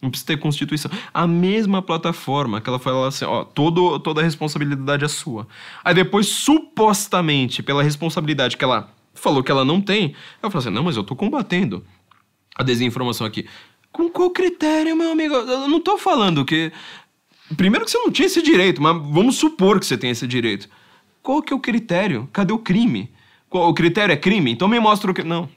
Não 0.03 0.11
precisa 0.11 0.27
ter 0.27 0.37
constituição. 0.37 0.91
A 1.15 1.27
mesma 1.27 1.81
plataforma 1.81 2.61
que 2.61 2.69
ela 2.69 2.79
fala 2.79 3.09
assim, 3.09 3.25
ó, 3.25 3.43
todo, 3.43 3.99
toda 4.01 4.21
a 4.21 4.25
responsabilidade 4.25 5.03
é 5.03 5.09
sua. 5.09 5.47
Aí 5.83 5.95
depois, 5.95 6.27
supostamente, 6.27 7.63
pela 7.63 7.83
responsabilidade 7.83 8.59
que 8.59 8.65
ela 8.65 8.93
falou 9.15 9.43
que 9.43 9.51
ela 9.51 9.65
não 9.65 9.81
tem, 9.81 10.15
ela 10.43 10.51
fala 10.51 10.63
assim, 10.63 10.75
não, 10.75 10.85
mas 10.85 10.97
eu 10.97 11.05
tô 11.05 11.17
combatendo 11.17 11.83
a 12.55 12.63
desinformação 12.63 13.27
aqui. 13.27 13.47
Com 13.93 14.11
qual 14.11 14.31
critério, 14.31 14.97
meu 14.97 15.13
amigo? 15.13 15.35
Eu 15.35 15.69
não 15.69 15.81
tô 15.81 15.97
falando 15.99 16.45
que 16.45 16.73
Primeiro 17.57 17.85
que 17.85 17.91
você 17.91 17.99
não 17.99 18.11
tinha 18.11 18.27
esse 18.27 18.43
direito, 18.43 18.81
mas 18.83 18.95
vamos 18.95 19.37
supor 19.37 19.79
que 19.81 19.87
você 19.87 19.97
tem 19.97 20.11
esse 20.11 20.27
direito. 20.27 20.69
Qual 21.23 21.43
que 21.43 21.53
é 21.53 21.57
o 21.57 21.61
critério? 21.61 22.29
Cadê 22.33 22.53
o 22.53 22.59
crime? 22.59 23.11
Qual, 23.49 23.69
o 23.69 23.75
critério 23.75 24.13
é 24.13 24.17
crime? 24.17 24.51
Então 24.51 24.69
me 24.69 24.81
mostra 24.81 25.11
o 25.11 25.15
que. 25.15 25.23
Não. 25.23 25.49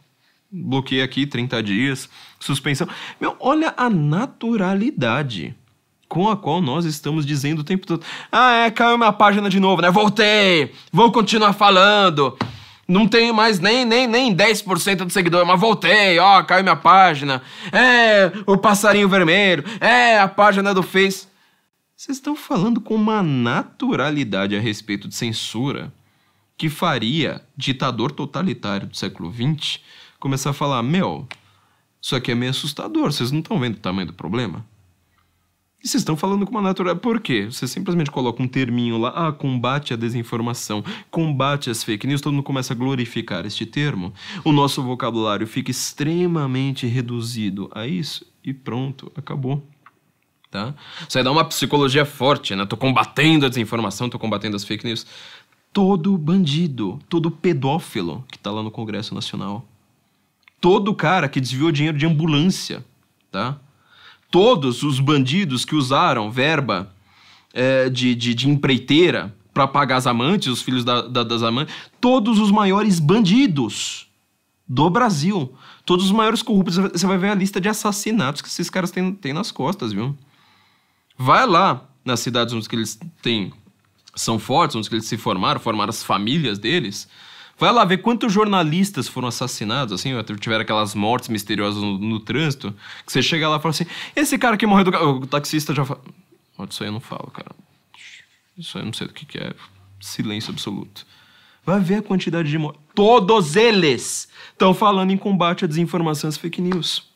Bloqueei 0.51 1.01
aqui 1.01 1.25
30 1.25 1.61
dias, 1.63 2.09
suspensão. 2.39 2.87
Meu, 3.19 3.35
olha 3.39 3.73
a 3.75 3.89
naturalidade 3.89 5.55
com 6.07 6.29
a 6.29 6.37
qual 6.37 6.61
nós 6.61 6.85
estamos 6.85 7.25
dizendo 7.25 7.59
o 7.59 7.63
tempo 7.63 7.85
todo. 7.85 8.05
Ah, 8.31 8.65
é, 8.65 8.71
caiu 8.71 8.97
minha 8.97 9.11
página 9.11 9.49
de 9.49 9.59
novo, 9.59 9.81
né? 9.81 9.89
Voltei! 9.91 10.71
Vou 10.91 11.11
continuar 11.11 11.53
falando. 11.53 12.37
Não 12.87 13.07
tenho 13.07 13.33
mais 13.33 13.59
nem, 13.59 13.83
nem, 13.83 14.05
nem 14.05 14.35
10% 14.35 15.05
de 15.05 15.11
seguidor, 15.11 15.43
mas 15.45 15.59
voltei, 15.59 16.19
ó, 16.19 16.43
caiu 16.43 16.63
minha 16.63 16.75
página. 16.75 17.41
É, 17.71 18.31
o 18.45 18.57
passarinho 18.57 19.09
vermelho. 19.09 19.63
É, 19.81 20.19
a 20.19 20.27
página 20.27 20.73
do 20.73 20.83
Face. 20.83 21.27
Vocês 21.97 22.17
estão 22.17 22.35
falando 22.35 22.81
com 22.81 22.93
uma 22.93 23.23
naturalidade 23.23 24.53
a 24.53 24.59
respeito 24.59 25.07
de 25.07 25.15
censura 25.15 25.93
que 26.57 26.67
faria 26.67 27.41
ditador 27.55 28.11
totalitário 28.11 28.87
do 28.87 28.97
século 28.97 29.33
XX 29.33 29.79
começar 30.19 30.49
a 30.49 30.53
falar: 30.53 30.83
meu, 30.83 31.25
isso 32.01 32.13
aqui 32.13 32.31
é 32.31 32.35
meio 32.35 32.51
assustador, 32.51 33.13
vocês 33.13 33.31
não 33.31 33.39
estão 33.39 33.57
vendo 33.57 33.75
o 33.75 33.79
tamanho 33.79 34.07
do 34.07 34.13
problema? 34.13 34.65
E 35.81 35.87
vocês 35.87 36.01
estão 36.01 36.17
falando 36.17 36.45
com 36.45 36.51
uma 36.51 36.61
naturalidade. 36.61 37.01
Por 37.01 37.21
quê? 37.21 37.45
Você 37.45 37.65
simplesmente 37.65 38.11
coloca 38.11 38.43
um 38.43 38.47
terminho 38.47 38.97
lá, 38.97 39.27
ah, 39.27 39.31
combate 39.31 39.93
à 39.93 39.95
desinformação, 39.95 40.83
combate 41.09 41.69
às 41.69 41.81
fake 41.81 42.07
news, 42.07 42.19
todo 42.19 42.33
mundo 42.33 42.43
começa 42.43 42.73
a 42.73 42.75
glorificar 42.75 43.45
este 43.45 43.65
termo. 43.65 44.13
O 44.43 44.51
nosso 44.51 44.83
vocabulário 44.83 45.47
fica 45.47 45.71
extremamente 45.71 46.87
reduzido 46.87 47.69
a 47.73 47.87
isso 47.87 48.25
e 48.43 48.53
pronto, 48.53 49.09
acabou 49.15 49.65
tá? 50.55 50.73
Isso 51.07 51.17
aí 51.17 51.23
dá 51.23 51.31
uma 51.31 51.43
psicologia 51.43 52.05
forte, 52.05 52.55
né? 52.55 52.65
Tô 52.65 52.77
combatendo 52.77 53.45
a 53.45 53.49
desinformação, 53.49 54.09
tô 54.09 54.17
combatendo 54.17 54.55
as 54.55 54.63
fake 54.63 54.85
news. 54.85 55.05
Todo 55.73 56.17
bandido, 56.17 56.97
todo 57.09 57.29
pedófilo 57.29 58.23
que 58.31 58.39
tá 58.39 58.49
lá 58.51 58.63
no 58.63 58.71
Congresso 58.71 59.13
Nacional. 59.13 59.65
Todo 60.61 60.95
cara 60.95 61.27
que 61.27 61.41
desviou 61.41 61.73
dinheiro 61.73 61.97
de 61.97 62.05
ambulância, 62.05 62.85
tá? 63.29 63.57
Todos 64.31 64.81
os 64.81 65.01
bandidos 65.01 65.65
que 65.65 65.75
usaram 65.75 66.31
verba 66.31 66.89
é, 67.53 67.89
de, 67.89 68.15
de, 68.15 68.33
de 68.33 68.49
empreiteira 68.49 69.35
para 69.53 69.67
pagar 69.67 69.97
as 69.97 70.07
amantes, 70.07 70.47
os 70.47 70.61
filhos 70.61 70.85
da, 70.85 71.01
da, 71.01 71.23
das 71.23 71.43
amantes, 71.43 71.75
todos 71.99 72.39
os 72.39 72.49
maiores 72.49 72.99
bandidos 72.99 74.07
do 74.67 74.89
Brasil, 74.89 75.53
todos 75.85 76.05
os 76.05 76.11
maiores 76.11 76.41
corruptos, 76.41 76.77
você 76.77 77.05
vai 77.05 77.17
ver 77.17 77.29
a 77.29 77.35
lista 77.35 77.59
de 77.59 77.67
assassinatos 77.69 78.41
que 78.41 78.47
esses 78.47 78.69
caras 78.69 78.89
têm, 78.91 79.13
têm 79.13 79.33
nas 79.33 79.51
costas, 79.51 79.91
viu? 79.91 80.15
Vai 81.17 81.45
lá 81.45 81.87
nas 82.03 82.19
cidades 82.19 82.53
onde 82.53 82.67
eles 82.71 82.99
têm, 83.21 83.53
são 84.15 84.37
fortes, 84.37 84.75
onde 84.75 84.87
eles 84.91 85.05
se 85.05 85.17
formaram, 85.17 85.59
formaram 85.59 85.89
as 85.89 86.03
famílias 86.03 86.59
deles. 86.59 87.07
Vai 87.57 87.71
lá 87.71 87.85
ver 87.85 87.99
quantos 87.99 88.33
jornalistas 88.33 89.07
foram 89.07 89.29
assassinados, 89.29 89.93
assim, 89.93 90.11
tiveram 90.39 90.61
aquelas 90.61 90.93
mortes 90.93 91.29
misteriosas 91.29 91.81
no, 91.81 91.97
no 91.97 92.19
trânsito, 92.19 92.75
que 93.05 93.11
você 93.11 93.23
chega 93.23 93.47
lá 93.47 93.57
e 93.57 93.61
fala 93.61 93.71
assim, 93.71 93.85
esse 94.13 94.37
cara 94.37 94.57
que 94.57 94.65
morreu 94.65 94.83
do... 94.83 94.91
O 94.91 95.27
taxista 95.27 95.73
já 95.73 95.85
fala... 95.85 96.01
Isso 96.69 96.83
aí 96.83 96.89
eu 96.89 96.93
não 96.93 96.99
falo, 96.99 97.31
cara. 97.31 97.51
Isso 98.57 98.77
aí 98.77 98.83
eu 98.83 98.85
não 98.85 98.93
sei 98.93 99.07
do 99.07 99.13
que, 99.13 99.25
que 99.25 99.37
é. 99.37 99.53
Silêncio 100.01 100.51
absoluto. 100.51 101.05
Vai 101.65 101.79
ver 101.79 101.95
a 101.95 102.01
quantidade 102.01 102.49
de 102.49 102.57
mortes. 102.57 102.81
Todos 102.93 103.55
eles 103.55 104.29
estão 104.51 104.73
falando 104.73 105.11
em 105.11 105.17
combate 105.17 105.65
à 105.65 105.67
desinformação 105.67 106.27
e 106.27 106.29
às 106.29 106.37
fake 106.37 106.61
news. 106.61 107.09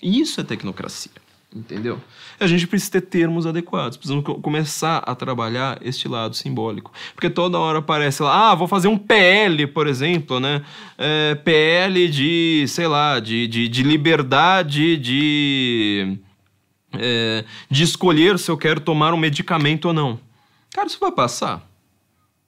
Isso 0.00 0.40
é 0.40 0.44
tecnocracia. 0.44 1.12
Entendeu? 1.54 2.00
A 2.42 2.46
gente 2.48 2.66
precisa 2.66 2.92
ter 2.92 3.02
termos 3.02 3.46
adequados, 3.46 3.96
precisamos 3.96 4.24
começar 4.42 4.98
a 4.98 5.14
trabalhar 5.14 5.78
este 5.80 6.08
lado 6.08 6.34
simbólico. 6.34 6.92
Porque 7.14 7.30
toda 7.30 7.58
hora 7.58 7.78
aparece 7.78 8.22
lá, 8.22 8.50
ah, 8.50 8.54
vou 8.54 8.66
fazer 8.66 8.88
um 8.88 8.98
PL, 8.98 9.66
por 9.68 9.86
exemplo, 9.86 10.40
né? 10.40 10.62
É, 10.98 11.36
PL 11.36 12.08
de, 12.08 12.64
sei 12.66 12.88
lá, 12.88 13.20
de, 13.20 13.46
de, 13.46 13.68
de 13.68 13.82
liberdade 13.82 14.96
de, 14.96 16.18
é, 16.98 17.44
de 17.70 17.82
escolher 17.84 18.38
se 18.38 18.50
eu 18.50 18.56
quero 18.56 18.80
tomar 18.80 19.14
um 19.14 19.18
medicamento 19.18 19.86
ou 19.86 19.94
não. 19.94 20.18
Cara, 20.74 20.86
isso 20.86 20.98
vai 20.98 21.12
passar? 21.12 21.71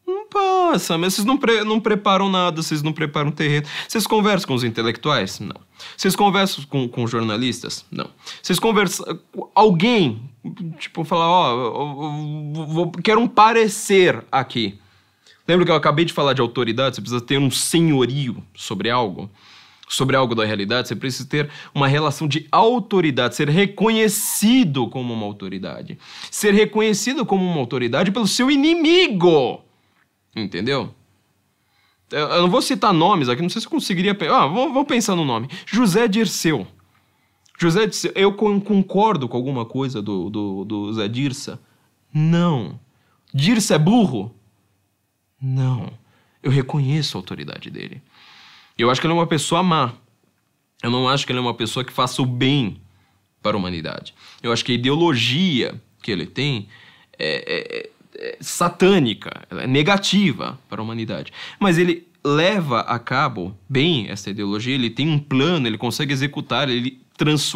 Não 0.07 0.29
passa, 0.29 0.99
mas 0.99 1.15
vocês 1.15 1.25
não, 1.25 1.39
pre 1.39 1.65
não 1.65 1.81
preparam 1.81 2.29
nada, 2.29 2.63
vocês 2.63 2.83
não 2.83 2.93
preparam 2.93 3.31
terreno. 3.31 3.67
Vocês 3.89 4.07
conversam 4.07 4.49
com 4.49 4.55
os 4.55 4.63
intelectuais? 4.63 5.41
Não. 5.41 5.57
Vocês 5.97 6.15
conversam 6.15 6.65
com, 6.65 6.87
com 6.87 7.07
jornalistas? 7.07 7.87
Não. 7.91 8.11
Vocês 8.43 8.59
conversam. 8.59 9.19
Alguém, 9.55 10.21
tipo, 10.79 11.05
falar, 11.05 11.27
ó, 11.27 12.91
quero 13.03 13.21
um 13.21 13.29
parecer 13.29 14.23
aqui. 14.31 14.79
Lembra 15.49 15.65
que 15.65 15.71
eu 15.71 15.77
acabei 15.77 16.05
de 16.05 16.13
falar 16.13 16.35
de 16.35 16.41
autoridade? 16.41 16.97
Você 16.97 17.01
precisa 17.01 17.21
ter 17.21 17.39
um 17.39 17.51
senhorio 17.51 18.43
sobre 18.55 18.91
algo, 18.91 19.31
sobre 19.89 20.17
algo 20.17 20.35
da 20.35 20.45
realidade. 20.45 20.89
Você 20.89 20.97
precisa 20.97 21.29
ter 21.29 21.51
uma 21.75 21.87
relação 21.87 22.29
de 22.29 22.47
autoridade, 22.53 23.37
ser 23.37 23.49
reconhecido 23.49 24.89
como 24.89 25.15
uma 25.15 25.25
autoridade. 25.25 25.99
Ser 26.31 26.53
reconhecido 26.53 27.25
como 27.25 27.45
uma 27.45 27.61
autoridade 27.61 28.11
pelo 28.11 28.27
seu 28.27 28.51
inimigo. 28.51 29.63
Entendeu? 30.35 30.95
Eu 32.11 32.43
não 32.43 32.51
vou 32.51 32.63
citar 32.63 32.93
nomes 32.93 33.29
aqui, 33.29 33.43
não 33.43 33.49
sei 33.49 33.61
se 33.61 33.67
eu 33.67 33.71
conseguiria. 33.71 34.17
Ah, 34.31 34.47
vamos 34.47 34.87
pensar 34.87 35.17
no 35.17 35.25
nome. 35.25 35.49
José 35.67 36.07
Dirceu. 36.07 36.67
José 37.59 37.87
Dirceu, 37.87 38.13
eu 38.15 38.33
concordo 38.35 39.29
com 39.29 39.37
alguma 39.37 39.65
coisa 39.65 40.03
do, 40.03 40.29
do, 40.31 40.65
do 40.65 40.93
Zé 40.93 41.09
Dirça? 41.09 41.61
Não. 42.13 42.79
Dirça 43.33 43.75
é 43.75 43.79
burro? 43.79 44.35
Não. 45.41 45.93
Eu 46.43 46.51
reconheço 46.51 47.17
a 47.17 47.21
autoridade 47.21 47.71
dele. 47.71 48.03
Eu 48.79 48.91
acho 48.91 49.01
que 49.01 49.07
ele 49.07 49.15
é 49.15 49.17
uma 49.17 49.27
pessoa 49.27 49.63
má. 49.63 49.93
Eu 50.83 50.91
não 50.91 51.09
acho 51.09 51.25
que 51.25 51.33
ele 51.33 51.39
é 51.39 51.43
uma 51.43 51.55
pessoa 51.55 51.85
que 51.85 51.93
faça 51.93 52.21
o 52.21 52.27
bem 52.27 52.81
para 53.43 53.57
a 53.57 53.59
humanidade. 53.59 54.15
Eu 54.43 54.53
acho 54.53 54.65
que 54.65 54.73
a 54.73 54.75
ideologia 54.75 55.81
que 56.03 56.11
ele 56.11 56.27
tem 56.27 56.69
é, 57.19 57.29
é, 57.29 57.79
é 57.79 57.91
satânica, 58.41 59.47
é 59.51 59.67
negativa 59.67 60.59
para 60.69 60.81
a 60.81 60.85
humanidade. 60.85 61.33
Mas 61.59 61.79
ele 61.79 62.07
leva 62.25 62.81
a 62.81 62.99
cabo 62.99 63.57
bem 63.69 64.09
essa 64.09 64.31
ideologia, 64.31 64.75
ele 64.75 64.91
tem 64.91 65.09
um 65.09 65.19
plano, 65.19 65.67
ele 65.67 65.77
consegue 65.77 66.13
executar, 66.13 66.69
ele 66.69 67.01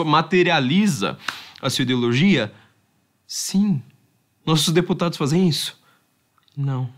materializa 0.04 1.18
a 1.60 1.70
sua 1.70 1.82
ideologia? 1.82 2.52
Sim. 3.26 3.82
Nossos 4.44 4.72
deputados 4.72 5.18
fazem 5.18 5.48
isso? 5.48 5.78
Não. 6.56 6.90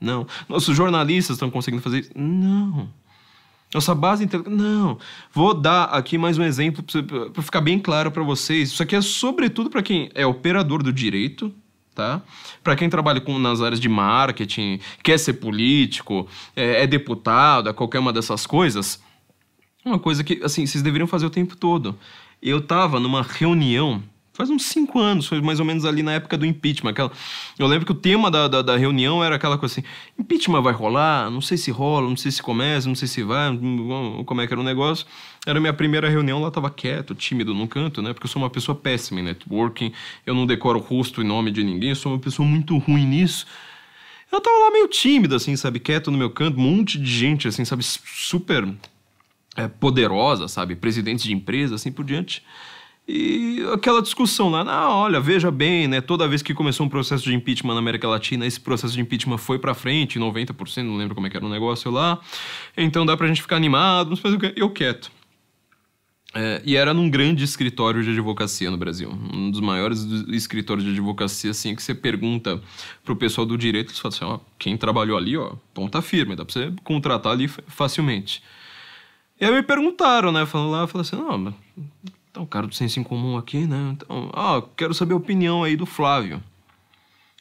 Não. 0.00 0.26
Nossos 0.48 0.76
jornalistas 0.76 1.36
estão 1.36 1.50
conseguindo 1.50 1.82
fazer 1.82 2.00
isso? 2.00 2.10
Não. 2.14 2.88
Nossa 3.72 3.94
base 3.94 4.24
intelectual. 4.24 4.56
Não. 4.56 4.98
Vou 5.32 5.52
dar 5.54 5.84
aqui 5.84 6.16
mais 6.16 6.38
um 6.38 6.42
exemplo 6.42 6.84
para 7.32 7.42
ficar 7.42 7.60
bem 7.60 7.78
claro 7.78 8.10
para 8.10 8.22
vocês. 8.22 8.70
Isso 8.70 8.82
aqui 8.82 8.94
é 8.94 9.00
sobretudo 9.00 9.70
para 9.70 9.82
quem 9.82 10.10
é 10.14 10.24
operador 10.24 10.82
do 10.82 10.92
direito, 10.92 11.52
tá? 11.96 12.20
Para 12.62 12.76
quem 12.76 12.90
trabalha 12.90 13.20
com, 13.20 13.38
nas 13.38 13.62
áreas 13.62 13.80
de 13.80 13.88
marketing, 13.88 14.78
quer 15.02 15.18
ser 15.18 15.32
político, 15.32 16.28
é, 16.54 16.82
é 16.82 16.86
deputado, 16.86 17.70
é 17.70 17.72
qualquer 17.72 17.98
uma 17.98 18.12
dessas 18.12 18.46
coisas. 18.46 19.02
Uma 19.84 19.98
coisa 19.98 20.22
que, 20.22 20.40
assim, 20.44 20.66
vocês 20.66 20.82
deveriam 20.82 21.08
fazer 21.08 21.24
o 21.24 21.30
tempo 21.30 21.56
todo. 21.56 21.98
Eu 22.42 22.60
tava 22.60 23.00
numa 23.00 23.22
reunião 23.22 24.02
faz 24.36 24.50
uns 24.50 24.66
cinco 24.66 24.98
anos, 24.98 25.26
foi 25.26 25.40
mais 25.40 25.58
ou 25.58 25.64
menos 25.64 25.84
ali 25.84 26.02
na 26.02 26.12
época 26.12 26.36
do 26.36 26.44
impeachment. 26.44 26.90
Aquela... 26.90 27.10
Eu 27.58 27.66
lembro 27.66 27.86
que 27.86 27.92
o 27.92 27.94
tema 27.94 28.30
da, 28.30 28.46
da, 28.46 28.62
da, 28.62 28.76
reunião 28.76 29.24
era 29.24 29.36
aquela 29.36 29.56
coisa 29.56 29.80
assim: 29.80 29.88
impeachment 30.18 30.60
vai 30.62 30.72
rolar? 30.72 31.30
Não 31.30 31.40
sei 31.40 31.56
se 31.56 31.70
rola, 31.70 32.08
não 32.08 32.16
sei 32.16 32.30
se 32.30 32.42
começa, 32.42 32.86
não 32.86 32.94
sei 32.94 33.08
se 33.08 33.22
vai, 33.22 33.48
como 34.26 34.40
é 34.40 34.46
que 34.46 34.52
era 34.52 34.60
o 34.60 34.64
negócio. 34.64 35.06
Era 35.46 35.58
a 35.58 35.60
minha 35.60 35.72
primeira 35.72 36.08
reunião, 36.08 36.40
lá 36.40 36.50
tava 36.50 36.68
quieto, 36.68 37.14
tímido 37.14 37.54
no 37.54 37.66
canto, 37.66 38.02
né? 38.02 38.12
Porque 38.12 38.26
eu 38.26 38.30
sou 38.30 38.42
uma 38.42 38.50
pessoa 38.50 38.74
péssima 38.74 39.20
em 39.20 39.22
networking, 39.22 39.92
eu 40.26 40.34
não 40.34 40.44
decoro 40.44 40.78
rosto 40.78 41.20
e 41.22 41.24
nome 41.24 41.50
de 41.50 41.64
ninguém, 41.64 41.90
eu 41.90 41.96
sou 41.96 42.12
uma 42.12 42.18
pessoa 42.18 42.46
muito 42.46 42.76
ruim 42.76 43.06
nisso. 43.06 43.46
Eu 44.30 44.40
tava 44.40 44.56
lá 44.56 44.70
meio 44.70 44.88
tímido, 44.88 45.34
assim, 45.34 45.56
sabe? 45.56 45.78
Quieto 45.78 46.10
no 46.10 46.18
meu 46.18 46.30
canto, 46.30 46.58
um 46.58 46.62
monte 46.62 46.98
de 46.98 47.10
gente, 47.10 47.46
assim, 47.48 47.64
sabe? 47.64 47.82
Super 47.84 48.68
é, 49.56 49.68
poderosa, 49.68 50.48
sabe? 50.48 50.74
Presidentes 50.76 51.24
de 51.24 51.32
empresa, 51.32 51.76
assim 51.76 51.90
por 51.90 52.04
diante. 52.04 52.42
E 53.08 53.64
aquela 53.72 54.02
discussão 54.02 54.50
lá, 54.50 54.64
ah, 54.66 54.90
olha, 54.90 55.20
veja 55.20 55.48
bem, 55.50 55.86
né? 55.86 56.00
Toda 56.00 56.26
vez 56.26 56.42
que 56.42 56.52
começou 56.52 56.84
um 56.84 56.88
processo 56.88 57.22
de 57.22 57.34
impeachment 57.34 57.74
na 57.74 57.78
América 57.78 58.08
Latina, 58.08 58.44
esse 58.44 58.58
processo 58.58 58.94
de 58.94 59.00
impeachment 59.00 59.38
foi 59.38 59.60
para 59.60 59.74
frente, 59.74 60.18
90%, 60.18 60.82
não 60.82 60.96
lembro 60.96 61.14
como 61.14 61.26
é 61.26 61.30
que 61.30 61.36
era 61.36 61.46
o 61.46 61.48
negócio 61.48 61.88
lá. 61.90 62.18
Então 62.76 63.06
dá 63.06 63.16
pra 63.16 63.28
gente 63.28 63.40
ficar 63.40 63.56
animado, 63.56 64.10
mas 64.10 64.18
fazer 64.18 64.36
o 64.36 64.40
quê? 64.40 64.52
Eu 64.56 64.70
quieto. 64.70 65.12
É, 66.34 66.60
e 66.66 66.76
era 66.76 66.92
num 66.92 67.08
grande 67.08 67.44
escritório 67.44 68.02
de 68.02 68.10
advocacia 68.10 68.70
no 68.70 68.76
Brasil. 68.76 69.10
Um 69.10 69.50
dos 69.50 69.60
maiores 69.60 70.02
escritórios 70.28 70.84
de 70.84 70.90
advocacia, 70.90 71.52
assim, 71.52 71.74
que 71.74 71.82
você 71.82 71.94
pergunta 71.94 72.60
pro 73.04 73.16
pessoal 73.16 73.46
do 73.46 73.56
direito, 73.56 73.90
eles 73.90 73.98
falam 73.98 74.14
assim, 74.14 74.24
ó, 74.24 74.38
quem 74.58 74.76
trabalhou 74.76 75.16
ali, 75.16 75.36
ó, 75.36 75.54
ponta 75.72 76.02
firme, 76.02 76.36
dá 76.36 76.44
pra 76.44 76.52
você 76.52 76.72
contratar 76.84 77.32
ali 77.32 77.48
facilmente. 77.48 78.42
E 79.40 79.44
aí 79.44 79.52
me 79.52 79.62
perguntaram, 79.62 80.32
né, 80.32 80.44
falando 80.44 80.72
lá, 80.72 80.80
eu 80.82 80.88
falei 80.88 81.06
assim, 81.06 81.16
não, 81.16 81.54
então, 82.36 82.44
o 82.44 82.46
cara 82.46 82.66
do 82.66 82.74
senso 82.74 83.00
em 83.00 83.02
comum 83.02 83.38
aqui, 83.38 83.66
né? 83.66 83.92
Então, 83.94 84.30
ah, 84.34 84.62
quero 84.76 84.92
saber 84.92 85.14
a 85.14 85.16
opinião 85.16 85.64
aí 85.64 85.74
do 85.74 85.86
Flávio. 85.86 86.42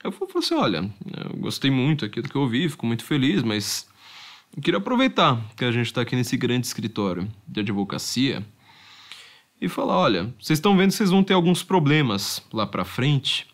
Eu 0.01 0.09
falei 0.09 0.37
assim, 0.37 0.55
olha, 0.55 0.89
eu 1.17 1.35
gostei 1.35 1.69
muito 1.69 2.05
aqui 2.05 2.21
do 2.21 2.29
que 2.29 2.35
eu 2.37 2.43
ouvi, 2.43 2.69
fico 2.69 2.85
muito 2.85 3.03
feliz, 3.03 3.43
mas 3.43 3.89
eu 4.55 4.63
queria 4.63 4.77
aproveitar 4.77 5.37
que 5.57 5.65
a 5.65 5.71
gente 5.73 5.87
está 5.87 5.99
aqui 5.99 6.15
nesse 6.15 6.37
grande 6.37 6.65
escritório 6.65 7.29
de 7.45 7.59
advocacia 7.59 8.41
e 9.59 9.67
falar, 9.67 9.97
olha, 9.97 10.33
vocês 10.39 10.59
estão 10.59 10.77
vendo 10.77 10.91
que 10.91 10.95
vocês 10.95 11.09
vão 11.09 11.25
ter 11.25 11.33
alguns 11.33 11.61
problemas 11.61 12.41
lá 12.53 12.65
para 12.65 12.85
frente, 12.85 13.47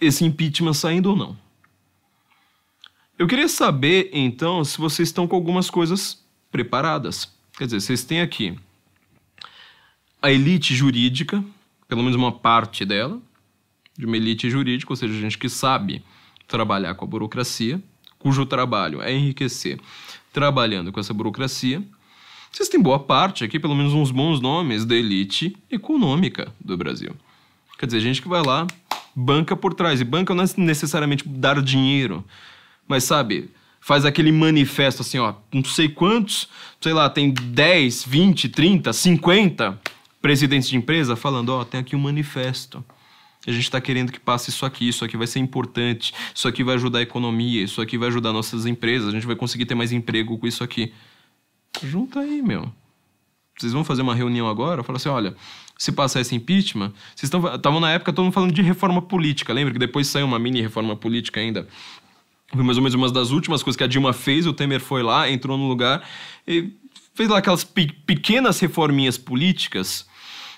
esse 0.00 0.24
impeachment 0.24 0.74
saindo 0.74 1.10
ou 1.10 1.16
não. 1.16 1.36
Eu 3.18 3.26
queria 3.26 3.48
saber, 3.48 4.08
então, 4.12 4.64
se 4.64 4.78
vocês 4.78 5.08
estão 5.08 5.26
com 5.26 5.34
algumas 5.34 5.68
coisas 5.68 6.24
preparadas. 6.48 7.28
Quer 7.58 7.64
dizer, 7.64 7.80
vocês 7.80 8.04
têm 8.04 8.20
aqui 8.20 8.56
a 10.24 10.32
elite 10.32 10.74
jurídica, 10.74 11.44
pelo 11.86 12.02
menos 12.02 12.16
uma 12.16 12.32
parte 12.32 12.82
dela, 12.86 13.20
de 13.94 14.06
uma 14.06 14.16
elite 14.16 14.48
jurídica, 14.48 14.90
ou 14.90 14.96
seja, 14.96 15.12
gente 15.20 15.36
que 15.36 15.50
sabe 15.50 16.02
trabalhar 16.48 16.94
com 16.94 17.04
a 17.04 17.08
burocracia, 17.08 17.78
cujo 18.18 18.46
trabalho 18.46 19.02
é 19.02 19.12
enriquecer 19.12 19.78
trabalhando 20.32 20.90
com 20.90 20.98
essa 20.98 21.12
burocracia. 21.12 21.82
Vocês 22.50 22.70
têm 22.70 22.80
boa 22.80 22.98
parte 22.98 23.44
aqui, 23.44 23.60
pelo 23.60 23.74
menos 23.74 23.92
uns 23.92 24.10
bons 24.10 24.40
nomes 24.40 24.86
da 24.86 24.96
elite 24.96 25.54
econômica 25.70 26.50
do 26.58 26.74
Brasil. 26.74 27.14
Quer 27.78 27.84
dizer, 27.84 28.00
gente 28.00 28.22
que 28.22 28.28
vai 28.28 28.42
lá, 28.42 28.66
banca 29.14 29.54
por 29.54 29.74
trás. 29.74 30.00
E 30.00 30.04
banca 30.04 30.34
não 30.34 30.42
é 30.42 30.46
necessariamente 30.56 31.28
dar 31.28 31.60
dinheiro, 31.60 32.24
mas 32.88 33.04
sabe, 33.04 33.50
faz 33.78 34.06
aquele 34.06 34.32
manifesto 34.32 35.02
assim, 35.02 35.18
ó, 35.18 35.34
não 35.52 35.62
sei 35.64 35.90
quantos, 35.90 36.48
sei 36.80 36.94
lá, 36.94 37.10
tem 37.10 37.30
10, 37.30 38.04
20, 38.04 38.48
30, 38.48 38.90
50 38.90 39.93
presidentes 40.24 40.70
de 40.70 40.76
empresa 40.78 41.14
falando: 41.16 41.50
Ó, 41.50 41.60
oh, 41.60 41.64
tem 41.66 41.78
aqui 41.78 41.94
um 41.94 41.98
manifesto. 41.98 42.82
A 43.46 43.50
gente 43.50 43.64
está 43.64 43.78
querendo 43.78 44.10
que 44.10 44.18
passe 44.18 44.48
isso 44.48 44.64
aqui, 44.64 44.88
isso 44.88 45.04
aqui 45.04 45.18
vai 45.18 45.26
ser 45.26 45.38
importante, 45.38 46.14
isso 46.34 46.48
aqui 46.48 46.64
vai 46.64 46.76
ajudar 46.76 47.00
a 47.00 47.02
economia, 47.02 47.62
isso 47.62 47.82
aqui 47.82 47.98
vai 47.98 48.08
ajudar 48.08 48.32
nossas 48.32 48.64
empresas, 48.64 49.08
a 49.08 49.10
gente 49.10 49.26
vai 49.26 49.36
conseguir 49.36 49.66
ter 49.66 49.74
mais 49.74 49.92
emprego 49.92 50.38
com 50.38 50.46
isso 50.46 50.64
aqui. 50.64 50.94
Junta 51.82 52.20
aí, 52.20 52.40
meu. 52.40 52.72
Vocês 53.54 53.74
vão 53.74 53.84
fazer 53.84 54.00
uma 54.00 54.14
reunião 54.14 54.48
agora? 54.48 54.82
Fala 54.82 54.96
assim: 54.96 55.10
olha, 55.10 55.36
se 55.76 55.92
passar 55.92 56.22
esse 56.22 56.34
impeachment, 56.34 56.94
vocês 57.14 57.30
estavam 57.30 57.78
na 57.78 57.90
época 57.90 58.10
todo 58.10 58.24
mundo 58.24 58.32
falando 58.32 58.52
de 58.54 58.62
reforma 58.62 59.02
política. 59.02 59.52
Lembra 59.52 59.74
que 59.74 59.78
depois 59.78 60.06
saiu 60.06 60.24
uma 60.24 60.38
mini 60.38 60.62
reforma 60.62 60.96
política 60.96 61.38
ainda? 61.38 61.68
Foi 62.50 62.64
mais 62.64 62.78
ou 62.78 62.82
menos 62.82 62.94
uma 62.94 63.12
das 63.12 63.30
últimas 63.30 63.62
coisas 63.62 63.76
que 63.76 63.84
a 63.84 63.86
Dilma 63.86 64.14
fez. 64.14 64.46
O 64.46 64.54
Temer 64.54 64.80
foi 64.80 65.02
lá, 65.02 65.30
entrou 65.30 65.58
no 65.58 65.68
lugar 65.68 66.02
e 66.48 66.72
fez 67.12 67.28
lá 67.28 67.36
aquelas 67.40 67.62
pe 67.62 67.92
pequenas 68.06 68.58
reforminhas 68.58 69.18
políticas 69.18 70.06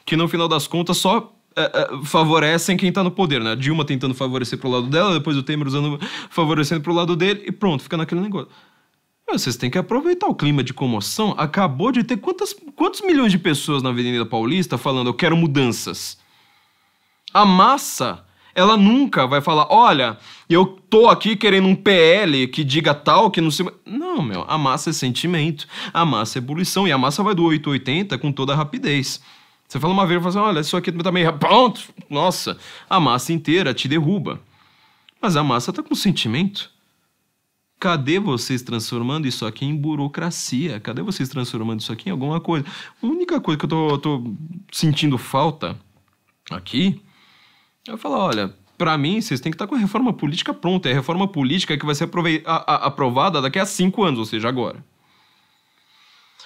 que 0.06 0.16
no 0.16 0.28
final 0.28 0.46
das 0.46 0.66
contas 0.68 0.96
só 0.96 1.36
é, 1.56 1.62
é, 1.62 2.04
favorecem 2.04 2.76
quem 2.76 2.92
tá 2.92 3.02
no 3.02 3.10
poder, 3.10 3.42
né? 3.42 3.52
A 3.52 3.54
Dilma 3.54 3.84
tentando 3.84 4.14
favorecer 4.14 4.58
pro 4.58 4.70
lado 4.70 4.86
dela, 4.86 5.14
depois 5.14 5.36
o 5.36 5.42
Temer 5.42 5.66
usando, 5.66 5.98
favorecendo 6.30 6.80
pro 6.80 6.94
lado 6.94 7.16
dele, 7.16 7.42
e 7.46 7.50
pronto, 7.50 7.82
fica 7.82 7.96
naquele 7.96 8.20
negócio. 8.20 8.48
Vocês 9.28 9.56
têm 9.56 9.68
que 9.68 9.76
aproveitar 9.76 10.28
o 10.28 10.34
clima 10.34 10.62
de 10.62 10.72
comoção. 10.72 11.34
Acabou 11.36 11.90
de 11.90 12.04
ter 12.04 12.16
quantas, 12.18 12.54
quantos 12.76 13.00
milhões 13.00 13.32
de 13.32 13.38
pessoas 13.38 13.82
na 13.82 13.88
Avenida 13.88 14.24
Paulista 14.24 14.78
falando 14.78 15.08
eu 15.08 15.14
quero 15.14 15.36
mudanças? 15.36 16.16
A 17.34 17.44
massa, 17.44 18.24
ela 18.54 18.76
nunca 18.76 19.26
vai 19.26 19.40
falar, 19.40 19.66
olha, 19.68 20.16
eu 20.48 20.78
tô 20.88 21.08
aqui 21.08 21.34
querendo 21.34 21.66
um 21.66 21.74
PL 21.74 22.46
que 22.46 22.62
diga 22.62 22.94
tal, 22.94 23.30
que 23.30 23.40
não 23.40 23.50
sei... 23.50 23.66
Não, 23.84 24.22
meu, 24.22 24.44
a 24.46 24.56
massa 24.56 24.90
é 24.90 24.92
sentimento, 24.92 25.66
a 25.92 26.04
massa 26.04 26.38
é 26.38 26.40
ebulição, 26.40 26.86
e 26.86 26.92
a 26.92 26.98
massa 26.98 27.22
vai 27.22 27.34
do 27.34 27.44
880 27.44 28.16
com 28.18 28.30
toda 28.30 28.52
a 28.52 28.56
rapidez. 28.56 29.20
Você 29.68 29.80
fala 29.80 29.92
uma 29.92 30.06
vez 30.06 30.20
e 30.20 30.22
fala 30.22 30.30
assim, 30.30 30.50
olha, 30.50 30.60
isso 30.60 30.76
aqui 30.76 30.92
tá 30.92 31.10
meio... 31.10 31.32
Pronto! 31.38 31.82
Nossa, 32.08 32.56
a 32.88 33.00
massa 33.00 33.32
inteira 33.32 33.74
te 33.74 33.88
derruba. 33.88 34.40
Mas 35.20 35.36
a 35.36 35.42
massa 35.42 35.72
tá 35.72 35.82
com 35.82 35.94
sentimento. 35.94 36.70
Cadê 37.78 38.18
vocês 38.18 38.62
transformando 38.62 39.26
isso 39.26 39.44
aqui 39.44 39.64
em 39.66 39.76
burocracia? 39.76 40.80
Cadê 40.80 41.02
vocês 41.02 41.28
transformando 41.28 41.80
isso 41.80 41.92
aqui 41.92 42.08
em 42.08 42.12
alguma 42.12 42.40
coisa? 42.40 42.64
A 43.02 43.06
única 43.06 43.40
coisa 43.40 43.58
que 43.58 43.64
eu 43.64 43.68
tô, 43.68 43.98
tô 43.98 44.34
sentindo 44.72 45.18
falta 45.18 45.76
aqui 46.50 47.02
é 47.88 47.96
falar, 47.96 48.18
olha, 48.18 48.54
para 48.78 48.96
mim, 48.96 49.20
vocês 49.20 49.40
têm 49.40 49.50
que 49.50 49.56
estar 49.56 49.66
tá 49.66 49.68
com 49.68 49.74
a 49.74 49.78
reforma 49.78 50.12
política 50.12 50.54
pronta. 50.54 50.88
É 50.88 50.92
a 50.92 50.96
reforma 50.96 51.26
política 51.28 51.76
que 51.76 51.84
vai 51.84 51.94
ser 51.94 52.08
aprovada 52.64 53.40
daqui 53.42 53.58
a 53.58 53.66
cinco 53.66 54.04
anos, 54.04 54.18
ou 54.18 54.24
seja, 54.24 54.48
agora. 54.48 54.84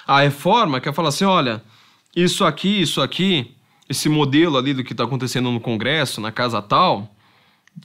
A 0.06 0.20
reforma 0.20 0.80
quer 0.80 0.92
falar 0.92 1.10
assim, 1.10 1.24
olha, 1.24 1.62
isso 2.14 2.44
aqui, 2.44 2.80
isso 2.80 3.00
aqui, 3.00 3.54
esse 3.88 4.08
modelo 4.08 4.56
ali 4.56 4.74
do 4.74 4.84
que 4.84 4.92
está 4.92 5.04
acontecendo 5.04 5.50
no 5.50 5.60
Congresso, 5.60 6.20
na 6.20 6.32
casa 6.32 6.60
tal, 6.60 7.14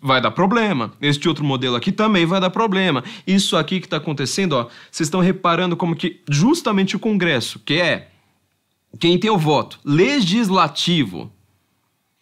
vai 0.02 0.22
dar 0.22 0.32
problema. 0.32 0.94
Este 1.02 1.28
outro 1.28 1.44
modelo 1.44 1.76
aqui 1.76 1.92
também 1.92 2.26
vai 2.26 2.40
dar 2.40 2.50
problema. 2.50 3.04
Isso 3.26 3.56
aqui 3.56 3.80
que 3.80 3.86
está 3.86 3.98
acontecendo, 3.98 4.54
ó, 4.54 4.64
vocês 4.92 5.08
estão 5.08 5.22
reparando 5.22 5.76
como 5.76 5.96
que 5.96 6.22
justamente 6.30 6.96
o 6.96 7.00
Congresso, 7.00 7.60
que 7.60 7.76
é 7.76 8.12
quem 9.00 9.18
tem 9.18 9.30
o 9.30 9.38
voto 9.38 9.80
legislativo 9.84 11.32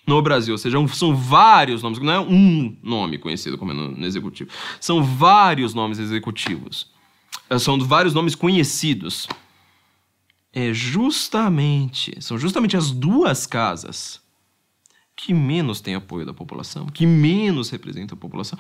no 0.06 0.22
Brasil, 0.22 0.54
ou 0.54 0.58
seja, 0.58 0.78
são 0.90 1.16
vários 1.16 1.82
nomes, 1.82 2.00
não 2.00 2.12
é 2.12 2.20
um 2.20 2.76
nome 2.84 3.18
conhecido 3.18 3.58
como 3.58 3.74
no, 3.74 3.92
no 3.92 4.06
executivo, 4.06 4.50
são 4.80 5.02
vários 5.02 5.74
nomes 5.74 5.98
executivos, 5.98 6.92
é, 7.50 7.58
são 7.58 7.80
vários 7.80 8.14
nomes 8.14 8.36
conhecidos. 8.36 9.28
É 10.54 10.72
justamente, 10.72 12.16
são 12.22 12.38
justamente 12.38 12.78
as 12.78 12.92
duas 12.92 13.48
casas 13.48 14.22
que 15.16 15.34
menos 15.34 15.82
têm 15.82 15.96
apoio 15.96 16.26
da 16.26 16.34
população, 16.34 16.86
que 16.86 17.06
menos 17.06 17.70
representam 17.70 18.16
a 18.16 18.22
população. 18.22 18.60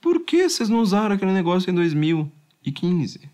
Por 0.00 0.20
que 0.20 0.48
vocês 0.48 0.68
não 0.68 0.80
usaram 0.80 1.14
aquele 1.14 1.32
negócio 1.32 1.70
em 1.70 1.74
2015? 1.74 3.28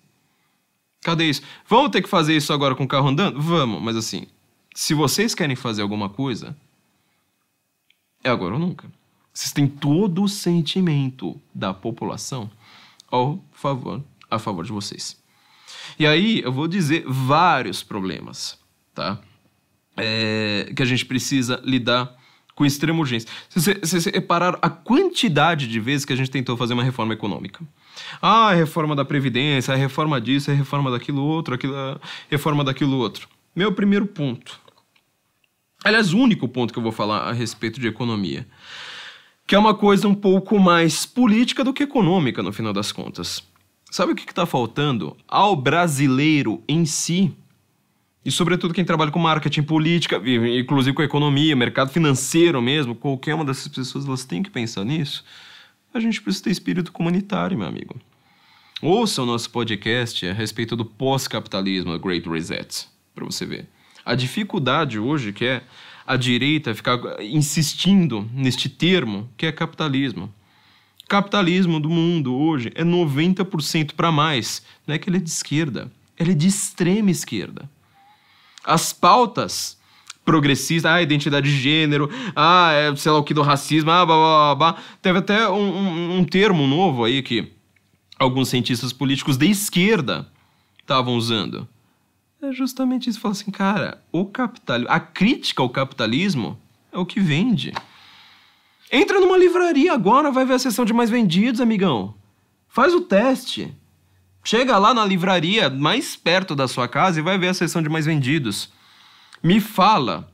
Cadê 1.02 1.30
isso? 1.30 1.42
Vamos 1.66 1.90
ter 1.90 2.02
que 2.02 2.08
fazer 2.08 2.36
isso 2.36 2.52
agora 2.52 2.74
com 2.74 2.84
o 2.84 2.88
carro 2.88 3.08
andando? 3.08 3.40
Vamos, 3.40 3.82
mas 3.82 3.96
assim, 3.96 4.26
se 4.74 4.92
vocês 4.92 5.34
querem 5.34 5.56
fazer 5.56 5.82
alguma 5.82 6.08
coisa, 6.08 6.56
é 8.22 8.30
agora 8.30 8.54
ou 8.54 8.60
nunca. 8.60 8.90
Vocês 9.32 9.52
têm 9.52 9.66
todo 9.66 10.22
o 10.22 10.28
sentimento 10.28 11.40
da 11.54 11.72
população 11.72 12.50
ao 13.10 13.42
favor, 13.52 14.02
a 14.30 14.38
favor 14.38 14.64
de 14.64 14.72
vocês. 14.72 15.18
E 15.98 16.06
aí 16.06 16.40
eu 16.40 16.52
vou 16.52 16.66
dizer 16.68 17.04
vários 17.06 17.82
problemas, 17.82 18.58
tá? 18.94 19.18
É, 19.96 20.72
que 20.74 20.82
a 20.82 20.86
gente 20.86 21.04
precisa 21.04 21.60
lidar 21.64 22.16
com 22.54 22.66
extrema 22.66 22.98
urgência. 22.98 23.28
Se 23.48 23.74
vocês 23.74 24.04
repararam 24.04 24.58
a 24.60 24.68
quantidade 24.68 25.66
de 25.66 25.80
vezes 25.80 26.04
que 26.04 26.12
a 26.12 26.16
gente 26.16 26.30
tentou 26.30 26.56
fazer 26.58 26.74
uma 26.74 26.84
reforma 26.84 27.14
econômica. 27.14 27.64
Ah, 28.20 28.48
a 28.48 28.54
reforma 28.54 28.94
da 28.94 29.02
Previdência, 29.02 29.72
a 29.72 29.76
reforma 29.76 30.20
disso, 30.20 30.50
a 30.50 30.54
reforma 30.54 30.90
daquilo 30.90 31.22
outro, 31.22 31.54
aquilo, 31.54 31.74
a 31.74 31.98
reforma 32.28 32.62
daquilo 32.62 32.98
outro. 32.98 33.28
Meu 33.56 33.72
primeiro 33.72 34.06
ponto. 34.06 34.60
Aliás, 35.82 36.12
o 36.12 36.18
único 36.18 36.46
ponto 36.46 36.72
que 36.72 36.78
eu 36.78 36.82
vou 36.82 36.92
falar 36.92 37.20
a 37.20 37.32
respeito 37.32 37.80
de 37.80 37.88
economia. 37.88 38.46
Que 39.46 39.54
é 39.54 39.58
uma 39.58 39.74
coisa 39.74 40.06
um 40.06 40.14
pouco 40.14 40.58
mais 40.58 41.06
política 41.06 41.64
do 41.64 41.72
que 41.72 41.82
econômica, 41.82 42.42
no 42.42 42.52
final 42.52 42.72
das 42.72 42.92
contas. 42.92 43.42
Sabe 43.90 44.12
o 44.12 44.14
que 44.14 44.22
está 44.22 44.46
faltando 44.46 45.16
ao 45.26 45.56
brasileiro 45.56 46.62
em 46.68 46.84
si? 46.84 47.34
E 48.24 48.30
sobretudo 48.30 48.72
quem 48.72 48.84
trabalha 48.84 49.10
com 49.10 49.18
marketing, 49.18 49.62
política, 49.62 50.20
inclusive 50.58 50.94
com 50.94 51.02
economia, 51.02 51.56
mercado 51.56 51.90
financeiro 51.90 52.62
mesmo, 52.62 52.94
qualquer 52.94 53.34
uma 53.34 53.44
dessas 53.44 53.66
pessoas 53.66 54.06
elas 54.06 54.24
têm 54.24 54.42
que 54.42 54.50
pensar 54.50 54.84
nisso. 54.84 55.24
A 55.92 55.98
gente 55.98 56.22
precisa 56.22 56.44
ter 56.44 56.50
espírito 56.50 56.92
comunitário, 56.92 57.58
meu 57.58 57.66
amigo. 57.66 57.96
Ouça 58.80 59.22
o 59.22 59.26
nosso 59.26 59.50
podcast 59.50 60.24
a 60.26 60.32
respeito 60.32 60.76
do 60.76 60.84
pós-capitalismo, 60.84 61.98
Great 61.98 62.28
Reset, 62.28 62.86
para 63.14 63.24
você 63.24 63.44
ver. 63.44 63.68
A 64.04 64.14
dificuldade 64.14 64.98
hoje 64.98 65.32
que 65.32 65.44
é 65.44 65.62
a 66.06 66.16
direita 66.16 66.74
ficar 66.74 66.98
insistindo 67.20 68.28
neste 68.32 68.68
termo 68.68 69.28
que 69.36 69.46
é 69.46 69.52
capitalismo. 69.52 70.32
Capitalismo 71.10 71.80
do 71.80 71.90
mundo 71.90 72.32
hoje 72.36 72.70
é 72.72 72.84
90% 72.84 73.94
para 73.94 74.12
mais. 74.12 74.62
Não 74.86 74.94
é 74.94 74.98
que 74.98 75.10
ele 75.10 75.16
é 75.16 75.20
de 75.20 75.28
esquerda, 75.28 75.90
ele 76.16 76.30
é 76.30 76.34
de 76.36 76.46
extrema 76.46 77.10
esquerda. 77.10 77.68
As 78.64 78.92
pautas 78.92 79.76
progressistas, 80.24 80.88
ah, 80.88 81.02
identidade 81.02 81.50
de 81.50 81.60
gênero, 81.60 82.08
ah, 82.36 82.70
é, 82.70 82.94
sei 82.94 83.10
lá 83.10 83.18
o 83.18 83.24
que 83.24 83.34
do 83.34 83.42
racismo, 83.42 83.90
ah, 83.90 84.06
blá, 84.06 84.14
blá, 84.14 84.54
blá, 84.54 84.72
blá. 84.72 84.82
Teve 85.02 85.18
até 85.18 85.48
um, 85.48 85.54
um, 85.54 86.18
um 86.18 86.24
termo 86.24 86.64
novo 86.64 87.02
aí 87.02 87.22
que 87.22 87.54
alguns 88.16 88.48
cientistas 88.48 88.92
políticos 88.92 89.36
de 89.36 89.50
esquerda 89.50 90.28
estavam 90.78 91.16
usando. 91.16 91.66
É 92.40 92.52
justamente 92.52 93.10
isso. 93.10 93.18
Fala 93.18 93.32
assim, 93.32 93.50
cara, 93.50 94.00
o 94.12 94.26
capitalismo, 94.26 94.94
a 94.94 95.00
crítica 95.00 95.60
ao 95.60 95.70
capitalismo 95.70 96.56
é 96.92 96.98
o 96.98 97.04
que 97.04 97.18
vende. 97.18 97.72
Entra 98.90 99.20
numa 99.20 99.36
livraria 99.36 99.92
agora, 99.92 100.30
vai 100.30 100.44
ver 100.44 100.54
a 100.54 100.58
seção 100.58 100.84
de 100.84 100.92
mais 100.92 101.10
vendidos, 101.10 101.60
amigão. 101.60 102.14
Faz 102.66 102.92
o 102.94 103.02
teste. 103.02 103.74
Chega 104.42 104.78
lá 104.78 104.92
na 104.92 105.04
livraria 105.04 105.70
mais 105.70 106.16
perto 106.16 106.56
da 106.56 106.66
sua 106.66 106.88
casa 106.88 107.20
e 107.20 107.22
vai 107.22 107.38
ver 107.38 107.48
a 107.48 107.54
seção 107.54 107.82
de 107.82 107.88
mais 107.88 108.06
vendidos. 108.06 108.72
Me 109.42 109.60
fala 109.60 110.30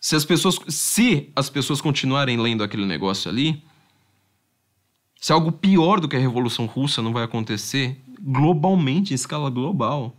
se 0.00 0.16
as 0.16 0.24
pessoas, 0.24 0.58
se 0.68 1.30
as 1.36 1.48
pessoas 1.48 1.80
continuarem 1.80 2.38
lendo 2.38 2.64
aquele 2.64 2.84
negócio 2.84 3.30
ali, 3.30 3.62
se 5.20 5.32
algo 5.32 5.52
pior 5.52 6.00
do 6.00 6.08
que 6.08 6.16
a 6.16 6.20
Revolução 6.20 6.66
Russa 6.66 7.02
não 7.02 7.12
vai 7.12 7.22
acontecer 7.24 8.00
globalmente, 8.20 9.12
em 9.12 9.14
escala 9.14 9.50
global, 9.50 10.16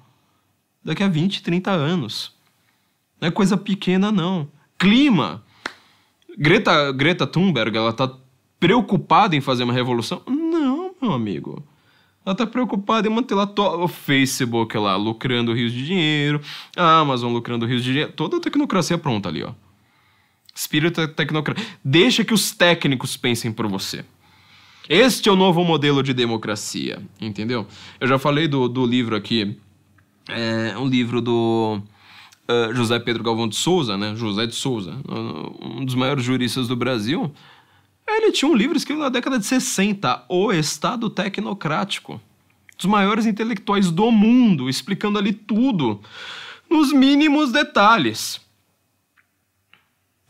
daqui 0.84 1.03
a 1.03 1.07
20, 1.07 1.43
30 1.43 1.72
anos. 1.72 2.34
Não 3.20 3.28
é 3.28 3.32
coisa 3.32 3.57
pequena, 3.57 4.12
não. 4.12 4.49
Clima. 4.78 5.43
Greta, 6.38 6.91
Greta 6.91 7.27
Thunberg, 7.27 7.75
ela 7.77 7.93
tá 7.93 8.11
preocupada 8.59 9.36
em 9.36 9.41
fazer 9.41 9.63
uma 9.63 9.73
revolução? 9.73 10.21
Não, 10.27 10.93
meu 11.01 11.11
amigo. 11.11 11.63
Ela 12.25 12.36
tá 12.36 12.45
preocupada 12.45 13.07
em 13.07 13.11
manter 13.11 13.34
lá 13.34 13.51
o 13.57 13.88
Facebook 13.88 14.77
lá 14.77 14.95
lucrando 14.95 15.53
rios 15.53 15.71
de 15.71 15.86
dinheiro, 15.86 16.39
a 16.77 16.99
Amazon 16.99 17.34
lucrando 17.34 17.65
rios 17.65 17.84
de 17.84 17.91
dinheiro, 17.91 18.11
toda 18.13 18.38
a 18.38 18.39
tecnocracia 18.39 18.97
pronta 18.97 19.27
ali, 19.29 19.43
ó. 19.43 19.53
Espírito 20.53 21.07
tecnocracia. 21.07 21.65
Deixa 21.84 22.23
que 22.23 22.34
os 22.34 22.51
técnicos 22.51 23.17
pensem 23.17 23.51
por 23.51 23.67
você. 23.67 24.05
Este 24.88 25.29
é 25.29 25.32
o 25.32 25.36
novo 25.36 25.63
modelo 25.63 26.03
de 26.03 26.13
democracia, 26.13 27.01
entendeu? 27.19 27.65
Eu 27.99 28.07
já 28.07 28.19
falei 28.19 28.47
do, 28.47 28.67
do 28.67 28.86
livro 28.86 29.15
aqui, 29.15 29.57
é 30.27 30.77
um 30.77 30.88
livro 30.88 31.21
do 31.21 31.82
uh, 32.52 32.74
José 32.74 32.99
Pedro 32.99 33.24
Galvão 33.24 33.47
de 33.47 33.56
Souza, 33.56 33.97
né? 33.97 34.16
José 34.16 34.45
de 34.45 34.56
Souza, 34.56 34.97
um 35.62 35.86
dos 35.86 35.95
maiores 35.95 36.24
juristas 36.24 36.68
do 36.68 36.76
Brasil. 36.76 37.32
Ele 38.08 38.32
tinha 38.32 38.49
um 38.49 38.56
livro 38.56 38.76
escrito 38.76 38.99
na 38.99 39.10
década 39.10 39.39
de 39.39 39.45
60, 39.45 40.26
O 40.28 40.52
Estado 40.52 41.10
Tecnocrático. 41.10 42.20
Dos 42.78 42.86
maiores 42.86 43.26
intelectuais 43.26 43.91
do 43.91 44.12
mundo, 44.12 44.70
explicando 44.70 45.18
ali 45.18 45.32
tudo, 45.32 46.02
nos 46.70 46.91
mínimos 46.91 47.52
detalhes. 47.52 48.41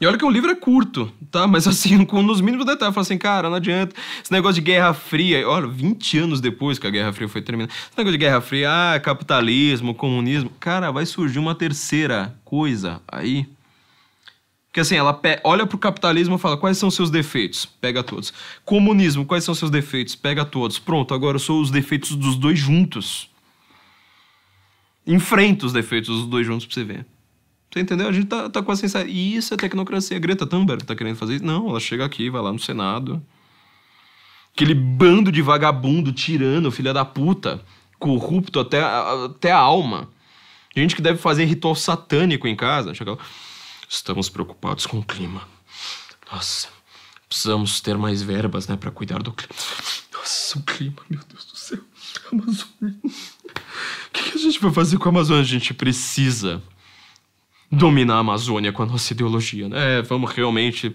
E 0.01 0.05
olha 0.07 0.17
que 0.17 0.25
o 0.25 0.29
livro 0.29 0.49
é 0.49 0.55
curto, 0.55 1.13
tá? 1.29 1.45
Mas 1.45 1.67
assim, 1.67 2.03
com 2.05 2.23
nos 2.23 2.41
mínimos 2.41 2.65
detalhes. 2.65 2.95
Fala 2.95 3.05
assim, 3.05 3.19
cara, 3.19 3.49
não 3.49 3.57
adianta. 3.57 3.95
Esse 4.21 4.31
negócio 4.31 4.55
de 4.55 4.61
Guerra 4.61 4.93
Fria. 4.93 5.47
Olha, 5.47 5.67
20 5.67 6.17
anos 6.17 6.41
depois 6.41 6.79
que 6.79 6.87
a 6.87 6.89
Guerra 6.89 7.13
Fria 7.13 7.29
foi 7.29 7.41
terminada. 7.41 7.71
Esse 7.71 7.95
negócio 7.95 8.17
de 8.17 8.25
Guerra 8.25 8.41
Fria, 8.41 8.69
ah, 8.69 8.99
capitalismo, 8.99 9.93
comunismo. 9.93 10.51
Cara, 10.59 10.89
vai 10.89 11.05
surgir 11.05 11.37
uma 11.37 11.53
terceira 11.53 12.35
coisa 12.43 12.99
aí 13.07 13.47
porque 14.71 14.79
assim, 14.79 14.95
ela 14.95 15.19
olha 15.43 15.67
pro 15.67 15.77
capitalismo 15.77 16.35
e 16.35 16.39
fala: 16.39 16.55
quais 16.55 16.77
são 16.77 16.89
seus 16.89 17.11
defeitos? 17.11 17.65
Pega 17.65 18.01
todos. 18.01 18.33
Comunismo, 18.63 19.25
quais 19.25 19.43
são 19.43 19.53
seus 19.53 19.69
defeitos? 19.69 20.15
Pega 20.15 20.45
todos. 20.45 20.79
Pronto, 20.79 21.13
agora 21.13 21.37
sou 21.37 21.61
os 21.61 21.69
defeitos 21.69 22.15
dos 22.15 22.37
dois 22.37 22.57
juntos. 22.57 23.29
Enfrenta 25.05 25.65
os 25.65 25.73
defeitos 25.73 26.15
dos 26.15 26.25
dois 26.25 26.47
juntos 26.47 26.65
pra 26.65 26.73
você 26.73 26.83
ver. 26.85 27.05
Você 27.71 27.79
entendeu? 27.79 28.09
A 28.09 28.11
gente 28.11 28.27
tá, 28.27 28.49
tá 28.49 28.61
com 28.61 28.71
a 28.71 28.75
sensação. 28.75 29.07
E 29.07 29.35
isso 29.35 29.53
é 29.53 29.57
tecnocracia. 29.57 30.19
Greta 30.19 30.45
Thunberg 30.45 30.83
tá 30.83 30.93
querendo 30.93 31.15
fazer 31.15 31.35
isso? 31.35 31.45
Não, 31.45 31.69
ela 31.69 31.79
chega 31.79 32.03
aqui, 32.03 32.29
vai 32.29 32.41
lá 32.41 32.51
no 32.51 32.59
Senado. 32.59 33.23
Aquele 34.53 34.75
bando 34.75 35.31
de 35.31 35.41
vagabundo, 35.41 36.11
tirano, 36.11 36.69
filha 36.69 36.93
da 36.93 37.05
puta, 37.05 37.63
corrupto 37.97 38.59
até, 38.59 38.81
até 38.83 39.51
a 39.51 39.57
alma. 39.57 40.09
Gente 40.75 40.95
que 40.95 41.01
deve 41.01 41.17
fazer 41.17 41.45
ritual 41.45 41.73
satânico 41.73 42.45
em 42.45 42.55
casa. 42.55 42.93
Chega 42.93 43.11
lá. 43.11 43.17
Estamos 43.87 44.27
preocupados 44.27 44.85
com 44.85 44.99
o 44.99 45.03
clima. 45.03 45.41
Nossa, 46.29 46.67
precisamos 47.27 47.79
ter 47.79 47.97
mais 47.97 48.21
verbas, 48.21 48.67
né, 48.67 48.75
para 48.75 48.91
cuidar 48.91 49.21
do 49.21 49.31
clima. 49.31 49.53
Nossa, 50.13 50.59
o 50.59 50.63
clima, 50.63 50.97
meu 51.09 51.19
Deus 51.29 51.45
do 51.45 51.57
céu. 51.57 51.79
Amazônia. 52.31 52.99
O 53.03 54.11
que, 54.11 54.31
que 54.31 54.37
a 54.37 54.41
gente 54.41 54.59
vai 54.59 54.71
fazer 54.71 54.97
com 54.97 55.07
a 55.07 55.11
Amazônia? 55.11 55.41
A 55.41 55.45
gente 55.45 55.73
precisa 55.73 56.61
dominar 57.71 58.15
a 58.15 58.19
Amazônia 58.19 58.71
com 58.71 58.83
a 58.83 58.85
nossa 58.85 59.13
ideologia, 59.13 59.69
né? 59.69 59.99
É, 59.99 60.01
vamos 60.01 60.31
realmente. 60.31 60.93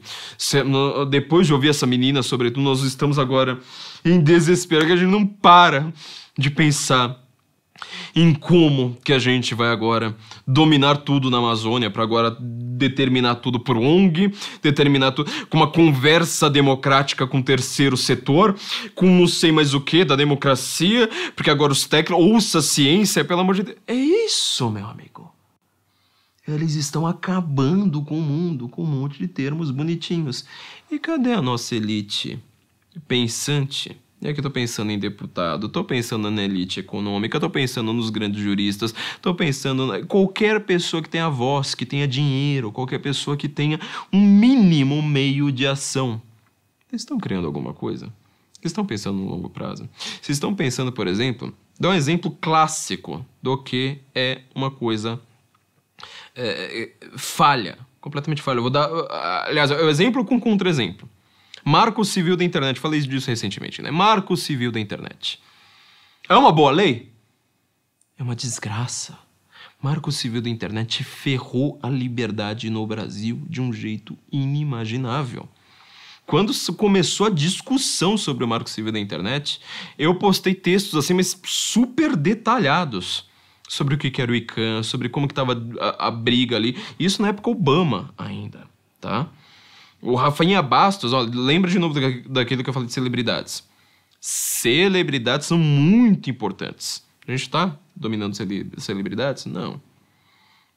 depois 1.09 1.47
de 1.47 1.55
ouvir 1.55 1.70
essa 1.70 1.87
menina, 1.87 2.22
sobretudo, 2.22 2.62
nós 2.62 2.83
estamos 2.83 3.18
agora 3.18 3.59
em 4.05 4.20
desespero, 4.20 4.87
que 4.87 4.93
a 4.93 4.97
gente 4.97 5.11
não 5.11 5.27
para 5.27 5.93
de 6.39 6.51
pensar 6.51 7.18
em 8.14 8.33
como 8.33 8.97
que 9.05 9.12
a 9.12 9.18
gente 9.18 9.55
vai 9.55 9.68
agora 9.68 10.16
dominar 10.47 10.97
tudo 10.99 11.31
na 11.31 11.39
Amazônia 11.39 11.91
para 11.91 12.03
agora 12.03 12.35
determinar 12.41 13.37
tudo 13.37 13.61
por 13.61 13.77
ONG, 13.77 14.33
determinar 14.62 15.12
tudo 15.12 15.31
com 15.49 15.59
uma 15.59 15.70
conversa 15.70 16.49
democrática 16.49 17.27
com 17.27 17.39
o 17.39 17.43
terceiro 17.43 17.97
setor, 17.97 18.57
com 18.95 19.07
não 19.07 19.27
sei 19.27 19.53
mais 19.53 19.74
o 19.74 19.81
que 19.81 20.05
da 20.05 20.16
democracia, 20.16 21.09
porque 21.35 21.51
agora 21.51 21.72
os 21.72 21.87
técnicos 21.87 22.24
ouça 22.24 22.59
a 22.59 22.62
ciência, 22.62 23.24
pelo 23.24 23.41
amor 23.41 23.55
de 23.55 23.62
Deus. 23.64 23.79
É 23.87 23.95
isso, 23.95 24.70
meu 24.70 24.87
amigo. 24.87 25.36
Eles 26.47 26.74
estão 26.74 27.07
acabando 27.07 28.03
com 28.03 28.18
o 28.18 28.22
mundo 28.22 28.68
com 28.68 28.82
um 28.82 28.86
monte 28.86 29.18
de 29.18 29.26
termos 29.26 29.70
bonitinhos. 29.70 30.44
E 30.90 30.99
cadê 30.99 31.32
a 31.32 31.42
nossa 31.42 31.74
elite 31.74 32.38
pensante 33.09 33.97
E 34.22 34.28
aqui 34.28 34.38
eu 34.38 34.44
tô 34.44 34.51
pensando 34.51 34.90
em 34.90 34.99
deputado, 34.99 35.68
tô 35.68 35.84
pensando 35.84 36.30
na 36.30 36.42
elite 36.42 36.80
econômica, 36.80 37.38
tô 37.38 37.51
pensando 37.51 37.92
nos 37.92 38.09
grandes 38.09 38.42
juristas, 38.42 38.94
tô 39.20 39.34
pensando 39.34 39.94
em 39.94 40.07
qualquer 40.07 40.61
pessoa 40.61 41.03
que 41.03 41.09
tenha 41.09 41.28
voz, 41.28 41.74
que 41.74 41.84
tenha 41.84 42.09
dinheiro, 42.09 42.72
qualquer 42.72 43.01
pessoa 43.01 43.36
que 43.36 43.49
tenha 43.49 43.78
um 44.12 44.20
mínimo 44.20 45.03
meio 45.03 45.53
de 45.53 45.66
ação. 45.66 46.22
Vocês 46.88 47.03
estão 47.03 47.18
criando 47.18 47.47
alguma 47.47 47.74
coisa? 47.74 48.07
Vocês 48.55 48.72
estão 48.72 48.86
pensando 48.86 49.18
no 49.18 49.28
longo 49.28 49.51
prazo? 49.51 49.88
Vocês 50.22 50.36
estão 50.36 50.55
pensando, 50.55 50.90
por 50.90 51.07
exemplo, 51.07 51.53
dá 51.78 51.90
um 51.90 51.94
exemplo 51.94 52.30
clássico 52.40 53.24
do 53.42 53.59
que 53.62 53.99
é 54.14 54.40
uma 54.55 54.70
coisa 54.70 55.20
é, 56.37 56.93
falha, 57.16 57.78
completamente 58.01 58.43
falha. 58.43 58.59
Eu 58.59 58.62
vou 58.62 58.70
dar, 58.70 58.89
aliás, 59.47 59.70
é 59.70 59.82
o 59.82 59.89
exemplo 59.89 60.24
com 60.24 60.39
contra-exemplo. 60.39 61.09
Marco 61.64 62.05
Civil 62.05 62.37
da 62.37 62.45
Internet, 62.45 62.78
falei 62.78 63.01
disso 63.01 63.28
recentemente, 63.28 63.82
né? 63.82 63.91
Marco 63.91 64.37
Civil 64.37 64.70
da 64.70 64.78
Internet. 64.78 65.41
É 66.28 66.37
uma 66.37 66.53
boa 66.53 66.70
lei? 66.70 67.12
É 68.18 68.22
uma 68.22 68.37
desgraça. 68.37 69.18
Marco 69.82 70.12
Civil 70.12 70.41
da 70.41 70.49
Internet 70.49 71.05
ferrou 71.05 71.78
a 71.82 71.89
liberdade 71.89 72.70
no 72.70 72.87
Brasil 72.87 73.43
de 73.49 73.61
um 73.61 73.72
jeito 73.72 74.16
inimaginável. 74.30 75.49
Quando 76.26 76.53
começou 76.76 77.28
a 77.28 77.30
discussão 77.30 78.16
sobre 78.16 78.43
o 78.43 78.49
Marco 78.49 78.68
Civil 78.68 78.93
da 78.93 78.99
Internet, 78.99 79.61
eu 79.99 80.14
postei 80.16 80.55
textos 80.55 80.97
assim, 80.97 81.14
mas 81.14 81.41
super 81.45 82.16
detalhados 82.16 83.28
sobre 83.68 83.94
o 83.94 83.98
que 83.98 84.20
era 84.20 84.30
o 84.30 84.34
ICANN, 84.34 84.82
sobre 84.82 85.08
como 85.08 85.26
que 85.26 85.32
estava 85.32 85.60
a, 85.80 86.08
a 86.08 86.10
briga 86.10 86.56
ali. 86.56 86.76
Isso 86.98 87.20
na 87.22 87.28
época 87.28 87.50
Obama 87.50 88.12
ainda, 88.16 88.66
tá? 89.00 89.28
O 90.00 90.14
Rafainha 90.14 90.62
Bastos, 90.62 91.12
ó, 91.12 91.20
lembra 91.20 91.70
de 91.70 91.78
novo 91.78 91.98
daquilo 92.28 92.62
que 92.62 92.70
eu 92.70 92.74
falei 92.74 92.86
de 92.86 92.92
celebridades. 92.92 93.64
Celebridades 94.20 95.46
são 95.46 95.58
muito 95.58 96.30
importantes. 96.30 97.04
A 97.26 97.30
gente 97.30 97.42
está 97.42 97.76
dominando 97.94 98.36
celebridades? 98.78 99.46
Não. 99.46 99.80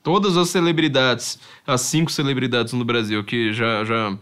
Todas 0.01 0.37
as 0.37 0.49
celebridades, 0.49 1.37
as 1.67 1.81
cinco 1.81 2.11
celebridades 2.11 2.73
no 2.73 2.85
Brasil 2.85 3.23
que 3.23 3.53
já, 3.53 3.83
já 3.83 4.17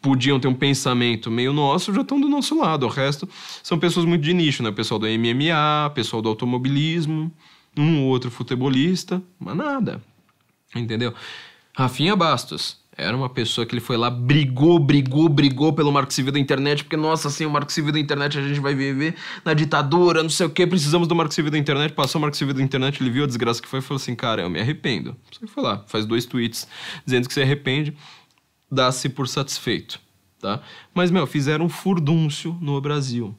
podiam 0.00 0.38
ter 0.38 0.46
um 0.46 0.54
pensamento 0.54 1.30
meio 1.30 1.52
nosso, 1.52 1.92
já 1.92 2.02
estão 2.02 2.20
do 2.20 2.28
nosso 2.28 2.56
lado. 2.56 2.86
O 2.86 2.88
resto 2.88 3.28
são 3.62 3.78
pessoas 3.78 4.06
muito 4.06 4.22
de 4.22 4.32
nicho, 4.32 4.62
né? 4.62 4.70
Pessoal 4.70 5.00
do 5.00 5.06
MMA, 5.06 5.90
pessoal 5.94 6.22
do 6.22 6.28
automobilismo, 6.28 7.32
um 7.76 8.02
ou 8.02 8.08
outro 8.08 8.30
futebolista, 8.30 9.22
mas 9.38 9.56
nada. 9.56 10.02
Entendeu? 10.74 11.14
Rafinha 11.74 12.16
Bastos 12.16 12.78
era 12.96 13.14
uma 13.14 13.28
pessoa 13.28 13.66
que 13.66 13.74
ele 13.74 13.80
foi 13.80 13.96
lá, 13.96 14.08
brigou, 14.08 14.78
brigou, 14.78 15.28
brigou 15.28 15.72
pelo 15.72 15.92
marco 15.92 16.12
civil 16.12 16.32
da 16.32 16.38
internet, 16.38 16.82
porque, 16.82 16.96
nossa, 16.96 17.28
sem 17.28 17.46
o 17.46 17.50
marco 17.50 17.70
civil 17.70 17.92
da 17.92 17.98
internet 17.98 18.38
a 18.38 18.42
gente 18.42 18.58
vai 18.58 18.74
viver 18.74 19.14
na 19.44 19.52
ditadura, 19.52 20.22
não 20.22 20.30
sei 20.30 20.46
o 20.46 20.50
que, 20.50 20.66
precisamos 20.66 21.06
do 21.06 21.14
marco 21.14 21.34
civil 21.34 21.50
da 21.50 21.58
internet. 21.58 21.92
Passou 21.92 22.18
o 22.18 22.22
marco 22.22 22.36
civil 22.36 22.54
da 22.54 22.62
internet, 22.62 23.02
ele 23.02 23.10
viu 23.10 23.24
a 23.24 23.26
desgraça 23.26 23.60
que 23.60 23.68
foi 23.68 23.80
e 23.80 23.82
falou 23.82 24.00
assim: 24.00 24.14
cara, 24.14 24.42
eu 24.42 24.48
me 24.48 24.58
arrependo. 24.58 25.14
Você 25.30 25.46
foi 25.46 25.62
lá, 25.62 25.84
faz 25.86 26.06
dois 26.06 26.24
tweets 26.24 26.66
dizendo 27.04 27.28
que 27.28 27.34
se 27.34 27.42
arrepende, 27.42 27.94
dá-se 28.72 29.10
por 29.10 29.28
satisfeito, 29.28 30.00
tá? 30.40 30.62
Mas, 30.94 31.10
meu, 31.10 31.26
fizeram 31.26 31.66
um 31.66 31.68
furdúncio 31.68 32.56
no 32.62 32.80
Brasil 32.80 33.36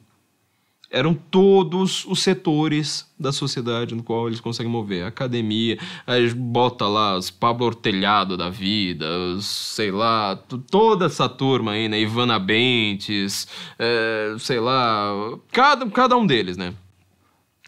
eram 0.90 1.14
todos 1.14 2.04
os 2.06 2.22
setores 2.22 3.06
da 3.18 3.32
sociedade 3.32 3.94
no 3.94 4.02
qual 4.02 4.26
eles 4.26 4.40
conseguem 4.40 4.70
mover. 4.70 5.04
academia, 5.04 5.78
aí 6.06 6.28
bota 6.30 6.86
lá 6.86 7.16
os 7.16 7.30
Pablo 7.30 7.66
Ortelhado 7.66 8.36
da 8.36 8.48
vida, 8.48 9.06
os, 9.36 9.46
sei 9.46 9.90
lá, 9.90 10.36
toda 10.70 11.06
essa 11.06 11.28
turma 11.28 11.72
aí, 11.72 11.88
né? 11.88 12.00
Ivana 12.00 12.38
Bentes, 12.38 13.46
é, 13.78 14.34
sei 14.38 14.60
lá, 14.60 15.12
cada, 15.52 15.88
cada 15.90 16.16
um 16.16 16.26
deles, 16.26 16.56
né? 16.56 16.74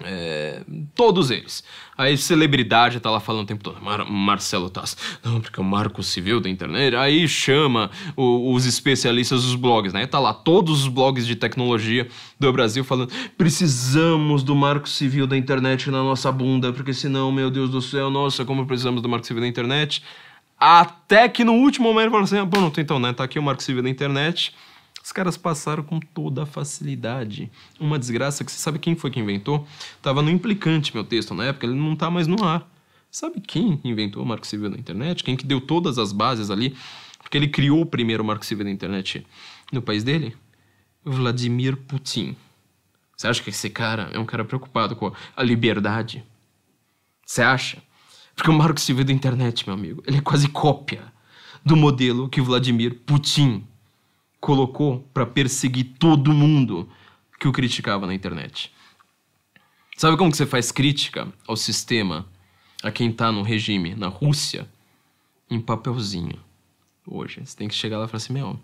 É, 0.04 0.62
todos 0.94 1.30
eles. 1.30 1.62
Aí 1.96 2.16
celebridade 2.16 3.00
tá 3.00 3.10
lá 3.10 3.20
falando 3.20 3.42
o 3.42 3.46
tempo 3.46 3.62
todo. 3.62 3.80
Mar 3.82 4.04
Marcelo 4.04 4.70
Tass. 4.70 4.96
Não, 5.22 5.40
porque 5.40 5.60
é 5.60 5.62
o 5.62 5.66
marco 5.66 6.02
civil 6.02 6.40
da 6.40 6.48
internet. 6.48 6.96
Aí 6.96 7.28
chama 7.28 7.90
o, 8.16 8.52
os 8.54 8.64
especialistas 8.64 9.42
dos 9.42 9.54
blogs, 9.54 9.92
né? 9.92 10.06
Tá 10.06 10.18
lá 10.18 10.32
todos 10.32 10.82
os 10.82 10.88
blogs 10.88 11.26
de 11.26 11.36
tecnologia 11.36 12.08
do 12.38 12.52
Brasil 12.52 12.84
falando: 12.84 13.12
precisamos 13.36 14.42
do 14.42 14.54
marco 14.54 14.88
civil 14.88 15.26
da 15.26 15.36
internet 15.36 15.90
na 15.90 16.02
nossa 16.02 16.32
bunda, 16.32 16.72
porque 16.72 16.94
senão, 16.94 17.30
meu 17.30 17.50
Deus 17.50 17.70
do 17.70 17.82
céu, 17.82 18.10
nossa, 18.10 18.44
como 18.44 18.66
precisamos 18.66 19.02
do 19.02 19.08
marco 19.08 19.26
civil 19.26 19.42
da 19.42 19.48
internet. 19.48 20.02
Até 20.58 21.26
que 21.28 21.42
no 21.42 21.54
último 21.54 21.88
momento 21.88 22.10
falou 22.10 22.24
assim: 22.24 22.38
ah, 22.38 22.46
pronto, 22.46 22.80
então, 22.80 22.98
né? 22.98 23.12
Tá 23.12 23.24
aqui 23.24 23.38
o 23.38 23.42
marco 23.42 23.62
civil 23.62 23.82
da 23.82 23.88
internet. 23.88 24.54
Os 25.02 25.12
caras 25.12 25.36
passaram 25.36 25.82
com 25.82 25.98
toda 25.98 26.42
a 26.42 26.46
facilidade. 26.46 27.50
Uma 27.78 27.98
desgraça 27.98 28.44
que 28.44 28.52
você 28.52 28.58
sabe 28.58 28.78
quem 28.78 28.94
foi 28.94 29.10
que 29.10 29.18
inventou? 29.18 29.66
Tava 30.02 30.22
no 30.22 30.30
implicante 30.30 30.94
meu 30.94 31.04
texto 31.04 31.34
na 31.34 31.44
época, 31.44 31.66
ele 31.66 31.74
não 31.74 31.96
tá 31.96 32.10
mais 32.10 32.26
no 32.26 32.44
ar. 32.44 32.68
Sabe 33.10 33.40
quem 33.40 33.80
inventou 33.82 34.22
o 34.22 34.26
Marco 34.26 34.46
Civil 34.46 34.70
na 34.70 34.76
internet? 34.76 35.24
Quem 35.24 35.36
que 35.36 35.44
deu 35.44 35.60
todas 35.60 35.98
as 35.98 36.12
bases 36.12 36.50
ali? 36.50 36.76
Porque 37.18 37.36
ele 37.36 37.48
criou 37.48 37.80
o 37.80 37.86
primeiro 37.86 38.24
Marco 38.24 38.44
Civil 38.44 38.64
da 38.64 38.70
internet 38.70 39.26
no 39.72 39.82
país 39.82 40.04
dele? 40.04 40.36
Vladimir 41.04 41.76
Putin. 41.76 42.36
Você 43.16 43.26
acha 43.26 43.42
que 43.42 43.50
esse 43.50 43.68
cara 43.68 44.10
é 44.12 44.18
um 44.18 44.24
cara 44.24 44.44
preocupado 44.44 44.94
com 44.94 45.12
a 45.36 45.42
liberdade? 45.42 46.24
Você 47.26 47.42
acha? 47.42 47.82
Porque 48.36 48.50
o 48.50 48.54
Marco 48.54 48.80
Civil 48.80 49.04
da 49.04 49.12
internet, 49.12 49.66
meu 49.66 49.74
amigo, 49.74 50.02
ele 50.06 50.18
é 50.18 50.20
quase 50.20 50.48
cópia 50.48 51.02
do 51.64 51.76
modelo 51.76 52.28
que 52.28 52.40
Vladimir 52.40 53.00
Putin 53.04 53.66
colocou 54.40 55.00
para 55.12 55.26
perseguir 55.26 55.96
todo 55.98 56.32
mundo 56.32 56.88
que 57.38 57.46
o 57.46 57.52
criticava 57.52 58.06
na 58.06 58.14
internet. 58.14 58.72
Sabe 59.96 60.16
como 60.16 60.30
que 60.30 60.36
você 60.36 60.46
faz 60.46 60.72
crítica 60.72 61.28
ao 61.46 61.56
sistema, 61.56 62.26
a 62.82 62.90
quem 62.90 63.10
está 63.10 63.30
no 63.30 63.42
regime, 63.42 63.94
na 63.94 64.08
Rússia? 64.08 64.66
Em 65.50 65.60
papelzinho. 65.60 66.38
Hoje. 67.06 67.42
Você 67.44 67.56
tem 67.56 67.68
que 67.68 67.74
chegar 67.74 67.98
lá 67.98 68.04
e 68.04 68.08
falar 68.08 68.16
assim, 68.18 68.32
meu, 68.32 68.58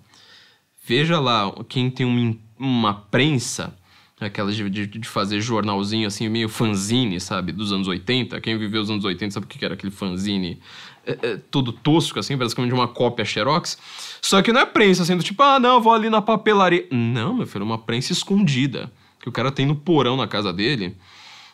veja 0.86 1.18
lá 1.18 1.52
quem 1.68 1.90
tem 1.90 2.06
uma, 2.06 2.36
uma 2.58 2.94
prensa, 2.94 3.76
aquelas 4.20 4.56
de, 4.56 4.70
de, 4.70 4.86
de, 4.86 5.08
fazer 5.08 5.40
jornalzinho 5.40 6.06
assim, 6.06 6.28
meio 6.28 6.48
fanzine, 6.48 7.20
sabe? 7.20 7.52
Dos 7.52 7.72
anos 7.72 7.88
80. 7.88 8.40
Quem 8.40 8.56
viveu 8.56 8.80
os 8.80 8.90
anos 8.90 9.04
80 9.04 9.32
sabe 9.32 9.46
o 9.46 9.48
que 9.48 9.64
era 9.64 9.74
aquele 9.74 9.92
fanzine 9.92 10.60
é, 11.04 11.18
é, 11.22 11.36
todo 11.36 11.72
tosco, 11.72 12.18
assim, 12.18 12.36
basicamente 12.36 12.72
uma 12.72 12.88
cópia 12.88 13.24
xerox. 13.24 13.78
Só 14.26 14.42
que 14.42 14.52
não 14.52 14.60
é 14.60 14.66
prensa, 14.66 15.04
sendo 15.04 15.18
assim, 15.18 15.28
tipo, 15.28 15.40
ah, 15.40 15.60
não, 15.60 15.80
vou 15.80 15.92
ali 15.92 16.10
na 16.10 16.20
papelaria. 16.20 16.84
Não, 16.90 17.32
meu 17.32 17.46
filho, 17.46 17.62
é 17.62 17.64
uma 17.64 17.78
prensa 17.78 18.12
escondida. 18.12 18.90
Que 19.20 19.28
o 19.28 19.32
cara 19.32 19.52
tem 19.52 19.64
no 19.64 19.76
porão 19.76 20.16
na 20.16 20.26
casa 20.26 20.52
dele. 20.52 20.96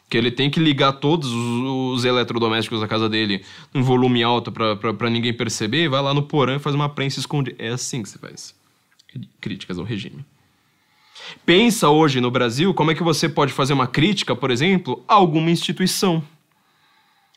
Que 0.09 0.17
ele 0.17 0.31
tem 0.31 0.49
que 0.49 0.59
ligar 0.59 0.95
todos 0.95 1.31
os, 1.31 1.99
os 1.99 2.05
eletrodomésticos 2.07 2.81
da 2.81 2.89
casa 2.89 3.11
dele 3.11 3.45
em 3.75 3.83
volume 3.83 4.23
alto 4.23 4.51
para 4.51 5.11
ninguém 5.11 5.35
perceber. 5.35 5.91
Vai 5.91 6.01
lá 6.01 6.15
no 6.15 6.23
porão 6.23 6.57
e 6.57 6.59
faz 6.59 6.75
uma 6.75 6.89
prensa 6.89 7.21
escondida. 7.21 7.63
É 7.63 7.69
assim 7.69 8.03
que 8.03 8.09
se 8.09 8.17
faz. 8.17 8.55
Críticas 9.39 9.79
ao 9.79 9.85
regime. 9.85 10.25
Pensa 11.45 11.91
hoje 11.91 12.23
no 12.23 12.31
Brasil 12.31 12.73
como 12.73 12.91
é 12.91 12.95
que 12.95 13.03
você 13.03 13.29
pode 13.29 13.53
fazer 13.53 13.75
uma 13.75 13.87
crítica, 13.87 14.35
por 14.35 14.51
exemplo, 14.51 15.05
a 15.07 15.13
alguma 15.13 15.51
instituição, 15.51 16.25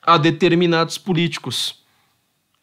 a 0.02 0.18
determinados 0.18 0.98
políticos 0.98 1.84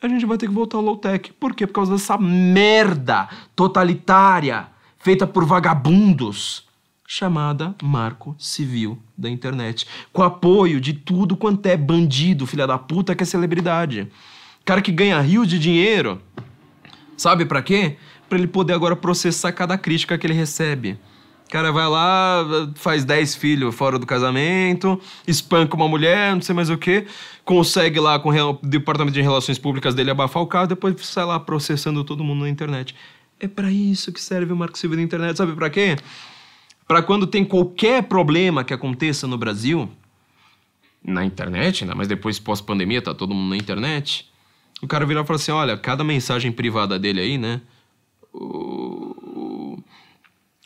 a 0.03 0.09
gente 0.09 0.27
vai 0.27 0.37
ter 0.37 0.49
que 0.49 0.53
voltar 0.53 0.79
ao 0.79 0.83
low-tech. 0.83 1.33
Por 1.35 1.55
quê? 1.55 1.67
Por 1.67 1.75
causa 1.75 1.93
dessa 1.93 2.19
merda 2.19 3.29
totalitária 3.55 4.67
feita 4.99 5.27
por 5.27 5.45
vagabundos 5.45 6.67
chamada 7.07 7.75
Marco 7.83 8.35
Civil 8.39 8.99
da 9.17 9.29
Internet, 9.29 9.87
com 10.13 10.23
apoio 10.23 10.81
de 10.81 10.93
tudo 10.93 11.37
quanto 11.37 11.67
é 11.67 11.77
bandido, 11.77 12.47
filha 12.47 12.67
da 12.67 12.79
puta, 12.79 13.15
que 13.15 13.23
é 13.23 13.27
celebridade. 13.27 14.09
Cara 14.65 14.81
que 14.81 14.91
ganha 14.91 15.21
rios 15.21 15.47
de 15.47 15.59
dinheiro, 15.59 16.21
sabe 17.17 17.45
para 17.45 17.63
quê? 17.63 17.97
Para 18.29 18.39
ele 18.39 18.47
poder 18.47 18.73
agora 18.73 18.97
processar 18.97 19.53
cada 19.53 19.77
crítica 19.77 20.17
que 20.17 20.27
ele 20.27 20.35
recebe 20.35 20.99
cara 21.53 21.71
vai 21.71 21.87
lá, 21.87 22.47
faz 22.77 23.05
10 23.05 23.35
filhos 23.35 23.75
fora 23.75 23.99
do 23.99 24.07
casamento, 24.07 24.99
espanca 25.29 25.77
uma 25.77 25.87
mulher, 25.87 26.35
não 26.35 26.41
sei 26.41 26.55
mais 26.55 26.71
o 26.71 26.79
que, 26.79 27.05
consegue 27.45 27.99
lá 27.99 28.18
com 28.18 28.30
o 28.30 28.59
departamento 28.62 29.14
de 29.14 29.22
relações 29.22 29.59
públicas 29.59 29.95
dele 29.95 30.11
abafar 30.11 30.43
o 30.43 30.47
carro, 30.47 30.66
depois 30.66 30.95
sai 31.07 31.24
lá 31.24 31.38
processando 31.40 32.05
todo 32.05 32.22
mundo 32.22 32.43
na 32.43 32.49
internet. 32.49 32.95
É 33.40 33.49
para 33.49 33.70
isso 33.70 34.12
que 34.12 34.20
serve 34.20 34.53
o 34.53 34.57
Marco 34.57 34.78
Civil 34.78 34.97
da 34.97 35.03
internet, 35.03 35.36
sabe 35.36 35.55
para 35.55 35.68
quê? 35.68 35.97
Para 36.86 37.03
quando 37.03 37.26
tem 37.26 37.45
qualquer 37.45 38.05
problema 38.05 38.62
que 38.62 38.72
aconteça 38.72 39.26
no 39.26 39.36
Brasil, 39.36 39.90
na 41.03 41.24
internet, 41.24 41.84
né? 41.84 41.95
mas 41.97 42.07
depois 42.07 42.38
pós-pandemia 42.38 43.03
tá 43.03 43.12
todo 43.12 43.34
mundo 43.34 43.51
na 43.51 43.57
internet, 43.57 44.30
o 44.80 44.86
cara 44.86 45.05
virar 45.05 45.22
e 45.22 45.26
falar 45.26 45.36
assim, 45.36 45.53
olha, 45.53 45.76
cada 45.76 46.05
mensagem 46.05 46.53
privada 46.53 46.99
dele 46.99 47.20
aí, 47.20 47.38
né? 47.38 47.61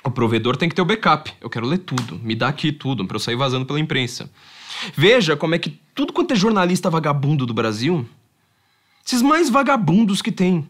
O 0.06 0.10
provedor 0.10 0.56
tem 0.56 0.68
que 0.68 0.74
ter 0.74 0.80
o 0.80 0.86
backup. 0.86 1.32
Eu 1.40 1.50
quero 1.50 1.66
ler 1.66 1.78
tudo. 1.78 2.18
Me 2.22 2.34
dá 2.34 2.48
aqui 2.48 2.72
tudo, 2.72 3.04
para 3.06 3.16
eu 3.16 3.20
sair 3.20 3.36
vazando 3.36 3.66
pela 3.66 3.78
imprensa. 3.78 4.30
Veja 4.94 5.36
como 5.36 5.54
é 5.54 5.58
que 5.58 5.78
tudo 5.97 6.12
quanto 6.12 6.32
é 6.32 6.36
jornalista 6.36 6.90
vagabundo 6.90 7.47
do 7.47 7.55
Brasil, 7.55 8.07
esses 9.05 9.22
mais 9.22 9.49
vagabundos 9.49 10.20
que 10.20 10.30
tem, 10.30 10.68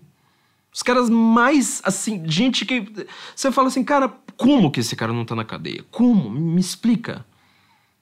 Os 0.73 0.83
caras 0.83 1.09
mais, 1.09 1.81
assim, 1.85 2.23
gente 2.27 2.67
que. 2.67 2.87
Você 3.35 3.51
fala 3.51 3.69
assim, 3.69 3.83
cara, 3.83 4.13
como 4.37 4.71
que 4.71 4.81
esse 4.81 4.95
cara 4.95 5.11
não 5.11 5.25
tá 5.25 5.35
na 5.35 5.43
cadeia? 5.43 5.83
Como? 5.91 6.29
Me 6.29 6.61
explica. 6.61 7.25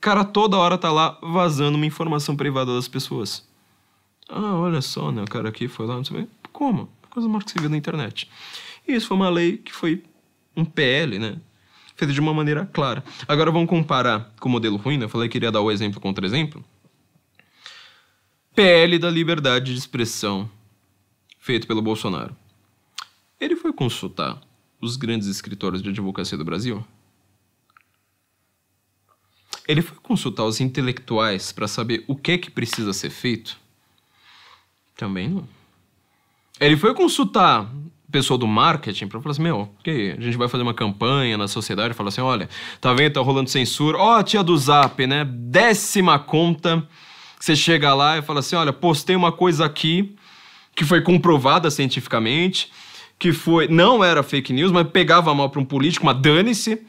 Cara 0.00 0.24
toda 0.24 0.58
hora 0.58 0.76
tá 0.76 0.90
lá 0.90 1.16
vazando 1.22 1.76
uma 1.76 1.86
informação 1.86 2.34
privada 2.34 2.74
das 2.74 2.88
pessoas. 2.88 3.46
Ah, 4.28 4.56
olha 4.56 4.82
só, 4.82 5.12
né? 5.12 5.22
O 5.22 5.30
cara 5.30 5.48
aqui 5.48 5.68
foi 5.68 5.86
lá, 5.86 5.94
não 5.94 6.04
sei 6.04 6.22
o 6.22 6.28
Como? 6.52 6.88
Coisa 7.10 7.28
mais 7.28 7.44
que 7.44 7.52
você 7.52 7.60
viu 7.60 7.70
na 7.70 7.76
internet. 7.76 8.28
E 8.88 8.92
isso 8.92 9.06
foi 9.06 9.16
uma 9.16 9.30
lei 9.30 9.58
que 9.58 9.72
foi 9.72 10.02
um 10.56 10.64
PL, 10.64 11.18
né? 11.20 11.36
Feita 11.94 12.12
de 12.12 12.18
uma 12.18 12.34
maneira 12.34 12.68
clara. 12.72 13.04
Agora 13.28 13.52
vamos 13.52 13.68
comparar 13.68 14.34
com 14.40 14.48
o 14.48 14.52
modelo 14.52 14.76
ruim, 14.76 14.98
né? 14.98 15.04
Eu 15.04 15.08
falei 15.08 15.28
que 15.28 15.38
iria 15.38 15.52
dar 15.52 15.60
o 15.60 15.70
exemplo 15.70 16.00
contra 16.00 16.26
exemplo. 16.26 16.62
PL 18.54 18.98
da 18.98 19.10
liberdade 19.10 19.72
de 19.72 19.78
expressão, 19.78 20.48
feito 21.38 21.66
pelo 21.66 21.82
Bolsonaro. 21.82 22.36
Ele 23.40 23.56
foi 23.56 23.72
consultar 23.72 24.40
os 24.80 24.96
grandes 24.96 25.28
escritórios 25.28 25.82
de 25.82 25.88
advocacia 25.88 26.38
do 26.38 26.44
Brasil? 26.44 26.84
Ele 29.66 29.82
foi 29.82 29.96
consultar 30.02 30.44
os 30.44 30.60
intelectuais 30.60 31.50
para 31.50 31.66
saber 31.66 32.04
o 32.06 32.14
que 32.14 32.32
é 32.32 32.38
que 32.38 32.50
precisa 32.50 32.92
ser 32.92 33.10
feito? 33.10 33.58
Também 34.96 35.28
não. 35.28 35.48
Ele 36.60 36.76
foi 36.76 36.94
consultar 36.94 37.68
pessoal 38.14 38.38
do 38.38 38.46
marketing 38.46 39.08
para 39.08 39.20
falar 39.20 39.32
assim: 39.32 39.42
meu, 39.42 39.68
que 39.82 40.14
a 40.16 40.20
gente 40.20 40.36
vai 40.36 40.48
fazer 40.48 40.62
uma 40.62 40.72
campanha 40.72 41.36
na 41.36 41.48
sociedade 41.48 41.94
falar 41.94 42.10
assim: 42.10 42.20
olha, 42.20 42.48
tá 42.80 42.94
vendo, 42.94 43.14
tá 43.14 43.20
rolando 43.20 43.50
censura. 43.50 43.98
Ó, 43.98 44.18
oh, 44.18 44.22
tia 44.22 44.42
do 44.42 44.56
Zap, 44.56 45.04
né? 45.04 45.24
Décima 45.24 46.18
conta. 46.18 46.86
Você 47.44 47.54
chega 47.54 47.92
lá 47.92 48.16
e 48.16 48.22
fala 48.22 48.40
assim: 48.40 48.56
olha, 48.56 48.72
postei 48.72 49.14
uma 49.14 49.30
coisa 49.30 49.66
aqui 49.66 50.16
que 50.74 50.82
foi 50.82 51.02
comprovada 51.02 51.70
cientificamente 51.70 52.72
que 53.18 53.32
foi 53.32 53.68
não 53.68 54.02
era 54.02 54.22
fake 54.22 54.50
news, 54.50 54.72
mas 54.72 54.88
pegava 54.88 55.34
mal 55.34 55.50
para 55.50 55.60
um 55.60 55.64
político, 55.64 56.06
mas 56.06 56.16
dane-se. 56.16 56.80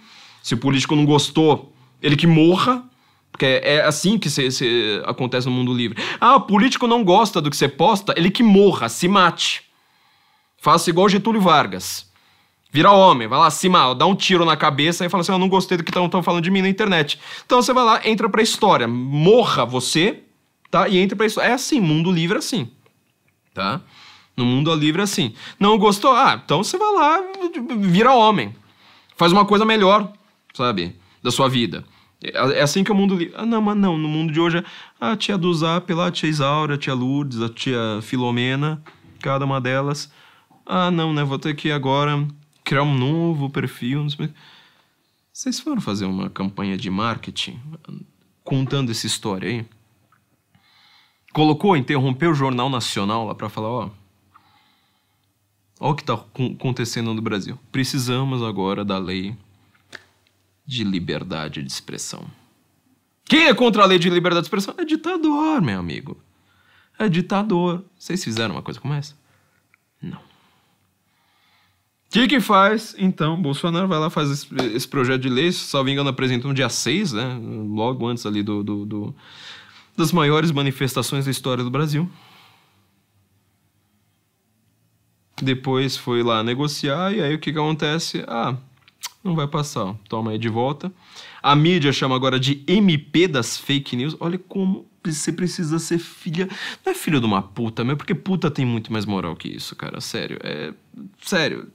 Se 0.41 0.53
o 0.53 0.57
político 0.57 0.95
não 0.95 1.05
gostou, 1.05 1.73
ele 2.01 2.15
que 2.15 2.25
morra. 2.25 2.85
Porque 3.33 3.45
é 3.45 3.81
assim 3.81 4.17
que 4.17 4.29
se, 4.29 5.01
acontece 5.05 5.45
no 5.45 5.51
mundo 5.51 5.73
livre. 5.73 6.01
Ah, 6.21 6.37
o 6.37 6.41
político 6.41 6.87
não 6.87 7.03
gosta 7.03 7.41
do 7.41 7.49
que 7.49 7.57
você 7.57 7.67
posta, 7.67 8.13
ele 8.15 8.31
que 8.31 8.41
morra, 8.41 8.87
se 8.87 9.09
mate. 9.09 9.63
Faça 10.57 10.89
igual 10.89 11.09
Getúlio 11.09 11.41
Vargas. 11.41 12.09
Vira 12.71 12.91
homem, 12.91 13.27
vai 13.27 13.39
lá, 13.39 13.51
se 13.51 13.67
dá 13.97 14.05
um 14.05 14.15
tiro 14.15 14.45
na 14.45 14.55
cabeça 14.55 15.05
e 15.05 15.09
fala 15.09 15.19
assim: 15.19 15.33
Eu 15.33 15.37
não 15.39 15.49
gostei 15.49 15.77
do 15.77 15.83
que 15.83 15.89
estão 15.89 16.23
falando 16.23 16.43
de 16.43 16.49
mim 16.49 16.61
na 16.61 16.69
internet. 16.69 17.19
Então 17.45 17.61
você 17.61 17.73
vai 17.73 17.83
lá, 17.83 18.01
entra 18.07 18.29
pra 18.29 18.41
história. 18.41 18.87
Morra 18.87 19.65
você, 19.65 20.24
tá? 20.75 20.89
E 20.89 20.97
entra 20.97 21.15
pra 21.15 21.25
história. 21.25 21.47
É 21.47 21.53
assim, 21.53 21.79
mundo 21.79 22.11
livre 22.11 22.35
é 22.35 22.39
assim. 22.39 22.69
Tá? 23.53 23.79
No 24.35 24.43
mundo 24.43 24.75
livre 24.75 24.99
é 24.99 25.05
assim. 25.05 25.33
Não 25.57 25.77
gostou? 25.77 26.11
Ah, 26.11 26.41
então 26.43 26.61
você 26.61 26.77
vai 26.77 26.93
lá, 26.93 27.19
vira 27.79 28.13
homem. 28.13 28.53
Faz 29.15 29.31
uma 29.31 29.45
coisa 29.45 29.63
melhor, 29.63 30.11
sabe? 30.53 30.93
Da 31.23 31.31
sua 31.31 31.47
vida. 31.47 31.85
É, 32.21 32.59
é 32.59 32.61
assim 32.61 32.83
que 32.83 32.91
o 32.91 32.95
mundo 32.95 33.15
livre. 33.15 33.33
Ah, 33.37 33.45
não, 33.45 33.61
mas 33.61 33.77
não. 33.77 33.97
No 33.97 34.09
mundo 34.09 34.33
de 34.33 34.41
hoje 34.41 34.57
é 34.57 34.63
a 34.99 35.15
tia 35.15 35.37
do 35.37 35.53
Zap 35.53 35.93
lá, 35.93 36.07
a 36.07 36.11
tia 36.11 36.27
Isaura, 36.27 36.75
a 36.75 36.77
tia 36.77 36.93
Lourdes, 36.93 37.41
a 37.41 37.47
tia 37.47 38.01
Filomena, 38.01 38.83
cada 39.21 39.45
uma 39.45 39.61
delas. 39.61 40.11
Ah, 40.65 40.91
não, 40.91 41.13
né? 41.13 41.23
Vou 41.23 41.39
ter 41.39 41.55
que 41.55 41.71
agora 41.71 42.27
criar 42.65 42.83
um 42.83 42.93
novo 42.93 43.49
perfil. 43.49 44.05
Vocês 45.31 45.57
foram 45.57 45.79
fazer 45.79 46.03
uma 46.03 46.29
campanha 46.29 46.75
de 46.75 46.89
marketing 46.89 47.57
contando 48.43 48.91
essa 48.91 49.07
história 49.07 49.49
aí? 49.49 49.65
Colocou, 51.35 51.75
interrompeu 51.75 52.31
o 52.31 52.33
Jornal 52.33 52.69
Nacional 52.69 53.27
lá 53.27 53.35
pra 53.35 53.49
falar, 53.49 53.67
ó. 53.67 53.89
Olha 55.81 55.91
o 55.91 55.93
que 55.93 56.01
está 56.01 56.13
acontecendo 56.13 57.13
no 57.13 57.21
Brasil. 57.21 57.59
Precisamos 57.73 58.41
agora 58.41 58.85
da 58.85 58.97
lei 58.97 59.35
de 60.65 60.85
liberdade 60.85 61.61
de 61.61 61.69
expressão. 61.69 62.25
Quem 63.25 63.47
é 63.47 63.53
contra 63.53 63.83
a 63.83 63.85
lei 63.85 63.99
de 63.99 64.09
liberdade 64.09 64.43
de 64.43 64.47
expressão? 64.47 64.75
É 64.77 64.85
ditador, 64.85 65.61
meu 65.61 65.77
amigo. 65.77 66.17
É 66.97 67.09
ditador. 67.09 67.83
Vocês 67.99 68.23
fizeram 68.23 68.55
uma 68.55 68.61
coisa 68.61 68.79
como 68.79 68.93
essa? 68.93 69.13
Não. 70.01 70.19
O 70.19 70.21
que 72.11 72.29
que 72.29 72.39
faz? 72.39 72.95
Então, 72.97 73.41
Bolsonaro 73.41 73.89
vai 73.89 73.99
lá, 73.99 74.09
faz 74.09 74.31
esse, 74.31 74.47
esse 74.73 74.87
projeto 74.87 75.23
de 75.23 75.29
lei, 75.29 75.51
se 75.51 75.83
me 75.83 75.91
engano, 75.91 76.09
apresentou 76.09 76.47
no 76.47 76.55
dia 76.55 76.69
6, 76.69 77.11
né? 77.11 77.37
Logo 77.67 78.07
antes 78.07 78.25
ali 78.25 78.41
do, 78.41 78.63
do, 78.63 78.85
do, 78.85 79.15
das 79.95 80.11
maiores 80.11 80.51
manifestações 80.51 81.25
da 81.25 81.31
história 81.31 81.63
do 81.63 81.69
Brasil. 81.69 82.09
Depois 85.41 85.97
foi 85.97 86.23
lá 86.23 86.43
negociar 86.43 87.13
e 87.13 87.21
aí 87.21 87.35
o 87.35 87.39
que, 87.39 87.51
que 87.51 87.59
acontece? 87.59 88.23
Ah, 88.27 88.55
não 89.23 89.35
vai 89.35 89.47
passar, 89.47 89.93
toma 90.07 90.31
aí 90.31 90.37
de 90.37 90.47
volta. 90.47 90.91
A 91.41 91.55
mídia 91.55 91.91
chama 91.91 92.15
agora 92.15 92.39
de 92.39 92.63
MP 92.67 93.27
das 93.27 93.57
fake 93.57 93.95
news. 93.95 94.15
Olha 94.19 94.37
como 94.37 94.87
você 95.03 95.31
precisa 95.31 95.77
ser 95.79 95.99
filha. 95.99 96.47
Não 96.85 96.91
é 96.91 96.95
filho 96.95 97.19
de 97.19 97.25
uma 97.25 97.41
puta, 97.41 97.83
mas 97.83 97.97
porque 97.97 98.15
puta 98.15 98.49
tem 98.49 98.65
muito 98.65 98.91
mais 98.91 99.05
moral 99.05 99.35
que 99.35 99.47
isso, 99.47 99.75
cara. 99.75 99.99
Sério. 99.99 100.39
É. 100.41 100.73
Sério. 101.21 101.67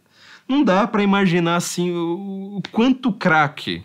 Não 0.48 0.64
dá 0.64 0.86
para 0.86 1.02
imaginar 1.02 1.56
assim 1.56 1.92
o, 1.92 2.56
o 2.56 2.62
quanto 2.72 3.12
craque 3.12 3.84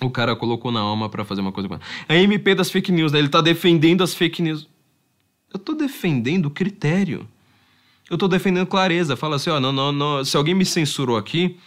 o 0.00 0.10
cara 0.10 0.36
colocou 0.36 0.70
na 0.70 0.80
alma 0.80 1.08
para 1.08 1.24
fazer 1.24 1.40
uma 1.40 1.52
coisa. 1.52 1.68
A 2.08 2.14
MP 2.14 2.54
das 2.54 2.70
fake 2.70 2.92
news, 2.92 3.12
né? 3.12 3.18
Ele 3.18 3.28
tá 3.28 3.40
defendendo 3.40 4.02
as 4.02 4.14
fake 4.14 4.42
news. 4.42 4.68
Eu 5.52 5.58
tô 5.58 5.74
defendendo 5.74 6.46
o 6.46 6.50
critério 6.50 7.26
eu 8.10 8.14
estou 8.14 8.28
defendendo 8.28 8.66
clareza. 8.66 9.16
Fala 9.16 9.36
assim, 9.36 9.50
ó, 9.50 9.60
não, 9.60 9.72
não, 9.72 9.92
não, 9.92 10.24
se 10.24 10.36
alguém 10.36 10.54
me 10.54 10.64
censurou 10.64 11.16
aqui, 11.16 11.58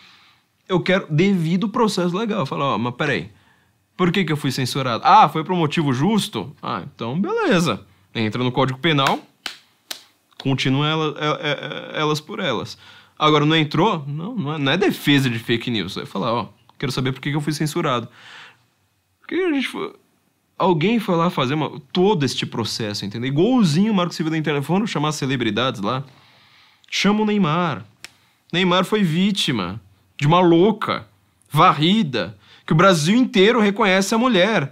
eu 0.68 0.80
quero 0.80 1.08
devido 1.10 1.70
processo 1.70 2.18
legal. 2.18 2.46
Fala, 2.46 2.76
ó, 2.76 2.78
mas 2.78 2.96
peraí, 2.96 3.30
por 3.96 4.12
que, 4.12 4.24
que 4.26 4.32
eu 4.32 4.38
fui 4.38 4.52
censurado? 4.52 5.04
Ah, 5.06 5.30
foi 5.30 5.44
por 5.44 5.54
um 5.54 5.58
motivo 5.58 5.94
justo? 5.94 6.56
Ah, 6.62 6.84
então 6.84 7.20
beleza. 7.20 7.86
Entra 8.14 8.44
no 8.44 8.52
Código 8.52 8.80
Penal, 8.80 9.20
continua 10.42 10.88
ela, 10.88 11.16
é, 11.18 11.28
é, 11.28 11.52
é, 11.98 12.02
elas 12.02 12.20
por 12.20 12.40
elas. 12.40 12.78
Agora, 13.18 13.46
não 13.46 13.56
entrou? 13.56 14.04
Não, 14.08 14.36
não 14.36 14.54
é, 14.56 14.58
não 14.58 14.72
é 14.72 14.78
defesa 14.78 15.30
de 15.30 15.38
fake 15.38 15.70
news. 15.70 15.94
Vai 15.94 16.08
falar, 16.08 16.34
ó, 16.34 16.50
quero 16.82 16.92
saber 16.92 17.14
por 17.14 17.22
que, 17.22 17.30
eu 17.30 17.42
fui 17.42 17.54
censurado. 17.54 18.10
Porque 19.20 19.36
a 19.36 19.54
gente 19.54 19.68
foi 19.68 19.94
alguém 20.58 21.00
foi 21.00 21.16
lá 21.16 21.32
fazer 21.32 21.56
uma, 21.56 21.82
todo 21.92 22.24
este 22.24 22.46
processo, 22.46 23.04
entendeu? 23.04 23.28
Igualzinho 23.28 23.92
o 23.92 23.96
Marco 23.96 24.14
Civil 24.14 24.32
da 24.32 24.38
internet. 24.38 24.64
Foram 24.64 24.86
chamar 24.86 25.12
celebridades 25.12 25.82
lá. 25.82 26.04
Chama 26.90 27.24
o 27.24 27.26
Neymar. 27.26 27.84
Neymar 28.54 28.86
foi 28.86 29.02
vítima 29.02 29.82
de 30.20 30.28
uma 30.28 30.40
louca, 30.40 31.08
varrida, 31.50 32.38
que 32.66 32.74
o 32.74 32.76
Brasil 32.76 33.16
inteiro 33.16 33.60
reconhece 33.60 34.14
a 34.14 34.20
mulher 34.20 34.72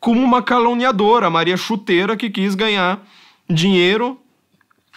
como 0.00 0.22
uma 0.22 0.42
caluniadora, 0.42 1.28
Maria 1.28 1.56
Chuteira, 1.56 2.16
que 2.16 2.30
quis 2.30 2.54
ganhar 2.54 3.06
dinheiro 3.48 4.18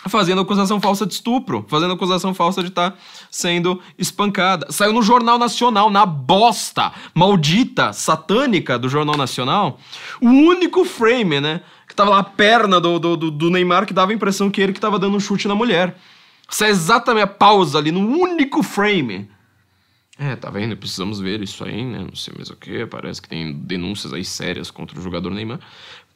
fazendo 0.07 0.41
acusação 0.41 0.79
falsa 0.79 1.05
de 1.05 1.13
estupro, 1.13 1.65
fazendo 1.67 1.93
acusação 1.93 2.33
falsa 2.33 2.61
de 2.61 2.69
estar 2.69 2.91
tá 2.91 2.97
sendo 3.29 3.81
espancada. 3.97 4.71
Saiu 4.71 4.93
no 4.93 5.01
Jornal 5.01 5.37
Nacional, 5.37 5.89
na 5.89 6.05
bosta 6.05 6.93
maldita, 7.13 7.91
satânica 7.91 8.79
do 8.79 8.87
Jornal 8.87 9.17
Nacional, 9.17 9.79
o 10.21 10.27
único 10.29 10.85
frame, 10.85 11.41
né? 11.41 11.61
Que 11.87 11.95
tava 11.95 12.11
lá 12.11 12.19
a 12.19 12.23
perna 12.23 12.79
do, 12.79 12.99
do, 12.99 13.31
do 13.31 13.49
Neymar 13.49 13.85
que 13.85 13.93
dava 13.93 14.11
a 14.11 14.15
impressão 14.15 14.49
que 14.49 14.61
ele 14.61 14.73
que 14.73 14.79
tava 14.79 14.97
dando 14.97 15.17
um 15.17 15.19
chute 15.19 15.47
na 15.47 15.55
mulher. 15.55 15.97
Isso 16.49 16.63
é 16.63 16.69
exatamente 16.69 17.23
a 17.23 17.27
pausa 17.27 17.77
ali, 17.77 17.91
no 17.91 17.99
único 17.99 18.63
frame. 18.63 19.29
É, 20.17 20.35
tá 20.35 20.49
vendo? 20.49 20.75
Precisamos 20.75 21.19
ver 21.19 21.41
isso 21.41 21.63
aí, 21.63 21.85
né? 21.85 21.99
Não 21.99 22.15
sei 22.15 22.33
mais 22.35 22.49
o 22.49 22.55
que. 22.55 22.85
Parece 22.85 23.21
que 23.21 23.29
tem 23.29 23.53
denúncias 23.53 24.11
aí 24.13 24.25
sérias 24.25 24.69
contra 24.69 24.99
o 24.99 25.01
jogador 25.01 25.29
Neymar. 25.29 25.59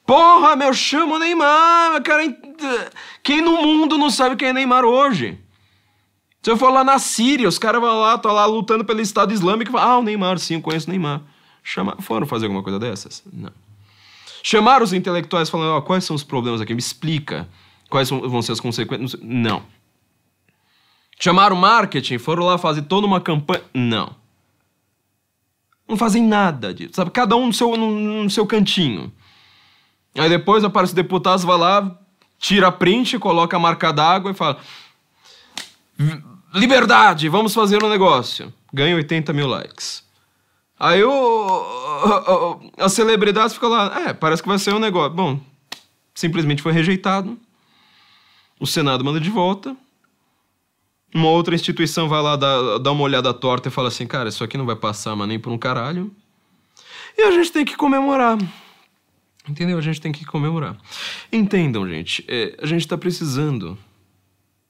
Porra, 0.05 0.55
meu, 0.55 0.73
chama 0.73 1.15
o 1.15 1.19
Neymar, 1.19 2.01
cara. 2.03 2.23
Quem 3.21 3.41
no 3.41 3.61
mundo 3.61 3.97
não 3.97 4.09
sabe 4.09 4.35
quem 4.35 4.49
é 4.49 4.53
Neymar 4.53 4.83
hoje? 4.83 5.39
Se 6.41 6.51
eu 6.51 6.57
for 6.57 6.71
lá 6.71 6.83
na 6.83 6.99
Síria, 6.99 7.47
os 7.47 7.57
caras 7.57 7.79
vão 7.79 8.01
lá, 8.01 8.17
tô 8.17 8.31
lá 8.31 8.45
lutando 8.45 8.83
pelo 8.83 8.99
Estado 8.99 9.31
Islâmico 9.31 9.71
e 9.71 9.79
ah, 9.79 9.97
o 9.97 10.03
Neymar, 10.03 10.37
sim, 10.39 10.55
eu 10.55 10.61
conheço 10.61 10.87
o 10.87 10.89
Neymar. 10.89 11.21
Chama... 11.63 11.95
Foram 12.01 12.27
fazer 12.27 12.47
alguma 12.47 12.61
coisa 12.61 12.77
dessas? 12.77 13.23
Não. 13.31 13.51
Chamaram 14.43 14.83
os 14.83 14.91
intelectuais 14.91 15.49
falando, 15.49 15.69
ó, 15.69 15.77
oh, 15.77 15.81
quais 15.81 16.03
são 16.03 16.13
os 16.13 16.23
problemas 16.23 16.59
aqui? 16.59 16.73
Me 16.73 16.79
explica. 16.79 17.47
Quais 17.89 18.09
vão 18.09 18.41
ser 18.41 18.51
as 18.51 18.59
consequências? 18.59 19.15
Não. 19.23 19.63
Chamaram 21.17 21.55
marketing, 21.55 22.17
foram 22.17 22.43
lá 22.43 22.57
fazer 22.57 22.81
toda 22.81 23.07
uma 23.07 23.21
campanha. 23.21 23.63
Não. 23.73 24.13
Não 25.87 25.95
fazem 25.95 26.23
nada 26.23 26.73
disso, 26.73 26.93
sabe? 26.95 27.11
Cada 27.11 27.37
um 27.37 27.47
no 27.47 27.53
seu, 27.53 27.77
no, 27.77 28.23
no 28.23 28.29
seu 28.29 28.45
cantinho. 28.45 29.13
Aí 30.15 30.29
depois 30.29 30.63
aparece 30.63 30.93
o 30.93 30.95
deputado, 30.95 31.45
vai 31.45 31.57
lá, 31.57 31.99
tira 32.37 32.67
a 32.67 32.71
print, 32.71 33.17
coloca 33.17 33.57
a 33.57 33.59
marca 33.59 33.91
d'água 33.91 34.31
e 34.31 34.33
fala: 34.33 34.57
Liberdade, 36.53 37.29
vamos 37.29 37.53
fazer 37.53 37.83
um 37.83 37.89
negócio. 37.89 38.53
Ganha 38.71 38.95
80 38.95 39.33
mil 39.33 39.47
likes. 39.47 40.03
Aí 40.79 41.03
o, 41.03 42.59
a, 42.77 42.85
a 42.85 42.89
celebridade 42.89 43.53
fica 43.53 43.67
lá: 43.67 44.07
É, 44.07 44.13
parece 44.13 44.41
que 44.41 44.49
vai 44.49 44.59
ser 44.59 44.73
um 44.73 44.79
negócio. 44.79 45.11
Bom, 45.11 45.39
simplesmente 46.13 46.61
foi 46.61 46.73
rejeitado. 46.73 47.37
O 48.59 48.67
Senado 48.67 49.03
manda 49.03 49.19
de 49.19 49.29
volta. 49.29 49.75
Uma 51.13 51.29
outra 51.29 51.53
instituição 51.53 52.09
vai 52.09 52.21
lá 52.21 52.35
dar, 52.35 52.79
dar 52.79 52.91
uma 52.91 53.03
olhada 53.03 53.33
torta 53.33 53.67
e 53.67 53.71
fala 53.71 53.89
assim, 53.89 54.07
cara, 54.07 54.29
isso 54.29 54.43
aqui 54.43 54.57
não 54.57 54.65
vai 54.65 54.75
passar, 54.75 55.15
mas 55.15 55.27
nem 55.27 55.39
por 55.39 55.51
um 55.51 55.57
caralho. 55.57 56.11
E 57.15 57.21
a 57.21 57.31
gente 57.31 57.51
tem 57.51 57.63
que 57.63 57.75
comemorar. 57.75 58.37
Entendeu? 59.47 59.77
A 59.77 59.81
gente 59.81 59.99
tem 59.99 60.11
que 60.11 60.25
comemorar. 60.25 60.77
Entendam, 61.31 61.87
gente, 61.87 62.23
é, 62.27 62.57
a 62.61 62.65
gente 62.65 62.87
tá 62.87 62.97
precisando 62.97 63.77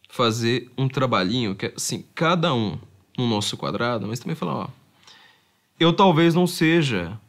fazer 0.09 0.71
um 0.77 0.87
trabalhinho 0.87 1.55
que 1.55 1.67
é, 1.67 1.73
assim, 1.75 2.05
cada 2.15 2.53
um 2.53 2.77
no 3.17 3.27
nosso 3.27 3.55
quadrado, 3.55 4.07
mas 4.07 4.19
também 4.19 4.35
falar, 4.35 4.55
ó, 4.55 4.67
eu 5.79 5.93
talvez 5.93 6.33
não 6.33 6.47
seja 6.47 7.19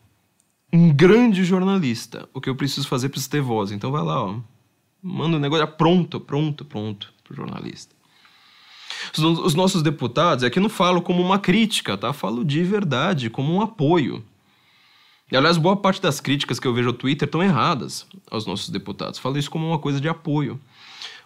um 0.72 0.92
grande 0.92 1.44
jornalista. 1.44 2.28
O 2.34 2.40
que 2.40 2.48
eu 2.48 2.56
preciso 2.56 2.88
fazer 2.88 3.08
precisa 3.08 3.30
ter 3.30 3.40
voz. 3.40 3.70
Então 3.70 3.92
vai 3.92 4.02
lá, 4.02 4.24
ó. 4.24 4.36
Manda 5.02 5.36
o 5.36 5.38
um 5.38 5.40
negócio 5.40 5.66
pronto, 5.68 6.18
pronto, 6.18 6.64
pronto 6.64 7.12
pro 7.22 7.36
jornalista. 7.36 7.94
Os, 9.12 9.22
os 9.22 9.54
nossos 9.54 9.82
deputados, 9.82 10.44
aqui 10.44 10.58
não 10.58 10.68
falo 10.68 11.00
como 11.00 11.22
uma 11.22 11.38
crítica, 11.38 11.96
tá? 11.96 12.12
Falo 12.12 12.44
de 12.44 12.62
verdade, 12.62 13.30
como 13.30 13.52
um 13.52 13.60
apoio. 13.60 14.24
E, 15.30 15.36
aliás, 15.36 15.56
boa 15.56 15.76
parte 15.76 16.02
das 16.02 16.20
críticas 16.20 16.60
que 16.60 16.66
eu 16.66 16.74
vejo 16.74 16.88
no 16.88 16.92
Twitter 16.92 17.26
estão 17.26 17.42
erradas 17.42 18.06
aos 18.30 18.46
nossos 18.46 18.68
deputados. 18.68 19.18
Falo 19.18 19.38
isso 19.38 19.50
como 19.50 19.66
uma 19.66 19.78
coisa 19.78 20.00
de 20.00 20.08
apoio. 20.08 20.60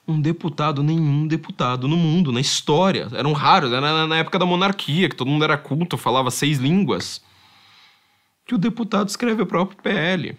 Um 0.06 0.20
deputado, 0.20 0.82
nenhum 0.82 1.26
deputado 1.26 1.86
no 1.88 1.96
mundo, 1.96 2.32
na 2.32 2.40
história. 2.40 3.08
Eram 3.12 3.32
raros, 3.32 3.72
era 3.72 4.06
na 4.06 4.16
época 4.16 4.38
da 4.38 4.46
monarquia, 4.46 5.08
que 5.08 5.16
todo 5.16 5.28
mundo 5.28 5.44
era 5.44 5.58
culto, 5.58 5.98
falava 5.98 6.30
seis 6.30 6.58
línguas. 6.58 7.20
Que 8.46 8.54
o 8.54 8.58
deputado 8.58 9.08
escreve 9.08 9.42
o 9.42 9.46
próprio 9.46 9.82
PL. 9.82 10.38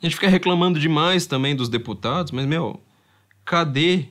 A 0.00 0.06
gente 0.06 0.14
fica 0.14 0.28
reclamando 0.28 0.78
demais 0.78 1.26
também 1.26 1.56
dos 1.56 1.68
deputados, 1.68 2.30
mas, 2.30 2.46
meu, 2.46 2.80
cadê 3.44 4.08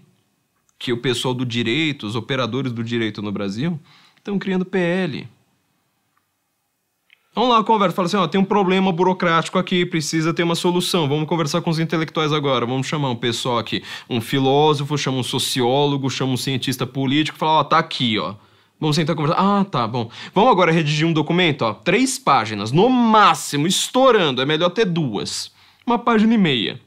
que 0.77 0.91
o 0.91 0.97
pessoal 0.97 1.33
do 1.33 1.45
direito, 1.45 2.05
os 2.05 2.15
operadores 2.15 2.71
do 2.71 2.83
direito 2.83 3.21
no 3.21 3.31
Brasil, 3.31 3.79
estão 4.17 4.37
criando 4.37 4.65
PL? 4.65 5.27
Vamos 7.35 7.49
lá, 7.49 7.63
conversa. 7.63 7.95
Fala 7.95 8.05
assim, 8.05 8.17
ó, 8.17 8.27
tem 8.27 8.39
um 8.39 8.45
problema 8.45 8.91
burocrático 8.91 9.57
aqui, 9.57 9.85
precisa 9.85 10.33
ter 10.33 10.43
uma 10.43 10.53
solução. 10.53 11.07
Vamos 11.09 11.27
conversar 11.27 11.61
com 11.61 11.69
os 11.71 11.79
intelectuais 11.79 12.31
agora. 12.31 12.65
Vamos 12.65 12.85
chamar 12.85 13.09
um 13.09 13.15
pessoal 13.15 13.57
aqui, 13.57 13.83
um 14.07 14.21
filósofo, 14.21 14.97
chama 14.97 15.17
um 15.17 15.23
sociólogo, 15.23 16.09
chama 16.11 16.33
um 16.33 16.37
cientista 16.37 16.85
político, 16.85 17.37
fala, 17.37 17.59
ó, 17.59 17.63
tá 17.63 17.79
aqui, 17.79 18.19
ó. 18.19 18.35
Vamos 18.79 18.95
sentar 18.95 19.15
conversar. 19.15 19.39
Ah, 19.39 19.63
tá, 19.63 19.87
bom. 19.87 20.11
Vamos 20.35 20.51
agora 20.51 20.71
redigir 20.71 21.07
um 21.07 21.13
documento, 21.13 21.63
ó, 21.63 21.73
três 21.73 22.19
páginas, 22.19 22.71
no 22.71 22.87
máximo, 22.89 23.65
estourando. 23.65 24.41
É 24.41 24.45
melhor 24.45 24.69
ter 24.69 24.85
duas. 24.85 25.51
Uma 25.87 25.97
página 25.97 26.35
e 26.35 26.37
meia. 26.37 26.79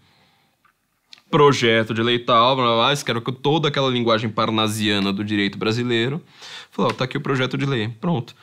Projeto 1.28 1.92
de 1.92 2.02
lei 2.02 2.20
tal, 2.20 2.54
blá, 2.54 2.64
blá, 2.66 2.74
blá. 2.94 2.96
Quero 3.04 3.20
que 3.20 3.32
toda 3.32 3.66
aquela 3.66 3.90
linguagem 3.90 4.30
parnasiana 4.30 5.12
do 5.12 5.24
direito 5.24 5.58
brasileiro. 5.58 6.22
Falou, 6.70 6.92
ó, 6.92 6.94
tá 6.94 7.04
aqui 7.04 7.16
o 7.16 7.20
projeto 7.20 7.58
de 7.58 7.66
lei. 7.66 7.88
Pronto. 8.00 8.34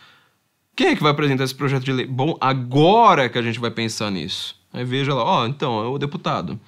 Quem 0.76 0.88
é 0.88 0.95
que 0.95 1.03
vai 1.03 1.11
apresentar 1.11 1.43
esse 1.43 1.53
projeto 1.53 1.84
de 1.84 1.93
lei? 1.93 2.05
Bom, 2.07 2.36
agora 2.41 3.30
que 3.30 3.38
a 3.38 3.41
gente 3.41 3.59
vai 3.59 3.69
pensar 3.69 4.09
nisso. 4.09 4.55
Aí 4.74 4.84
veja 4.84 5.13
lá, 5.13 5.24
ó, 5.24 5.45
então, 5.45 5.84
é 5.84 5.88
o 5.88 5.99
deputado. 5.99 6.59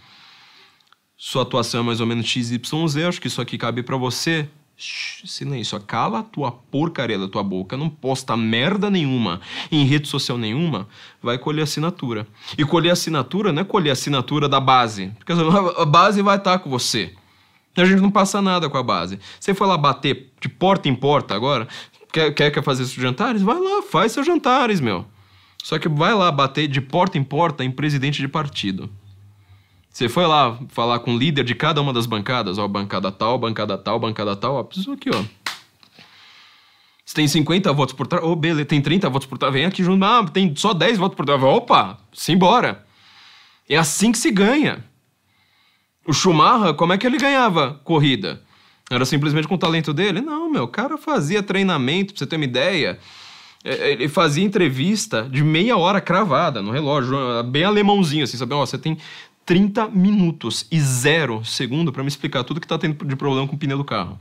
Sua 1.17 1.41
atuação 1.41 1.79
é 1.79 1.83
mais 1.83 1.99
ou 1.99 2.05
menos 2.05 2.27
XYZ, 2.27 2.97
acho 3.07 3.19
que 3.19 3.27
isso 3.27 3.41
aqui 3.41 3.57
cabe 3.57 3.81
para 3.81 3.97
você. 3.97 4.47
Shhh, 4.77 5.25
silêncio, 5.25 5.79
cala 5.79 6.19
a 6.19 6.23
tua 6.23 6.51
porcaria 6.51 7.17
da 7.17 7.29
tua 7.29 7.41
boca, 7.41 7.77
não 7.77 7.89
posta 7.89 8.35
merda 8.35 8.89
nenhuma 8.89 9.39
em 9.71 9.85
rede 9.85 10.07
social 10.07 10.37
nenhuma, 10.37 10.87
vai 11.23 11.37
colher 11.37 11.63
assinatura. 11.63 12.27
E 12.57 12.65
colher 12.65 12.91
assinatura 12.91 13.53
não 13.53 13.61
é 13.61 13.65
colher 13.65 13.91
assinatura 13.91 14.49
da 14.49 14.59
base, 14.59 15.13
porque 15.17 15.31
a 15.31 15.85
base 15.87 16.21
vai 16.21 16.35
estar 16.37 16.59
com 16.59 16.69
você. 16.69 17.13
A 17.77 17.85
gente 17.85 18.01
não 18.01 18.11
passa 18.11 18.41
nada 18.41 18.69
com 18.69 18.77
a 18.77 18.83
base. 18.83 19.19
Você 19.39 19.53
foi 19.53 19.67
lá 19.67 19.77
bater 19.77 20.31
de 20.39 20.47
porta 20.47 20.87
em 20.87 20.95
porta 20.95 21.33
agora, 21.35 21.67
Quer, 22.15 22.33
quer, 22.33 22.49
quer 22.49 22.63
fazer 22.63 22.85
seus 22.85 23.01
jantares? 23.01 23.41
Vai 23.41 23.59
lá, 23.59 23.81
faz 23.81 24.13
seus 24.13 24.25
jantares, 24.25 24.79
meu. 24.79 25.05
Só 25.61 25.77
que 25.77 25.89
vai 25.89 26.13
lá 26.13 26.31
bater 26.31 26.65
de 26.65 26.79
porta 26.79 27.17
em 27.17 27.23
porta 27.25 27.61
em 27.61 27.69
presidente 27.69 28.21
de 28.21 28.27
partido. 28.29 28.89
Você 29.89 30.07
foi 30.07 30.25
lá 30.25 30.57
falar 30.69 30.99
com 30.99 31.13
o 31.13 31.17
líder 31.17 31.43
de 31.43 31.53
cada 31.53 31.81
uma 31.81 31.91
das 31.91 32.05
bancadas, 32.05 32.57
ó, 32.57 32.65
bancada 32.69 33.11
tal, 33.11 33.37
bancada 33.37 33.77
tal, 33.77 33.99
bancada 33.99 34.33
tal, 34.33 34.55
ó, 34.55 34.65
isso 34.71 34.93
aqui, 34.93 35.09
ó. 35.13 35.21
Você 37.05 37.15
tem 37.15 37.27
50 37.27 37.73
votos 37.73 37.93
por 37.93 38.07
trás, 38.07 38.23
ô, 38.23 38.31
oh, 38.31 38.35
beleza, 38.37 38.63
tem 38.63 38.81
30 38.81 39.09
votos 39.09 39.27
por 39.27 39.37
trás, 39.37 39.53
vem 39.53 39.65
aqui 39.65 39.83
junto, 39.83 40.05
ah, 40.05 40.25
tem 40.25 40.55
só 40.55 40.73
10 40.73 40.97
votos 40.97 41.17
por 41.17 41.25
trás, 41.25 41.43
opa, 41.43 41.97
simbora. 42.13 42.85
É 43.67 43.75
assim 43.75 44.13
que 44.13 44.17
se 44.17 44.31
ganha. 44.31 44.85
O 46.07 46.13
Schumacher, 46.13 46.75
como 46.75 46.93
é 46.93 46.97
que 46.97 47.05
ele 47.05 47.17
ganhava 47.17 47.81
corrida? 47.83 48.41
Era 48.89 49.05
simplesmente 49.05 49.47
com 49.47 49.55
o 49.55 49.57
talento 49.57 49.93
dele? 49.93 50.21
Não, 50.21 50.49
meu, 50.49 50.63
o 50.63 50.67
cara 50.67 50.97
fazia 50.97 51.41
treinamento, 51.41 52.13
pra 52.13 52.19
você 52.19 52.27
ter 52.27 52.35
uma 52.35 52.45
ideia. 52.45 52.99
É, 53.63 53.73
é, 53.73 53.91
ele 53.93 54.07
fazia 54.07 54.43
entrevista 54.43 55.27
de 55.29 55.43
meia 55.43 55.75
hora 55.75 55.99
cravada 55.99 56.61
no 56.61 56.71
relógio, 56.71 57.17
bem 57.45 57.63
alemãozinho, 57.63 58.23
assim, 58.23 58.37
sabe? 58.37 58.53
Ó, 58.53 58.63
você 58.63 58.77
tem 58.77 58.97
30 59.43 59.87
minutos 59.89 60.67
e 60.71 60.79
zero 60.79 61.43
segundo 61.43 61.91
para 61.91 62.03
me 62.03 62.07
explicar 62.07 62.43
tudo 62.43 62.61
que 62.61 62.67
tá 62.67 62.77
tendo 62.77 63.03
de 63.05 63.15
problema 63.15 63.47
com 63.47 63.55
o 63.55 63.59
pneu 63.59 63.77
do 63.77 63.83
carro. 63.83 64.19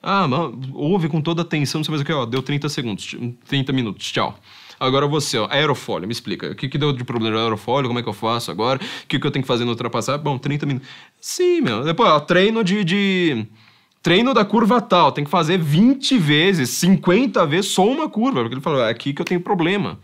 Ah, 0.00 0.28
mano, 0.28 0.60
ouve 0.74 1.08
com 1.08 1.20
toda 1.20 1.42
atenção, 1.42 1.80
não 1.80 1.84
sei 1.84 1.90
mais 1.90 2.02
o 2.02 2.04
que, 2.04 2.12
ó, 2.12 2.24
deu 2.24 2.40
30 2.40 2.68
segundos, 2.68 3.16
30 3.48 3.72
minutos, 3.72 4.10
tchau. 4.12 4.38
Agora 4.78 5.06
você, 5.06 5.38
ó, 5.38 5.48
aerofólio, 5.50 6.06
me 6.06 6.12
explica. 6.12 6.50
O 6.50 6.54
que, 6.54 6.68
que 6.68 6.76
deu 6.76 6.92
de 6.92 7.04
problema 7.04 7.36
no 7.36 7.42
aerofólio? 7.42 7.88
Como 7.88 7.98
é 7.98 8.02
que 8.02 8.08
eu 8.08 8.12
faço 8.12 8.50
agora? 8.50 8.78
O 8.78 9.06
que, 9.06 9.18
que 9.18 9.26
eu 9.26 9.30
tenho 9.30 9.42
que 9.42 9.46
fazer 9.46 9.64
no 9.64 9.70
ultrapassar? 9.70 10.18
Bom, 10.18 10.38
30 10.38 10.66
minutos. 10.66 10.88
Sim, 11.20 11.60
meu. 11.60 11.82
Depois, 11.82 12.08
ó, 12.08 12.20
treino 12.20 12.62
de, 12.62 12.84
de. 12.84 13.46
Treino 14.02 14.34
da 14.34 14.44
curva 14.44 14.80
tal. 14.80 15.12
Tem 15.12 15.24
que 15.24 15.30
fazer 15.30 15.58
20 15.58 16.18
vezes, 16.18 16.70
50 16.70 17.44
vezes 17.46 17.70
só 17.70 17.86
uma 17.86 18.08
curva. 18.08 18.40
Porque 18.40 18.54
ele 18.54 18.62
falou, 18.62 18.80
é 18.82 18.90
aqui 18.90 19.12
que 19.12 19.20
eu 19.20 19.26
tenho 19.26 19.40
problema. 19.40 19.98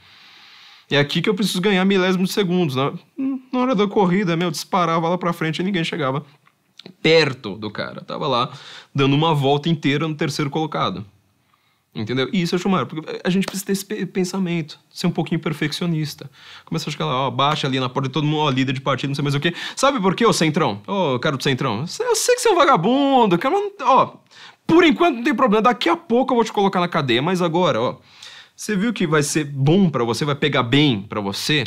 É 0.90 0.98
aqui 0.98 1.22
que 1.22 1.28
eu 1.28 1.34
preciso 1.34 1.60
ganhar 1.60 1.84
milésimos 1.84 2.28
de 2.28 2.34
segundos. 2.34 2.74
Na, 2.74 2.92
na 3.52 3.60
hora 3.60 3.74
da 3.74 3.86
corrida, 3.86 4.36
meu, 4.36 4.50
disparava 4.50 5.08
lá 5.08 5.18
pra 5.18 5.32
frente 5.32 5.60
e 5.60 5.62
ninguém 5.62 5.84
chegava 5.84 6.24
perto 7.02 7.56
do 7.56 7.70
cara. 7.70 8.00
Tava 8.00 8.26
lá 8.26 8.52
dando 8.94 9.14
uma 9.14 9.34
volta 9.34 9.68
inteira 9.68 10.08
no 10.08 10.14
terceiro 10.14 10.50
colocado. 10.50 11.04
Entendeu? 11.94 12.26
E 12.32 12.40
isso 12.40 12.56
é 12.56 12.58
chamar, 12.58 12.86
porque 12.86 13.20
a 13.22 13.28
gente 13.28 13.44
precisa 13.44 13.66
ter 13.66 13.72
esse 13.72 14.06
pensamento, 14.06 14.80
ser 14.88 15.06
um 15.06 15.10
pouquinho 15.10 15.38
perfeccionista. 15.38 16.30
Começa 16.64 16.88
a 16.88 16.92
chegar 16.92 17.04
lá, 17.04 17.26
ó, 17.26 17.30
baixa 17.30 17.66
ali 17.66 17.78
na 17.78 17.88
porta 17.88 18.08
de 18.08 18.12
todo 18.14 18.26
mundo, 18.26 18.38
ó, 18.38 18.50
líder 18.50 18.72
de 18.72 18.80
partido, 18.80 19.10
não 19.10 19.14
sei 19.14 19.22
mais 19.22 19.34
o 19.34 19.40
quê. 19.40 19.54
Sabe 19.76 20.00
por 20.00 20.14
quê, 20.14 20.24
ô 20.24 20.32
Centrão? 20.32 20.80
Ô, 20.86 21.18
cara 21.18 21.36
do 21.36 21.42
Centrão, 21.42 21.80
eu 21.80 21.86
sei 22.16 22.34
que 22.34 22.40
você 22.40 22.48
é 22.48 22.52
um 22.52 22.56
vagabundo, 22.56 23.36
cara, 23.36 23.54
ó, 23.82 24.14
por 24.66 24.84
enquanto 24.84 25.16
não 25.16 25.22
tem 25.22 25.34
problema, 25.34 25.60
daqui 25.60 25.90
a 25.90 25.96
pouco 25.96 26.32
eu 26.32 26.36
vou 26.36 26.44
te 26.44 26.52
colocar 26.52 26.80
na 26.80 26.88
cadeia, 26.88 27.20
mas 27.20 27.42
agora, 27.42 27.78
ó, 27.78 27.96
você 28.56 28.74
viu 28.74 28.90
que 28.92 29.06
vai 29.06 29.22
ser 29.22 29.44
bom 29.44 29.90
para 29.90 30.02
você, 30.02 30.24
vai 30.24 30.34
pegar 30.34 30.62
bem 30.62 31.02
para 31.02 31.20
você? 31.20 31.64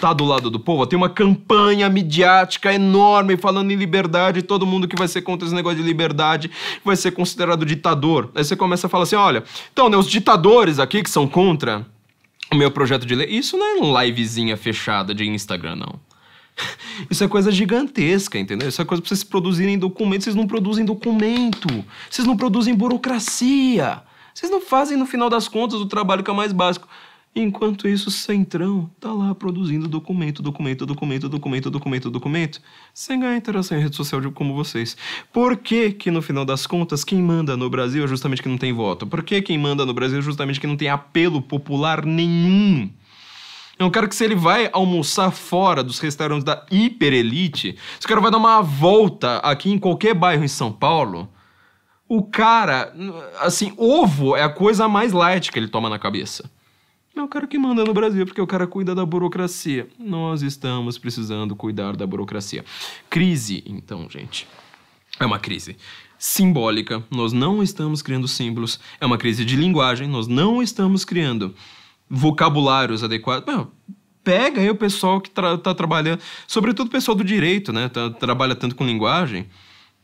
Tá 0.00 0.12
do 0.12 0.24
lado 0.24 0.48
do 0.48 0.60
povo, 0.60 0.86
tem 0.86 0.96
uma 0.96 1.08
campanha 1.08 1.88
midiática 1.88 2.72
enorme 2.72 3.36
falando 3.36 3.70
em 3.70 3.74
liberdade, 3.74 4.42
todo 4.42 4.66
mundo 4.66 4.86
que 4.86 4.96
vai 4.96 5.08
ser 5.08 5.22
contra 5.22 5.46
esse 5.46 5.54
negócio 5.54 5.78
de 5.78 5.84
liberdade 5.84 6.50
vai 6.84 6.96
ser 6.96 7.10
considerado 7.10 7.66
ditador. 7.66 8.30
Aí 8.34 8.44
você 8.44 8.56
começa 8.56 8.86
a 8.86 8.90
falar 8.90 9.04
assim: 9.04 9.16
olha, 9.16 9.42
então, 9.72 9.88
né, 9.88 9.96
os 9.96 10.08
ditadores 10.08 10.78
aqui 10.78 11.02
que 11.02 11.10
são 11.10 11.26
contra 11.26 11.84
o 12.50 12.56
meu 12.56 12.70
projeto 12.70 13.04
de 13.04 13.14
lei, 13.14 13.28
isso 13.28 13.58
não 13.58 13.66
é 13.66 13.74
uma 13.80 14.04
livezinha 14.04 14.56
fechada 14.56 15.14
de 15.14 15.26
Instagram, 15.26 15.76
não. 15.76 16.08
Isso 17.08 17.22
é 17.22 17.28
coisa 17.28 17.52
gigantesca, 17.52 18.36
entendeu? 18.36 18.68
Isso 18.68 18.82
é 18.82 18.84
coisa 18.84 19.00
pra 19.00 19.08
vocês 19.08 19.22
produzirem 19.22 19.78
documento. 19.78 20.24
Vocês 20.24 20.34
não 20.34 20.44
produzem 20.44 20.84
documento. 20.84 21.84
Vocês 22.10 22.26
não 22.26 22.36
produzem 22.36 22.74
burocracia. 22.74 24.02
Vocês 24.34 24.50
não 24.50 24.60
fazem, 24.60 24.96
no 24.96 25.06
final 25.06 25.30
das 25.30 25.46
contas, 25.46 25.80
o 25.80 25.86
trabalho 25.86 26.24
que 26.24 26.30
é 26.30 26.34
mais 26.34 26.52
básico. 26.52 26.88
Enquanto 27.34 27.86
isso, 27.86 28.10
Centrão 28.10 28.90
tá 28.98 29.12
lá 29.12 29.34
produzindo 29.34 29.86
documento, 29.86 30.42
documento, 30.42 30.84
documento, 30.84 31.28
documento, 31.28 31.70
documento, 31.70 32.10
documento, 32.10 32.60
sem 32.92 33.20
ganhar 33.20 33.36
interação 33.36 33.78
em 33.78 33.82
rede 33.82 33.94
social 33.94 34.20
de, 34.20 34.30
como 34.30 34.54
vocês. 34.54 34.96
Por 35.32 35.56
que 35.56 35.92
que, 35.92 36.10
no 36.10 36.20
final 36.20 36.44
das 36.44 36.66
contas, 36.66 37.04
quem 37.04 37.22
manda 37.22 37.56
no 37.56 37.70
Brasil 37.70 38.02
é 38.02 38.08
justamente 38.08 38.42
quem 38.42 38.50
não 38.50 38.58
tem 38.58 38.72
voto? 38.72 39.06
Por 39.06 39.22
que 39.22 39.40
quem 39.40 39.56
manda 39.56 39.86
no 39.86 39.94
Brasil 39.94 40.18
é 40.18 40.22
justamente 40.22 40.58
quem 40.58 40.68
não 40.68 40.76
tem 40.76 40.88
apelo 40.88 41.40
popular 41.40 42.04
nenhum? 42.04 42.90
É 43.78 43.84
um 43.84 43.90
cara 43.90 44.08
que 44.08 44.16
se 44.16 44.24
ele 44.24 44.34
vai 44.34 44.68
almoçar 44.72 45.30
fora 45.30 45.84
dos 45.84 46.00
restaurantes 46.00 46.42
da 46.42 46.66
hiperelite, 46.68 47.76
se 48.00 48.06
o 48.06 48.08
cara 48.08 48.20
vai 48.20 48.32
dar 48.32 48.38
uma 48.38 48.60
volta 48.60 49.36
aqui 49.38 49.70
em 49.70 49.78
qualquer 49.78 50.12
bairro 50.14 50.42
em 50.42 50.48
São 50.48 50.72
Paulo, 50.72 51.28
o 52.08 52.24
cara, 52.24 52.92
assim, 53.38 53.72
ovo 53.76 54.34
é 54.34 54.42
a 54.42 54.48
coisa 54.48 54.88
mais 54.88 55.12
light 55.12 55.52
que 55.52 55.58
ele 55.58 55.68
toma 55.68 55.88
na 55.88 55.98
cabeça 55.98 56.50
é 57.20 57.24
o 57.24 57.28
cara 57.28 57.46
que 57.46 57.58
manda 57.58 57.84
no 57.84 57.92
Brasil, 57.92 58.24
porque 58.24 58.40
o 58.40 58.46
cara 58.46 58.66
cuida 58.66 58.94
da 58.94 59.04
burocracia. 59.04 59.88
Nós 59.98 60.42
estamos 60.42 60.98
precisando 60.98 61.56
cuidar 61.56 61.96
da 61.96 62.06
burocracia. 62.06 62.64
Crise, 63.10 63.62
então, 63.66 64.08
gente. 64.08 64.46
É 65.20 65.26
uma 65.26 65.38
crise 65.38 65.76
simbólica, 66.18 67.04
nós 67.10 67.32
não 67.32 67.62
estamos 67.62 68.02
criando 68.02 68.26
símbolos. 68.26 68.80
É 69.00 69.06
uma 69.06 69.16
crise 69.16 69.44
de 69.44 69.56
linguagem, 69.56 70.08
nós 70.08 70.26
não 70.26 70.62
estamos 70.62 71.04
criando 71.04 71.54
vocabulários 72.10 73.04
adequados. 73.04 73.46
Não, 73.46 73.70
pega 74.24 74.60
aí 74.60 74.68
o 74.68 74.74
pessoal 74.74 75.20
que 75.20 75.30
tra 75.30 75.56
tá 75.56 75.74
trabalhando, 75.74 76.20
sobretudo 76.46 76.88
o 76.88 76.90
pessoal 76.90 77.16
do 77.16 77.24
direito, 77.24 77.72
né? 77.72 77.88
Tá, 77.88 78.10
trabalha 78.10 78.54
tanto 78.54 78.74
com 78.74 78.84
linguagem. 78.84 79.46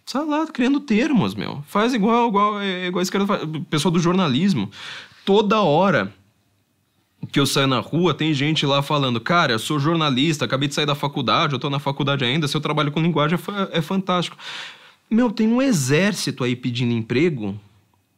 Sai 0.07 0.25
lá 0.25 0.47
criando 0.47 0.81
termos, 0.81 1.35
meu. 1.35 1.65
Faz 1.67 1.95
igual, 1.95 2.29
igual, 2.29 2.61
é, 2.61 2.87
igual 2.87 3.01
a 3.01 3.03
esquerda 3.03 3.27
faz. 3.27 3.43
Pessoal 3.71 3.91
do 3.91 3.99
jornalismo. 3.99 4.71
Toda 5.25 5.63
hora 5.63 6.13
que 7.31 7.39
eu 7.39 7.47
saio 7.47 7.67
na 7.67 7.81
rua, 7.81 8.15
tem 8.15 8.35
gente 8.35 8.67
lá 8.67 8.83
falando, 8.83 9.21
cara, 9.21 9.53
eu 9.53 9.59
sou 9.59 9.79
jornalista, 9.79 10.45
acabei 10.45 10.69
de 10.69 10.75
sair 10.75 10.87
da 10.87 10.95
faculdade, 10.95 11.53
eu 11.53 11.59
tô 11.59 11.71
na 11.71 11.79
faculdade 11.79 12.25
ainda, 12.25 12.49
seu 12.49 12.61
trabalho 12.61 12.91
com 12.91 13.01
linguagem 13.01 13.39
é, 13.73 13.79
é 13.79 13.83
fantástico. 13.83 14.37
Meu, 15.11 15.31
tem 15.31 15.47
um 15.47 15.63
exército 15.63 16.43
aí 16.43 16.57
pedindo 16.57 16.93
emprego 16.93 17.59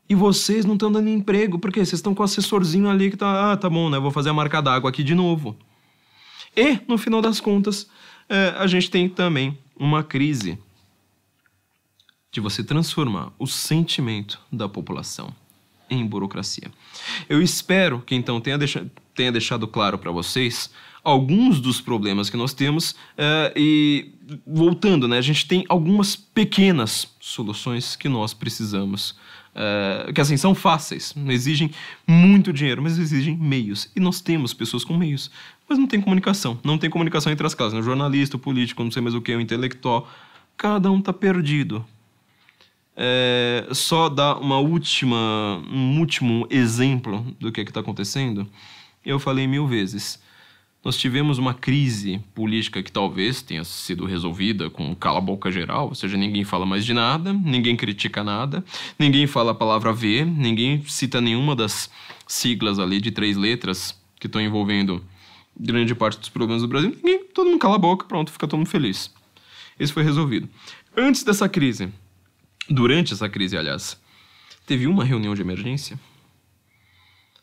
e 0.08 0.14
vocês 0.14 0.64
não 0.64 0.74
estão 0.74 0.90
dando 0.90 1.08
emprego, 1.08 1.58
porque 1.58 1.80
vocês 1.80 1.94
estão 1.98 2.14
com 2.14 2.22
o 2.22 2.24
assessorzinho 2.24 2.88
ali 2.88 3.10
que 3.10 3.16
tá, 3.16 3.52
ah, 3.52 3.56
tá 3.56 3.68
bom, 3.68 3.90
né, 3.90 3.98
vou 3.98 4.10
fazer 4.10 4.30
a 4.30 4.34
marca 4.34 4.62
d'água 4.62 4.90
aqui 4.90 5.02
de 5.02 5.14
novo. 5.14 5.56
E, 6.56 6.78
no 6.88 6.96
final 6.96 7.20
das 7.20 7.40
contas, 7.40 7.88
é, 8.28 8.54
a 8.56 8.66
gente 8.66 8.90
tem 8.90 9.08
também 9.08 9.58
uma 9.78 10.02
crise 10.02 10.58
de 12.30 12.40
você 12.40 12.62
transformar 12.62 13.32
o 13.38 13.46
sentimento 13.46 14.40
da 14.50 14.68
população 14.68 15.34
em 15.88 16.04
burocracia. 16.06 16.70
Eu 17.28 17.40
espero 17.42 18.00
que 18.00 18.14
então 18.14 18.40
tenha, 18.40 18.58
tenha 19.14 19.32
deixado 19.32 19.66
claro 19.66 19.98
para 19.98 20.10
vocês 20.10 20.70
alguns 21.06 21.60
dos 21.60 21.80
problemas 21.80 22.28
que 22.28 22.36
nós 22.36 22.52
temos 22.52 22.90
uh, 22.90 23.54
e 23.54 24.10
voltando, 24.44 25.06
né, 25.06 25.18
a 25.18 25.22
gente 25.22 25.46
tem 25.46 25.64
algumas 25.68 26.16
pequenas 26.16 27.14
soluções 27.20 27.94
que 27.94 28.08
nós 28.08 28.34
precisamos, 28.34 29.10
uh, 29.54 30.12
que 30.12 30.20
assim 30.20 30.36
são 30.36 30.52
fáceis, 30.52 31.14
não 31.14 31.30
exigem 31.30 31.70
muito 32.08 32.52
dinheiro, 32.52 32.82
mas 32.82 32.98
exigem 32.98 33.36
meios 33.36 33.88
e 33.94 34.00
nós 34.00 34.20
temos 34.20 34.52
pessoas 34.52 34.84
com 34.84 34.96
meios, 34.96 35.30
mas 35.68 35.78
não 35.78 35.86
tem 35.86 36.00
comunicação, 36.00 36.58
não 36.64 36.76
tem 36.76 36.90
comunicação 36.90 37.30
entre 37.30 37.46
as 37.46 37.54
classes, 37.54 37.74
né? 37.74 37.78
o 37.78 37.84
jornalista, 37.84 38.36
o 38.36 38.40
político, 38.40 38.82
não 38.82 38.90
sei 38.90 39.00
mais 39.00 39.14
o 39.14 39.20
que, 39.20 39.32
o 39.32 39.40
intelectual, 39.40 40.10
cada 40.56 40.90
um 40.90 40.98
está 40.98 41.12
perdido 41.12 41.84
é, 42.96 43.68
só 43.72 44.08
dar 44.08 44.38
uma 44.38 44.58
última, 44.58 45.62
um 45.70 46.00
último 46.00 46.46
exemplo 46.48 47.26
do 47.38 47.52
que 47.52 47.60
é 47.60 47.64
está 47.64 47.80
acontecendo, 47.80 48.48
eu 49.04 49.18
falei 49.18 49.46
mil 49.46 49.66
vezes. 49.66 50.24
Nós 50.82 50.96
tivemos 50.96 51.36
uma 51.36 51.52
crise 51.52 52.20
política 52.32 52.82
que 52.82 52.92
talvez 52.92 53.42
tenha 53.42 53.64
sido 53.64 54.06
resolvida 54.06 54.70
com 54.70 54.94
cala-boca 54.94 55.50
geral, 55.50 55.88
ou 55.88 55.94
seja, 55.94 56.16
ninguém 56.16 56.44
fala 56.44 56.64
mais 56.64 56.84
de 56.84 56.94
nada, 56.94 57.32
ninguém 57.32 57.76
critica 57.76 58.22
nada, 58.22 58.64
ninguém 58.98 59.26
fala 59.26 59.50
a 59.50 59.54
palavra 59.54 59.92
V, 59.92 60.24
ninguém 60.24 60.82
cita 60.86 61.20
nenhuma 61.20 61.56
das 61.56 61.90
siglas 62.26 62.78
ali 62.78 63.00
de 63.00 63.10
três 63.10 63.36
letras 63.36 64.00
que 64.18 64.26
estão 64.26 64.40
envolvendo 64.40 65.04
grande 65.58 65.94
parte 65.94 66.20
dos 66.20 66.28
problemas 66.28 66.62
do 66.62 66.68
Brasil. 66.68 66.90
Ninguém, 67.02 67.24
todo 67.34 67.50
mundo 67.50 67.58
cala 67.58 67.74
a 67.74 67.78
boca, 67.78 68.06
pronto, 68.06 68.30
fica 68.30 68.46
todo 68.46 68.58
mundo 68.58 68.68
feliz. 68.68 69.12
Isso 69.78 69.92
foi 69.92 70.04
resolvido. 70.04 70.48
Antes 70.96 71.24
dessa 71.24 71.48
crise, 71.48 71.92
Durante 72.68 73.12
essa 73.12 73.28
crise, 73.28 73.56
aliás, 73.56 74.00
teve 74.66 74.86
uma 74.86 75.04
reunião 75.04 75.34
de 75.34 75.40
emergência? 75.40 75.98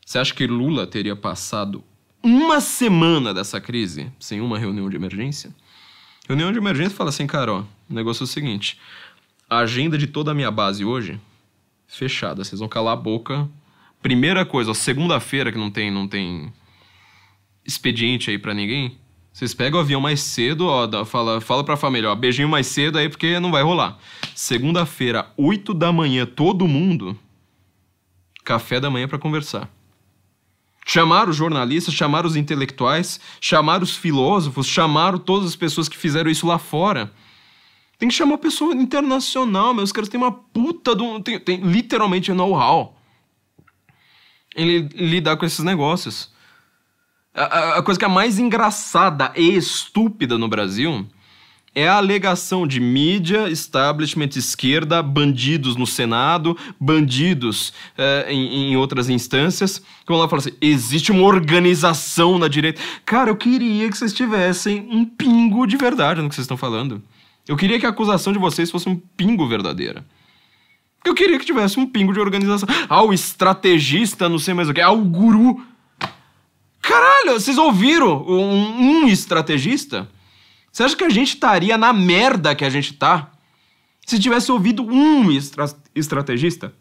Você 0.06 0.20
acha 0.20 0.34
que 0.34 0.46
Lula 0.46 0.86
teria 0.86 1.16
passado 1.16 1.84
uma 2.22 2.60
semana 2.60 3.34
dessa 3.34 3.60
crise 3.62 4.12
sem 4.20 4.42
uma 4.42 4.60
reunião 4.60 4.90
de 4.90 4.96
emergência? 4.96 5.56
Reunião 6.28 6.52
de 6.52 6.58
emergência 6.58 6.96
fala 6.96 7.10
assim, 7.10 7.26
cara, 7.26 7.54
ó, 7.54 7.64
o 7.90 7.94
negócio 7.94 8.24
é 8.24 8.26
o 8.26 8.28
seguinte: 8.28 8.78
a 9.50 9.60
agenda 9.60 9.98
de 9.98 10.08
toda 10.08 10.32
a 10.32 10.34
minha 10.34 10.52
base 10.52 10.84
hoje, 10.84 11.20
fechada. 11.88 12.44
Vocês 12.44 12.60
vão 12.60 12.68
calar 12.68 12.94
a 12.94 12.98
boca. 12.98 13.50
Primeira 14.02 14.46
coisa, 14.46 14.74
segunda-feira 14.74 15.52
que 15.52 15.58
não 15.58 15.72
tem, 15.72 15.90
não 15.90 16.08
tem 16.08 16.52
expediente 17.66 18.30
aí 18.30 18.38
para 18.38 18.54
ninguém, 18.54 18.98
vocês 19.34 19.52
pegam 19.52 19.80
o 19.80 19.82
avião 19.82 20.00
mais 20.00 20.22
cedo, 20.22 20.68
ó, 20.68 21.04
fala, 21.04 21.42
fala 21.42 21.64
pra 21.64 21.76
família, 21.76 22.12
ó, 22.12 22.16
beijinho 22.16 22.48
mais 22.48 22.68
cedo 22.68 23.00
aí 23.00 23.10
porque 23.10 23.40
não 23.40 23.52
vai 23.52 23.64
rolar. 23.64 23.98
Segunda-feira, 24.36 25.28
8 25.36 25.74
da 25.74 25.92
manhã, 25.92 26.24
todo 26.24 26.68
mundo, 26.68 27.18
café 28.44 28.80
da 28.80 28.92
manhã 28.92 29.08
para 29.08 29.18
conversar. 29.18 29.68
Chamaram 30.86 31.32
os 31.32 31.36
jornalistas, 31.36 31.96
chamaram 31.96 32.28
os 32.28 32.36
intelectuais, 32.36 33.20
chamaram 33.42 33.84
os 33.84 33.96
filósofos, 33.96 34.68
chamaram 34.68 35.18
todas 35.18 35.50
as 35.50 35.56
pessoas 35.56 35.90
que 35.90 35.98
fizeram 35.98 36.30
isso 36.30 36.46
lá 36.46 36.60
fora. 36.60 37.12
Tem 37.98 38.10
que 38.10 38.16
chamar 38.16 38.38
pessoa 38.38 38.76
internacional, 38.76 39.74
meus 39.74 39.92
caras 39.92 40.10
têm 40.10 40.20
uma 40.20 40.32
puta 40.32 40.94
do. 40.94 41.20
Tem, 41.22 41.40
tem 41.40 41.58
literalmente 41.58 42.32
know-how 42.32 43.00
em 44.56 44.88
lidar 44.94 45.38
com 45.38 45.46
esses 45.46 45.64
negócios. 45.64 46.33
A, 47.34 47.80
a 47.80 47.84
coisa 47.84 48.00
que 48.00 48.06
é 48.06 48.10
mais 48.10 48.38
engraçada 48.38 49.32
e 49.36 49.56
estúpida 49.56 50.38
no 50.38 50.48
Brasil 50.48 51.06
é 51.76 51.88
a 51.88 51.96
alegação 51.96 52.68
de 52.68 52.80
mídia, 52.80 53.50
establishment 53.50 54.30
esquerda, 54.36 55.02
bandidos 55.02 55.76
no 55.76 55.88
Senado, 55.88 56.56
bandidos 56.80 57.74
é, 57.98 58.28
em, 58.30 58.72
em, 58.72 58.78
outras 58.78 59.10
instâncias, 59.10 59.80
que 59.80 60.08
vão 60.08 60.20
lá 60.20 60.30
falar 60.30 60.42
assim: 60.42 60.54
existe 60.62 61.12
uma 61.12 61.24
organização 61.24 62.38
na 62.38 62.48
direita. 62.48 62.80
Cara, 63.04 63.32
eu 63.32 63.36
queria 63.36 63.90
que 63.90 63.98
vocês 63.98 64.14
tivessem 64.14 64.88
um 64.92 65.04
pingo 65.04 65.66
de 65.66 65.76
verdade 65.76 66.22
no 66.22 66.30
que 66.30 66.36
vocês 66.36 66.46
estão 66.46 66.58
falando. 66.58 67.02
Eu 67.48 67.58
queria 67.58 67.80
que 67.80 67.86
a 67.86 67.90
acusação 67.90 68.32
de 68.32 68.40
vocês 68.40 68.70
fosse 68.70 68.88
um 68.88 68.96
pingo 68.96 69.48
verdadeira. 69.48 70.06
Eu 71.04 71.14
queria 71.14 71.38
que 71.38 71.46
tivesse 71.46 71.80
um 71.80 71.86
pingo 71.86 72.14
de 72.14 72.20
organização. 72.20 72.70
Ah, 72.88 73.04
o 73.04 73.12
estrategista, 73.12 74.30
não 74.30 74.40
sei 74.40 74.54
mais 74.54 74.70
o 74.70 74.74
que. 74.74 74.80
Ah, 74.80 74.92
o 74.92 75.04
guru. 75.04 75.62
Caralho, 76.84 77.40
vocês 77.40 77.58
ouviram 77.58 78.26
um, 78.28 79.04
um 79.04 79.08
estrategista? 79.08 80.06
Você 80.70 80.84
acha 80.84 80.96
que 80.98 81.06
a 81.06 81.10
gente 81.10 81.30
estaria 81.30 81.78
na 81.78 81.94
merda 81.94 82.54
que 82.54 82.66
a 82.66 82.70
gente 82.70 82.94
tá 82.94 83.32
se 84.06 84.20
tivesse 84.20 84.52
ouvido 84.52 84.84
um 84.84 85.32
estra 85.32 85.74
estrategista? 85.96 86.74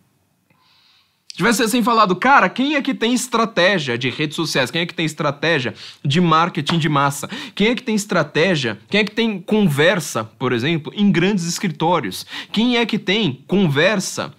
Se 1.28 1.36
tivesse 1.36 1.62
assim 1.62 1.84
falado, 1.84 2.16
cara, 2.16 2.48
quem 2.48 2.74
é 2.74 2.82
que 2.82 2.92
tem 2.92 3.14
estratégia 3.14 3.96
de 3.96 4.10
redes 4.10 4.34
sociais? 4.34 4.72
Quem 4.72 4.82
é 4.82 4.86
que 4.86 4.92
tem 4.92 5.06
estratégia 5.06 5.72
de 6.04 6.20
marketing 6.20 6.78
de 6.78 6.88
massa? 6.88 7.28
Quem 7.54 7.68
é 7.68 7.74
que 7.76 7.82
tem 7.84 7.94
estratégia? 7.94 8.80
Quem 8.90 9.02
é 9.02 9.04
que 9.04 9.12
tem 9.12 9.40
conversa, 9.40 10.24
por 10.24 10.52
exemplo, 10.52 10.92
em 10.96 11.12
grandes 11.12 11.44
escritórios? 11.44 12.26
Quem 12.50 12.76
é 12.76 12.84
que 12.84 12.98
tem 12.98 13.44
conversa 13.46 14.34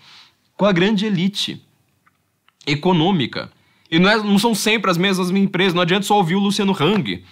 com 0.57 0.66
a 0.66 0.74
grande 0.74 1.05
elite 1.05 1.66
econômica? 2.68 3.49
E 3.93 3.99
não, 3.99 4.09
é, 4.09 4.17
não 4.17 4.39
são 4.39 4.55
sempre 4.55 4.89
as 4.89 4.97
mesmas 4.97 5.29
empresas, 5.29 5.75
não 5.75 5.83
adianta 5.83 6.07
só 6.07 6.17
ouvir 6.17 6.33
o 6.33 6.39
Luciano 6.39 6.75
Hang. 6.79 7.23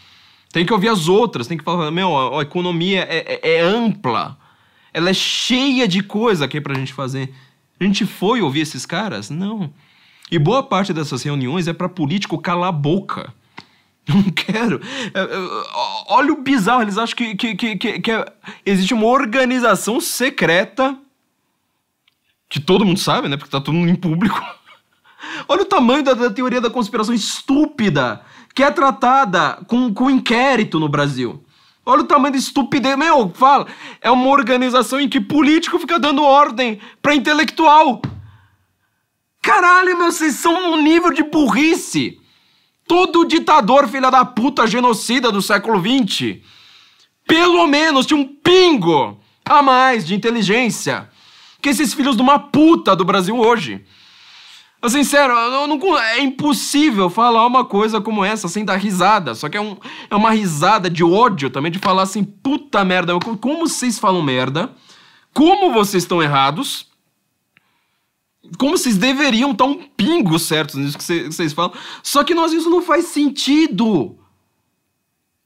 Tem 0.54 0.64
que 0.64 0.72
ouvir 0.72 0.90
as 0.90 1.08
outras, 1.08 1.48
tem 1.48 1.58
que 1.58 1.64
falar, 1.64 1.90
meu, 1.90 2.16
a, 2.16 2.40
a 2.40 2.44
economia 2.44 3.02
é, 3.10 3.40
é, 3.42 3.56
é, 3.56 3.62
ampla. 3.62 4.38
Ela 4.94 5.10
é 5.10 5.14
cheia 5.14 5.88
de 5.88 6.04
coisa 6.04 6.46
aqui 6.46 6.62
pra 6.62 6.76
gente 6.76 6.94
fazer. 6.94 7.34
A 7.80 7.84
gente 7.84 8.06
foi 8.06 8.44
ouvir 8.44 8.60
esses 8.60 8.86
caras? 8.86 9.32
Não. 9.32 9.74
E 10.30 10.38
boa 10.38 10.62
parte 10.62 10.94
dessas 10.94 11.24
reuniões 11.24 11.68
é 11.68 11.74
para 11.74 11.90
político 11.90 12.38
calar 12.38 12.70
a 12.70 12.72
boca. 12.72 13.34
Não 14.08 14.22
quero. 14.30 14.80
É, 15.16 15.20
é, 15.20 15.28
olha 16.10 16.32
o 16.32 16.44
bizarro, 16.44 16.84
eles 16.84 17.00
acham 17.00 17.16
que, 17.16 17.34
que, 17.34 17.56
que, 17.56 17.76
que, 17.76 18.00
que 18.02 18.12
é, 18.12 18.24
existe 18.64 18.94
uma 18.94 19.08
organização 19.08 20.00
secreta 20.00 20.96
que 22.48 22.60
todo 22.60 22.86
mundo 22.86 23.00
sabe, 23.00 23.28
né? 23.28 23.36
Porque 23.36 23.50
tá 23.50 23.60
todo 23.60 23.74
mundo 23.74 23.90
em 23.90 23.96
público 23.96 24.40
Olha 25.48 25.62
o 25.62 25.66
tamanho 25.66 26.04
da, 26.04 26.14
da, 26.14 26.30
teoria 26.30 26.62
da 26.62 26.70
conspiração 26.70 27.14
estúpida 27.14 28.22
que 28.54 28.64
é 28.64 28.72
tratada 28.72 29.64
com, 29.68 29.94
com 29.94 30.10
inquérito 30.10 30.80
no 30.80 30.90
Brasil. 30.90 31.44
Olha 31.86 32.02
o 32.02 32.08
tamanho 32.08 32.34
da 32.34 32.40
estupidez. 32.40 32.98
Meu, 32.98 33.30
fala. 33.30 33.68
É 34.02 34.12
uma 34.12 34.30
organização 34.30 35.00
em 35.00 35.10
que 35.10 35.20
político 35.20 35.80
fica 35.80 36.00
dando 36.00 36.24
ordem 36.24 36.80
pra 37.02 37.16
intelectual. 37.16 38.02
Caralho, 39.42 39.98
meu, 39.98 40.12
vocês 40.12 40.36
são 40.36 40.74
um 40.74 40.82
nível 40.82 41.12
de 41.12 41.24
burrice. 41.24 42.20
Todo 42.88 43.26
ditador, 43.26 43.88
filha 43.88 44.12
da 44.12 44.24
puta, 44.26 44.68
genocida 44.68 45.32
do 45.32 45.42
século 45.42 45.80
XX, 45.80 46.40
pelo 47.26 47.66
menos 47.66 48.06
tinha 48.06 48.20
um 48.20 48.28
pingo 48.28 49.20
a 49.46 49.62
mais 49.62 50.06
de 50.06 50.14
inteligência 50.14 51.10
que 51.62 51.70
esses 51.70 51.94
filhos 51.94 52.16
de 52.16 52.22
uma 52.22 52.40
puta 52.40 52.96
do 52.96 53.06
Brasil 53.06 53.38
hoje. 53.38 53.86
Sincero, 54.90 55.34
eu 55.34 55.68
não, 55.68 55.98
é 55.98 56.22
impossível 56.22 57.08
falar 57.10 57.46
uma 57.46 57.64
coisa 57.64 58.02
como 58.02 58.26
essa 58.26 58.48
sem 58.48 58.66
dar 58.66 58.78
risada. 58.78 59.36
Só 59.36 59.48
que 59.48 59.56
é, 59.56 59.62
um, 59.62 59.78
é 60.10 60.16
uma 60.16 60.32
risada 60.32 60.90
de 60.90 61.04
ódio 61.04 61.52
também, 61.52 61.72
de 61.72 61.78
falar 61.78 62.02
assim, 62.02 62.24
puta 62.24 62.84
merda, 62.84 63.14
como 63.20 63.68
vocês 63.68 64.00
falam 64.00 64.24
merda, 64.24 64.74
como 65.34 65.72
vocês 65.72 66.04
estão 66.04 66.22
errados, 66.22 66.88
como 68.58 68.76
vocês 68.76 68.98
deveriam 68.98 69.52
estar 69.52 69.66
um 69.66 69.76
pingo 69.76 70.40
certos 70.40 70.76
nisso 70.76 70.98
que 70.98 71.26
vocês 71.26 71.54
falam. 71.54 71.74
Só 72.02 72.24
que 72.24 72.34
nós 72.34 72.52
isso 72.52 72.70
não 72.70 72.82
faz 72.82 73.06
sentido. 73.06 74.18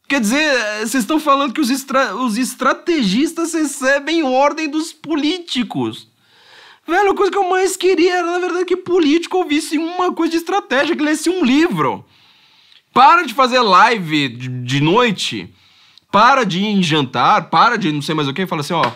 Quer 0.07 0.21
dizer, 0.21 0.79
vocês 0.79 1.03
estão 1.03 1.19
falando 1.19 1.53
que 1.53 1.59
os, 1.59 1.69
estra 1.69 2.15
os 2.15 2.37
estrategistas 2.37 3.53
recebem 3.53 4.23
ordem 4.23 4.69
dos 4.69 4.93
políticos. 4.93 6.07
Velho, 6.87 7.11
a 7.11 7.15
coisa 7.15 7.31
que 7.31 7.37
eu 7.37 7.49
mais 7.49 7.75
queria 7.75 8.17
era, 8.17 8.31
na 8.31 8.39
verdade, 8.39 8.65
que 8.65 8.77
político 8.77 9.37
ouvisse 9.37 9.77
uma 9.77 10.13
coisa 10.13 10.31
de 10.31 10.37
estratégia, 10.37 10.95
que 10.95 11.01
lesse 11.01 11.29
um 11.29 11.43
livro. 11.43 12.05
Para 12.93 13.23
de 13.23 13.33
fazer 13.33 13.59
live 13.59 14.29
de, 14.29 14.79
noite. 14.79 15.51
Para 16.11 16.43
de 16.43 16.59
ir 16.59 16.67
em 16.67 16.83
jantar. 16.83 17.49
Para 17.49 17.75
de 17.75 17.91
não 17.91 18.03
sei 18.03 18.13
mais 18.13 18.27
o 18.27 18.33
que. 18.33 18.45
Fala 18.45 18.61
assim, 18.61 18.73
ó. 18.73 18.91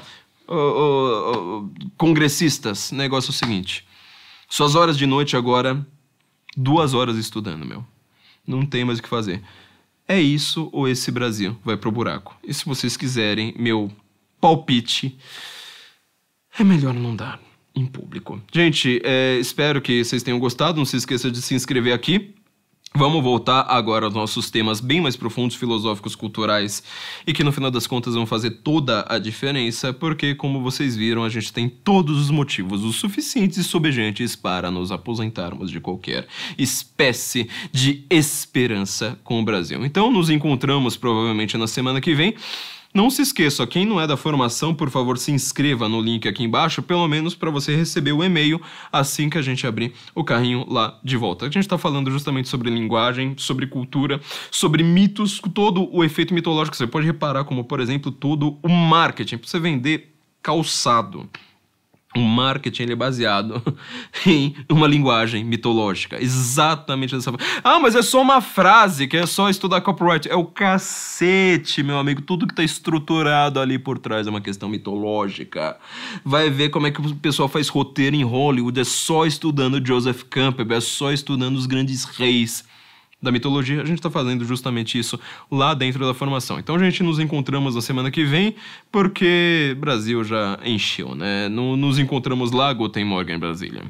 ô, 0.47 0.55
ô, 0.55 1.57
ô, 1.57 1.69
congressistas, 1.97 2.91
negócio 2.91 3.29
é 3.29 3.31
o 3.31 3.33
seguinte. 3.33 3.85
Suas 4.47 4.75
horas 4.75 4.97
de 4.97 5.07
noite 5.07 5.35
agora, 5.35 5.85
duas 6.55 6.93
horas 6.93 7.17
estudando, 7.17 7.65
meu. 7.65 7.83
Não 8.45 8.65
tem 8.65 8.85
mais 8.85 8.99
o 8.99 9.03
que 9.03 9.09
fazer. 9.09 9.43
É 10.07 10.19
isso 10.19 10.69
ou 10.71 10.87
esse 10.87 11.11
Brasil 11.11 11.57
vai 11.63 11.75
pro 11.75 11.91
buraco. 11.91 12.37
E 12.43 12.53
se 12.53 12.65
vocês 12.65 12.95
quiserem, 12.95 13.53
meu 13.57 13.91
palpite, 14.39 15.17
é 16.57 16.63
melhor 16.63 16.93
não 16.93 17.15
dar 17.15 17.48
em 17.79 17.85
público. 17.85 18.41
Gente, 18.53 19.01
é, 19.03 19.37
espero 19.39 19.81
que 19.81 20.03
vocês 20.03 20.21
tenham 20.21 20.39
gostado. 20.39 20.77
Não 20.77 20.85
se 20.85 20.97
esqueça 20.97 21.31
de 21.31 21.41
se 21.41 21.55
inscrever 21.55 21.93
aqui. 21.93 22.35
Vamos 22.95 23.23
voltar 23.23 23.67
agora 23.69 24.05
aos 24.05 24.15
nossos 24.15 24.49
temas 24.49 24.81
bem 24.81 24.99
mais 24.99 25.15
profundos, 25.15 25.55
filosóficos, 25.55 26.15
culturais 26.15 26.81
e 27.25 27.31
que 27.31 27.43
no 27.43 27.51
final 27.51 27.69
das 27.69 27.85
contas 27.85 28.15
vão 28.15 28.25
fazer 28.25 28.49
toda 28.49 29.05
a 29.07 29.19
diferença, 29.19 29.93
porque, 29.93 30.33
como 30.33 30.59
vocês 30.59 30.95
viram, 30.95 31.23
a 31.23 31.29
gente 31.29 31.53
tem 31.53 31.69
todos 31.69 32.19
os 32.19 32.31
motivos 32.31 32.83
os 32.83 32.95
suficientes 32.95 33.59
e 33.59 33.63
sobejantes 33.63 34.35
para 34.35 34.71
nos 34.71 34.91
aposentarmos 34.91 35.69
de 35.69 35.79
qualquer 35.79 36.27
espécie 36.57 37.47
de 37.71 38.05
esperança 38.09 39.19
com 39.23 39.39
o 39.39 39.45
Brasil. 39.45 39.85
Então, 39.85 40.11
nos 40.11 40.31
encontramos 40.31 40.97
provavelmente 40.97 41.55
na 41.57 41.67
semana 41.67 42.01
que 42.01 42.15
vem. 42.15 42.33
Não 42.91 43.11
se 43.11 43.21
esqueça, 43.21 43.67
quem 43.67 43.85
não 43.85 44.01
é 44.01 44.07
da 44.07 44.17
formação, 44.17 44.73
por 44.73 44.89
favor, 44.89 45.19
se 45.19 45.31
inscreva 45.31 45.87
no 45.87 46.01
link 46.01 46.27
aqui 46.27 46.43
embaixo, 46.43 46.81
pelo 46.81 47.07
menos 47.07 47.35
para 47.35 47.51
você 47.51 47.75
receber 47.75 48.13
o 48.13 48.23
e-mail 48.23 48.59
assim 48.91 49.29
que 49.29 49.37
a 49.37 49.43
gente 49.43 49.67
abrir 49.67 49.93
o 50.15 50.23
carrinho 50.23 50.65
lá 50.67 50.99
de 51.03 51.15
volta. 51.15 51.45
A 51.45 51.49
gente 51.49 51.59
está 51.59 51.77
falando 51.77 52.09
justamente 52.09 52.49
sobre 52.49 52.67
linguagem, 52.71 53.35
sobre 53.37 53.67
cultura, 53.67 54.19
sobre 54.49 54.81
mitos, 54.83 55.39
todo 55.53 55.87
o 55.95 56.03
efeito 56.03 56.33
mitológico. 56.33 56.75
Você 56.75 56.87
pode 56.87 57.05
reparar, 57.05 57.43
como 57.43 57.63
por 57.63 57.79
exemplo, 57.79 58.11
todo 58.11 58.57
o 58.63 58.69
marketing 58.69 59.37
para 59.37 59.47
você 59.47 59.59
vender 59.59 60.15
calçado. 60.41 61.29
O 62.15 62.21
marketing 62.21 62.83
ele 62.83 62.93
é 62.93 62.95
baseado 62.95 63.61
em 64.25 64.55
uma 64.67 64.87
linguagem 64.87 65.43
mitológica. 65.43 66.19
Exatamente 66.19 67.15
dessa 67.15 67.31
forma. 67.31 67.45
Ah, 67.63 67.79
mas 67.79 67.93
é 67.93 68.01
só 68.01 68.19
uma 68.19 68.41
frase, 68.41 69.07
que 69.07 69.15
é 69.15 69.27
só 69.27 69.47
estudar 69.47 69.81
copyright. 69.81 70.27
É 70.27 70.35
o 70.35 70.43
cacete, 70.43 71.83
meu 71.83 71.99
amigo. 71.99 72.21
Tudo 72.23 72.47
que 72.47 72.53
está 72.53 72.63
estruturado 72.63 73.59
ali 73.59 73.77
por 73.77 73.99
trás 73.99 74.25
é 74.25 74.29
uma 74.29 74.41
questão 74.41 74.67
mitológica. 74.67 75.77
Vai 76.25 76.49
ver 76.49 76.69
como 76.69 76.87
é 76.87 76.91
que 76.91 76.99
o 76.99 77.15
pessoal 77.15 77.47
faz 77.47 77.67
roteiro 77.67 78.15
em 78.15 78.23
Hollywood. 78.23 78.79
É 78.79 78.83
só 78.83 79.27
estudando 79.27 79.85
Joseph 79.85 80.23
Campbell, 80.23 80.77
é 80.77 80.81
só 80.81 81.11
estudando 81.11 81.57
os 81.57 81.67
grandes 81.67 82.05
reis 82.05 82.63
da 83.21 83.31
mitologia, 83.31 83.81
a 83.81 83.85
gente 83.85 83.99
está 83.99 84.09
fazendo 84.09 84.45
justamente 84.45 84.97
isso 84.97 85.19
lá 85.51 85.73
dentro 85.73 86.05
da 86.05 86.13
formação. 86.13 86.57
Então 86.59 86.75
a 86.75 86.79
gente 86.79 87.03
nos 87.03 87.19
encontramos 87.19 87.75
na 87.75 87.81
semana 87.81 88.09
que 88.09 88.23
vem, 88.23 88.55
porque 88.91 89.75
Brasil 89.79 90.23
já 90.23 90.57
encheu, 90.63 91.15
né? 91.15 91.49
nos 91.49 91.99
encontramos 91.99 92.51
lá, 92.51 92.71
Guten 92.71 93.05
Morgen, 93.05 93.37
Brasília. 93.37 93.83